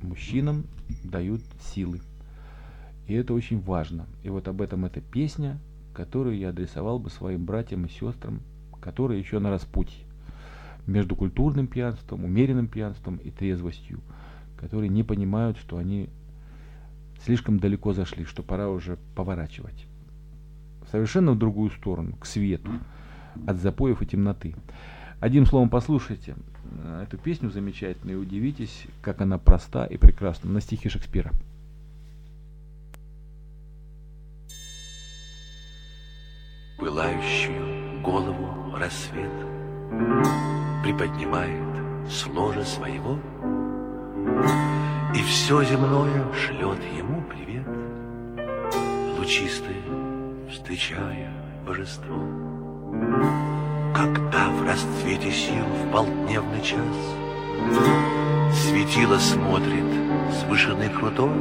мужчинам 0.00 0.64
дают 1.04 1.42
силы. 1.60 2.00
И 3.06 3.14
это 3.14 3.34
очень 3.34 3.60
важно. 3.60 4.06
И 4.22 4.28
вот 4.28 4.48
об 4.48 4.60
этом 4.60 4.84
эта 4.84 5.00
песня, 5.00 5.58
которую 5.94 6.36
я 6.36 6.50
адресовал 6.50 6.98
бы 6.98 7.10
своим 7.10 7.44
братьям 7.44 7.86
и 7.86 7.88
сестрам, 7.88 8.40
которые 8.80 9.20
еще 9.20 9.38
на 9.38 9.50
распутье 9.50 10.04
между 10.86 11.16
культурным 11.16 11.66
пьянством, 11.66 12.24
умеренным 12.24 12.68
пьянством 12.68 13.16
и 13.16 13.30
трезвостью, 13.30 14.00
которые 14.56 14.88
не 14.88 15.02
понимают, 15.02 15.58
что 15.58 15.78
они 15.78 16.08
слишком 17.24 17.58
далеко 17.58 17.92
зашли, 17.92 18.24
что 18.24 18.42
пора 18.42 18.68
уже 18.68 18.98
поворачивать. 19.14 19.86
Совершенно 20.90 21.32
в 21.32 21.38
другую 21.38 21.70
сторону, 21.70 22.14
к 22.16 22.26
свету, 22.26 22.70
от 23.46 23.56
запоев 23.56 24.02
и 24.02 24.06
темноты. 24.06 24.54
Одним 25.18 25.46
словом, 25.46 25.70
послушайте 25.70 26.36
э, 26.64 27.04
эту 27.04 27.18
песню 27.18 27.50
замечательную 27.50 28.18
и 28.18 28.20
удивитесь, 28.20 28.86
как 29.02 29.20
она 29.20 29.38
проста 29.38 29.86
и 29.86 29.96
прекрасна 29.96 30.50
на 30.50 30.60
стихи 30.60 30.88
Шекспира. 30.88 31.32
Пылающую 36.78 38.02
голову 38.02 38.76
рассвет 38.76 39.32
Приподнимает 40.82 41.74
с 42.06 42.26
ложа 42.26 42.64
своего 42.64 43.18
И 45.14 45.22
все 45.22 45.64
земное 45.64 46.22
шлет 46.34 46.78
ему 46.94 47.22
привет. 47.22 47.66
Лучистые, 49.16 49.82
встречая 50.50 51.32
божество. 51.66 52.14
Когда 53.94 54.50
в 54.50 54.66
расцвете 54.66 55.32
сил 55.32 55.64
в 55.64 55.90
полдневный 55.90 56.60
час 56.60 56.94
Светило 58.54 59.16
смотрит 59.16 59.90
с 60.30 60.44
вышины 60.44 60.90
крутой 60.90 61.32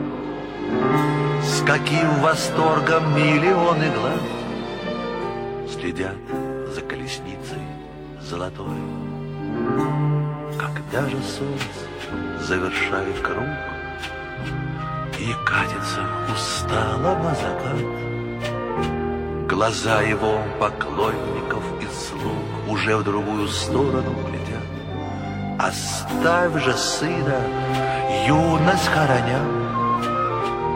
С 1.44 1.62
каким 1.66 2.22
восторгом 2.22 3.14
миллионы 3.18 3.90
глаз 4.00 4.35
Следят 5.78 6.16
за 6.74 6.82
колесницей 6.82 7.60
золотой. 8.22 8.78
Когда 10.58 11.10
же 11.10 11.18
солнце 11.22 11.66
завершает 12.40 13.20
круг 13.20 13.44
И 15.20 15.34
катится 15.46 16.02
устало 16.34 17.16
на 17.18 17.36
закат 17.36 17.82
Глаза 19.50 20.02
его 20.02 20.42
поклонников 20.62 21.64
и 21.82 21.86
слуг 21.94 22.70
Уже 22.70 22.96
в 22.96 23.04
другую 23.04 23.50
сторону 23.50 24.16
глядят. 24.30 24.64
Оставь 25.60 26.64
же 26.64 26.74
сына, 26.74 27.42
юность 28.26 28.88
хороня 28.88 29.42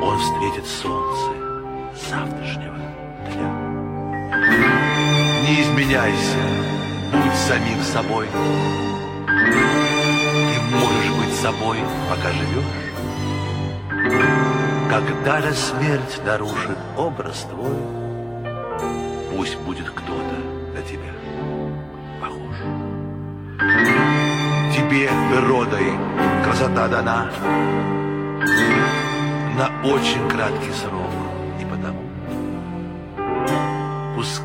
Он 0.02 0.20
встретит 0.20 0.66
солнце 0.68 1.32
завтрашнего 2.10 2.69
не 5.50 5.62
изменяйся, 5.62 6.38
будь 7.12 7.36
самим 7.47 7.82
собой. 7.82 8.28
Ты 9.26 10.62
можешь 10.76 11.12
быть 11.18 11.34
собой, 11.36 11.78
пока 12.10 12.32
живешь. 12.32 12.64
Когда 14.89 15.41
же 15.41 15.54
смерть 15.54 16.22
нарушит 16.24 16.78
образ 16.97 17.47
твой, 17.50 17.78
пусть 19.32 19.58
будет 19.60 19.89
кто-то 19.89 20.36
на 20.76 20.82
тебя 20.84 21.14
похож. 22.22 22.58
Тебе 24.76 25.10
природой 25.32 25.93
красота 26.43 26.88
дана 26.88 27.32
на 29.58 29.70
очень 29.84 30.30
краткий 30.30 30.74
срок, 30.74 30.99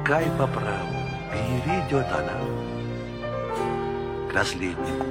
пускай 0.04 0.26
по 0.38 0.46
праву 0.46 0.96
перейдет 1.32 2.06
она 2.12 2.38
к 4.28 4.34
наследнику 4.34 5.06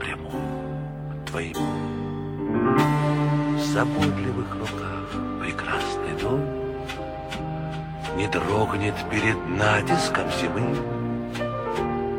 прямому 0.00 1.26
твоему. 1.26 1.60
В 3.56 3.60
заботливых 3.60 4.54
руках 4.54 5.10
прекрасный 5.38 6.18
дом 6.18 6.40
не 8.16 8.26
дрогнет 8.28 8.94
перед 9.10 9.36
натиском 9.48 10.24
зимы 10.40 10.78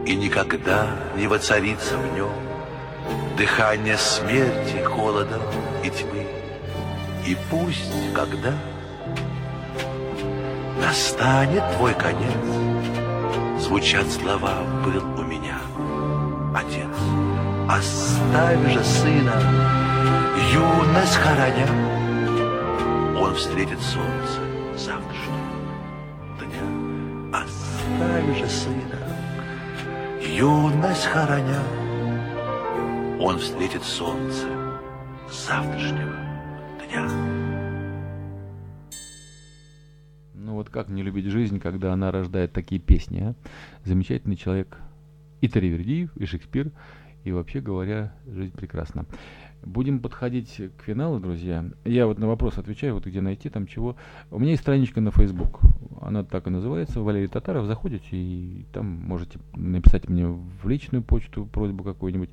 и 0.05 0.15
никогда 0.15 0.85
не 1.17 1.25
воцарится 1.25 1.97
в 1.97 2.15
нем 2.15 2.31
дыхание 3.37 3.97
смерти, 3.97 4.83
холода 4.83 5.39
и 5.83 5.89
тьмы. 5.89 6.27
И 7.25 7.35
пусть, 7.49 8.13
когда 8.13 8.53
настанет 10.93 11.63
твой 11.75 11.95
конец, 11.95 12.45
звучат 13.59 14.05
слова 14.11 14.61
«Был 14.85 15.03
у 15.19 15.23
меня 15.23 15.57
отец». 16.53 16.95
Оставь 17.67 18.71
же 18.71 18.83
сына, 18.83 19.33
юность 20.51 21.15
хороня, 21.15 21.67
Он 23.19 23.33
встретит 23.33 23.79
солнце 23.81 24.39
завтрашнего 24.77 25.39
дня. 26.39 27.41
Оставь 27.41 28.37
же 28.37 28.47
сына, 28.47 28.99
юность 30.21 31.05
хороня, 31.05 31.63
Он 33.19 33.39
встретит 33.39 33.83
солнце 33.83 34.45
завтрашнего 35.31 36.13
дня. 36.87 37.42
Как 40.73 40.89
не 40.89 41.03
любить 41.03 41.27
жизнь, 41.27 41.59
когда 41.59 41.93
она 41.93 42.11
рождает 42.11 42.51
такие 42.51 42.81
песни, 42.81 43.19
а? 43.19 43.35
Замечательный 43.85 44.35
человек. 44.35 44.77
И 45.39 45.47
Таривердиев, 45.47 46.15
и 46.17 46.25
Шекспир, 46.25 46.71
и 47.23 47.31
вообще 47.31 47.61
говоря, 47.61 48.13
жизнь 48.25 48.53
прекрасна. 48.53 49.05
Будем 49.61 49.99
подходить 49.99 50.61
к 50.77 50.83
финалу, 50.83 51.19
друзья. 51.19 51.63
Я 51.85 52.07
вот 52.07 52.17
на 52.17 52.27
вопрос 52.27 52.57
отвечаю, 52.57 52.95
вот 52.95 53.05
где 53.05 53.21
найти, 53.21 53.49
там 53.49 53.67
чего. 53.67 53.95
У 54.29 54.39
меня 54.39 54.51
есть 54.51 54.63
страничка 54.63 54.99
на 54.99 55.11
Facebook. 55.11 55.61
Она 56.01 56.23
так 56.23 56.47
и 56.47 56.49
называется, 56.49 57.01
Валерий 57.01 57.27
Татаров. 57.27 57.65
Заходите 57.65 58.17
и 58.17 58.65
там 58.73 58.85
можете 58.85 59.39
написать 59.53 60.09
мне 60.09 60.27
в 60.27 60.67
личную 60.67 61.01
почту 61.01 61.45
просьбу 61.45 61.83
какую-нибудь. 61.83 62.29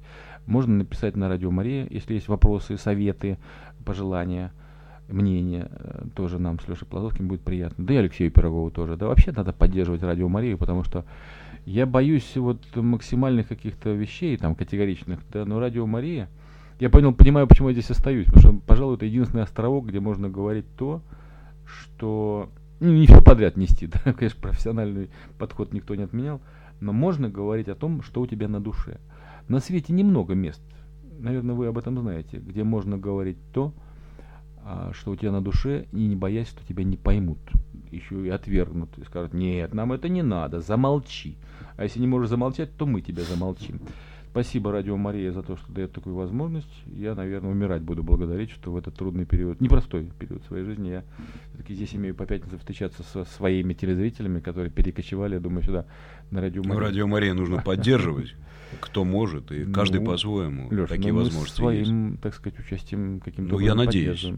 Можно 0.47 0.78
написать 0.78 1.14
на 1.14 1.28
Радио 1.28 1.51
Мария, 1.53 1.86
если 1.88 2.14
есть 2.14 2.26
вопросы, 2.26 2.76
советы, 2.76 3.38
пожелания 3.84 4.53
мнение 5.13 5.69
э, 5.71 6.05
тоже 6.15 6.39
нам 6.39 6.59
с 6.61 6.69
Лешей 6.69 6.87
Плазовским 6.87 7.29
будет 7.29 7.43
приятно. 7.43 7.85
Да 7.85 7.95
и 7.95 7.99
Алексею 7.99 8.31
Пирогову 8.31 8.71
тоже. 8.71 8.97
Да 8.97 9.07
вообще 9.07 9.33
надо 9.33 9.53
поддерживать 9.53 10.03
Радио 10.03 10.29
Марию, 10.29 10.59
потому 10.59 10.85
что 10.85 11.05
я 11.67 11.87
боюсь 11.87 12.37
вот 12.37 12.61
максимальных 12.75 13.49
каких-то 13.49 13.91
вещей, 13.91 14.37
там, 14.37 14.55
категоричных, 14.55 15.21
да, 15.33 15.45
но 15.45 15.61
Радио 15.61 15.87
Мария, 15.87 16.29
я 16.79 16.89
понял, 16.89 17.13
понимаю, 17.13 17.47
почему 17.47 17.69
я 17.69 17.75
здесь 17.75 17.91
остаюсь, 17.91 18.27
потому 18.27 18.41
что, 18.41 18.67
пожалуй, 18.67 18.97
это 18.97 19.05
единственный 19.05 19.43
островок, 19.43 19.87
где 19.87 20.01
можно 20.01 20.29
говорить 20.29 20.67
то, 20.77 21.03
что... 21.67 22.51
Ну, 22.81 22.93
не 22.93 23.07
все 23.07 23.23
подряд 23.23 23.57
нести, 23.59 23.87
да, 24.05 24.13
конечно, 24.15 24.41
профессиональный 24.41 25.11
подход 25.39 25.75
никто 25.75 25.95
не 25.95 26.05
отменял, 26.05 26.41
но 26.81 26.93
можно 26.93 27.29
говорить 27.29 27.69
о 27.69 27.75
том, 27.75 28.03
что 28.03 28.23
у 28.23 28.27
тебя 28.27 28.49
на 28.49 28.61
душе. 28.61 28.99
На 29.49 29.61
свете 29.61 29.93
немного 29.93 30.35
мест, 30.35 30.63
наверное, 31.19 31.55
вы 31.55 31.67
об 31.67 31.77
этом 31.77 31.99
знаете, 31.99 32.39
где 32.39 32.65
можно 32.65 32.97
говорить 32.97 33.37
то, 33.53 33.75
а, 33.77 33.89
что 34.93 35.13
у 35.13 35.17
тебя 35.17 35.33
на 35.33 35.43
душе, 35.43 35.87
и 35.93 36.07
не 36.07 36.17
боясь, 36.17 36.49
что 36.49 36.67
тебя 36.67 36.85
не 36.85 36.97
поймут, 36.97 37.39
еще 37.91 38.27
и 38.27 38.29
отвергнут, 38.29 38.97
и 38.99 39.05
скажут, 39.05 39.35
нет, 39.35 39.75
нам 39.75 39.93
это 39.93 40.09
не 40.09 40.23
надо, 40.23 40.61
замолчи. 40.61 41.37
А 41.77 41.85
если 41.85 42.01
не 42.01 42.07
можешь 42.07 42.31
замолчать, 42.31 42.77
то 42.77 42.87
мы 42.87 43.01
тебя 43.01 43.23
замолчим. 43.23 43.81
Спасибо 44.31 44.70
Радио 44.70 44.97
Мария 44.97 45.33
за 45.33 45.43
то, 45.43 45.57
что 45.57 45.72
дает 45.72 45.93
такую 45.93 46.14
возможность. 46.14 46.70
Я, 46.87 47.16
наверное, 47.16 47.51
умирать 47.51 47.83
буду 47.83 48.05
благодарить, 48.05 48.51
что 48.53 48.70
в 48.70 48.76
этот 48.76 48.95
трудный 48.95 49.24
период, 49.24 49.61
непростой 49.61 50.09
период 50.20 50.45
своей 50.45 50.64
жизни, 50.64 50.91
я 50.91 51.05
все-таки 51.49 51.74
здесь 51.74 51.97
имею 51.97 52.14
по 52.14 52.26
пятницам 52.26 52.61
встречаться 52.61 53.03
со 53.03 53.24
своими 53.24 53.74
телезрителями, 53.74 54.39
которые 54.39 54.70
перекочевали, 54.70 55.35
я 55.35 55.41
думаю, 55.41 55.64
сюда 55.64 55.85
на 56.31 56.41
Радио 56.41 56.62
Мария. 56.62 56.74
Ну, 56.74 56.81
Радио 56.81 57.07
Мария 57.09 57.35
нужно 57.35 57.61
поддерживать. 57.64 58.37
Кто 58.78 59.03
может, 59.03 59.51
и 59.51 59.64
каждый 59.64 60.01
ну, 60.01 60.07
по-своему 60.07 60.68
Леш, 60.70 60.89
такие 60.89 61.12
ну, 61.12 61.24
возможности 61.24 61.57
своим, 61.57 62.11
есть. 62.11 62.22
так 62.22 62.35
сказать, 62.35 62.61
участием 62.61 63.18
каким-то 63.18 63.55
Ну, 63.55 63.59
я 63.59 63.74
надеюсь. 63.74 64.28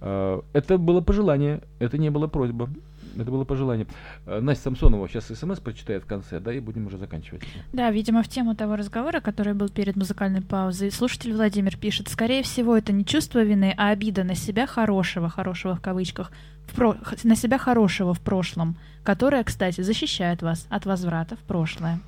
А, 0.00 0.42
это 0.52 0.76
было 0.76 1.02
пожелание, 1.02 1.62
это 1.78 1.96
не 1.98 2.10
было 2.10 2.26
просьба. 2.26 2.68
Это 3.16 3.30
было 3.30 3.44
пожелание. 3.44 3.86
А, 4.26 4.40
Настя 4.40 4.64
Самсонова 4.64 5.08
сейчас 5.08 5.26
смс 5.26 5.60
прочитает 5.60 6.04
в 6.04 6.06
конце, 6.06 6.40
да, 6.40 6.52
и 6.52 6.60
будем 6.60 6.86
уже 6.86 6.98
заканчивать. 6.98 7.42
Да, 7.72 7.90
видимо, 7.90 8.22
в 8.22 8.28
тему 8.28 8.54
того 8.54 8.76
разговора, 8.76 9.20
который 9.20 9.54
был 9.54 9.68
перед 9.68 9.96
музыкальной 9.96 10.42
паузой, 10.42 10.90
слушатель 10.90 11.32
Владимир 11.32 11.76
пишет, 11.76 12.08
скорее 12.08 12.42
всего, 12.42 12.76
это 12.76 12.92
не 12.92 13.04
чувство 13.04 13.42
вины, 13.42 13.74
а 13.76 13.90
обида 13.90 14.24
на 14.24 14.34
себя 14.34 14.66
хорошего, 14.66 15.28
хорошего 15.28 15.76
в 15.76 15.80
кавычках, 15.80 16.32
в 16.66 16.74
про... 16.74 16.96
на 17.24 17.36
себя 17.36 17.58
хорошего 17.58 18.14
в 18.14 18.20
прошлом, 18.20 18.76
которое, 19.02 19.44
кстати, 19.44 19.80
защищает 19.80 20.42
вас 20.42 20.66
от 20.70 20.86
возврата 20.86 21.36
в 21.36 21.40
прошлое. 21.40 22.00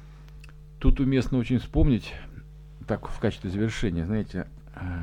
Тут 0.78 1.00
уместно 1.00 1.38
очень 1.38 1.58
вспомнить, 1.58 2.12
так 2.86 3.08
в 3.08 3.18
качестве 3.20 3.50
завершения, 3.50 4.04
знаете, 4.04 4.46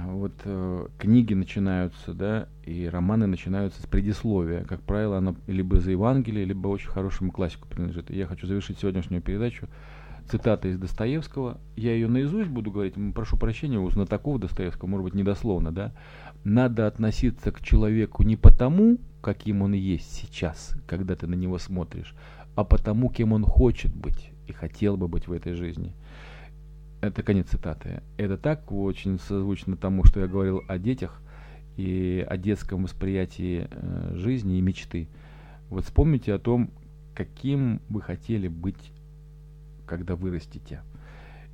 вот 0.07 0.33
э, 0.45 0.87
книги 0.97 1.33
начинаются, 1.33 2.13
да, 2.13 2.47
и 2.63 2.87
романы 2.87 3.27
начинаются 3.27 3.81
с 3.81 3.85
предисловия. 3.85 4.63
Как 4.63 4.81
правило, 4.81 5.17
оно 5.17 5.35
либо 5.47 5.79
за 5.79 5.91
Евангелие, 5.91 6.45
либо 6.45 6.67
очень 6.67 6.89
хорошему 6.89 7.31
классику 7.31 7.67
принадлежит. 7.67 8.11
И 8.11 8.17
я 8.17 8.25
хочу 8.25 8.47
завершить 8.47 8.79
сегодняшнюю 8.79 9.21
передачу 9.21 9.67
цитатой 10.29 10.71
из 10.71 10.77
Достоевского. 10.77 11.57
Я 11.75 11.93
ее 11.93 12.07
наизусть 12.07 12.49
буду 12.49 12.71
говорить, 12.71 12.95
прошу 13.13 13.37
прощения 13.37 13.79
у 13.79 13.89
знатоков 13.89 14.39
Достоевского, 14.39 14.87
может 14.87 15.05
быть, 15.05 15.15
недословно, 15.15 15.71
да. 15.71 15.93
Надо 16.43 16.87
относиться 16.87 17.51
к 17.51 17.61
человеку 17.61 18.23
не 18.23 18.35
потому, 18.35 18.97
каким 19.21 19.61
он 19.61 19.73
есть 19.73 20.13
сейчас, 20.13 20.75
когда 20.87 21.15
ты 21.15 21.27
на 21.27 21.35
него 21.35 21.57
смотришь, 21.57 22.15
а 22.55 22.63
потому, 22.63 23.09
кем 23.09 23.33
он 23.33 23.43
хочет 23.43 23.93
быть 23.93 24.31
и 24.47 24.53
хотел 24.53 24.97
бы 24.97 25.07
быть 25.07 25.27
в 25.27 25.33
этой 25.33 25.53
жизни. 25.53 25.93
Это 27.01 27.23
конец 27.23 27.47
цитаты. 27.47 28.03
Это 28.17 28.37
так 28.37 28.71
очень 28.71 29.19
созвучно 29.19 29.77
тому, 29.77 30.03
что 30.03 30.19
я 30.19 30.27
говорил 30.27 30.63
о 30.67 30.77
детях 30.77 31.21
и 31.77 32.25
о 32.27 32.35
детском 32.35 32.83
восприятии 32.83 33.67
э, 33.71 34.15
жизни 34.15 34.57
и 34.57 34.61
мечты. 34.61 35.07
Вот 35.69 35.85
вспомните 35.85 36.33
о 36.33 36.39
том, 36.39 36.71
каким 37.15 37.81
вы 37.87 38.01
хотели 38.01 38.49
быть, 38.49 38.91
когда 39.85 40.15
вырастете. 40.15 40.81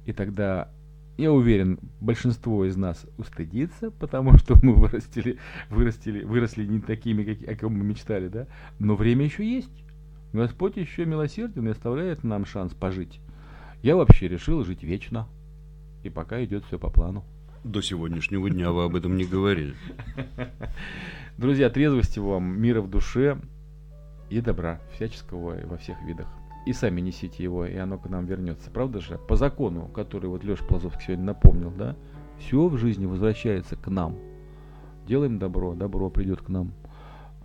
И 0.06 0.14
тогда, 0.14 0.70
я 1.18 1.32
уверен, 1.32 1.80
большинство 2.02 2.66
из 2.66 2.76
нас 2.76 3.06
устыдится, 3.20 3.92
потому 3.92 4.38
что 4.40 4.56
мы 4.64 4.74
вырастили, 4.74 5.38
вырастили, 5.70 6.24
выросли 6.24 6.66
не 6.66 6.80
такими, 6.80 7.24
как, 7.24 7.48
о 7.48 7.56
ком 7.56 7.78
мы 7.78 7.84
мечтали, 7.84 8.30
да? 8.30 8.48
Но 8.80 8.96
время 8.96 9.26
еще 9.26 9.48
есть. 9.48 9.84
Господь 10.34 10.76
еще 10.76 11.06
милосерден 11.06 11.68
и 11.68 11.72
оставляет 11.72 12.24
нам 12.24 12.46
шанс 12.46 12.74
пожить. 12.74 13.22
Я 13.84 13.96
вообще 13.96 14.28
решил 14.28 14.64
жить 14.64 14.84
вечно. 14.84 15.28
И 16.06 16.10
пока 16.12 16.44
идет 16.44 16.64
все 16.66 16.78
по 16.78 16.92
плану. 16.92 17.24
До 17.64 17.82
сегодняшнего 17.82 18.48
дня 18.48 18.72
вы 18.72 18.84
об 18.84 18.96
этом 18.96 19.18
не 19.18 19.26
говорили. 19.26 19.74
Друзья, 21.40 21.72
трезвости 21.72 22.20
вам, 22.20 22.62
мира 22.62 22.80
в 22.80 22.88
душе 22.92 23.40
и 24.30 24.40
добра 24.40 24.80
всяческого 24.94 25.58
во 25.66 25.78
всех 25.78 26.00
видах. 26.04 26.28
И 26.68 26.74
сами 26.74 27.02
несите 27.02 27.42
его, 27.42 27.66
и 27.66 27.76
оно 27.76 27.98
к 27.98 28.08
нам 28.08 28.28
вернется. 28.28 28.70
Правда 28.70 29.00
же? 29.00 29.18
По 29.18 29.36
закону, 29.36 29.88
который 29.88 30.30
вот 30.30 30.44
Леша 30.44 30.64
Плазовский 30.66 31.06
сегодня 31.06 31.26
напомнил, 31.26 31.72
да? 31.72 31.96
Все 32.38 32.68
в 32.68 32.78
жизни 32.78 33.08
возвращается 33.08 33.76
к 33.76 33.88
нам. 33.88 34.16
Делаем 35.08 35.40
добро, 35.40 35.74
добро 35.74 36.12
придет 36.12 36.44
к 36.44 36.50
нам. 36.50 36.72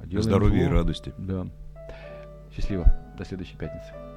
Делаем 0.04 0.22
Здоровья 0.22 0.64
зло, 0.66 0.70
и 0.70 0.74
радости. 0.74 1.14
Да. 1.16 1.46
Счастливо. 2.54 2.84
До 3.16 3.24
следующей 3.24 3.56
пятницы. 3.56 4.09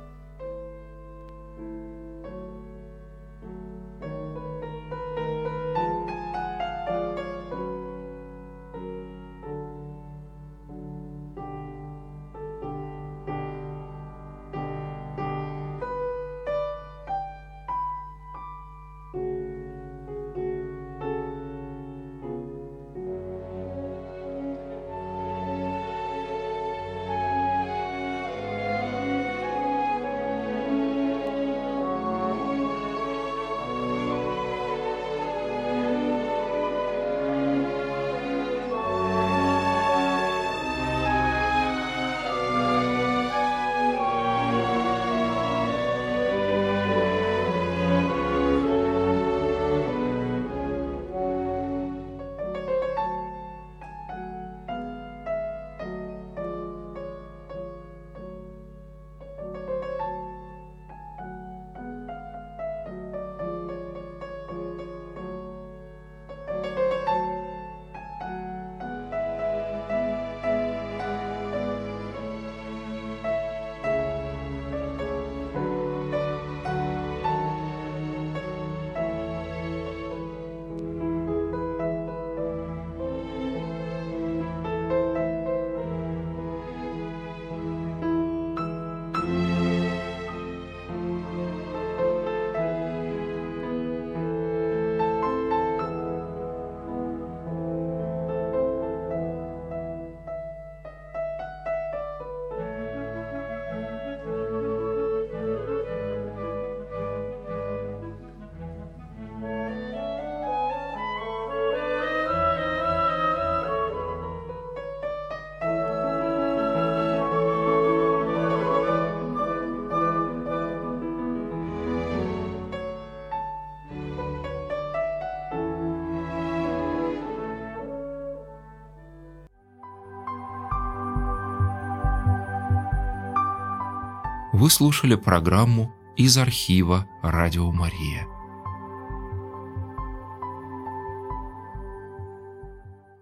Вы 134.64 134.70
слушали 134.70 135.16
программу 135.16 135.94
из 136.16 136.38
архива 136.38 137.06
«Радио 137.22 137.70
Мария». 137.74 138.33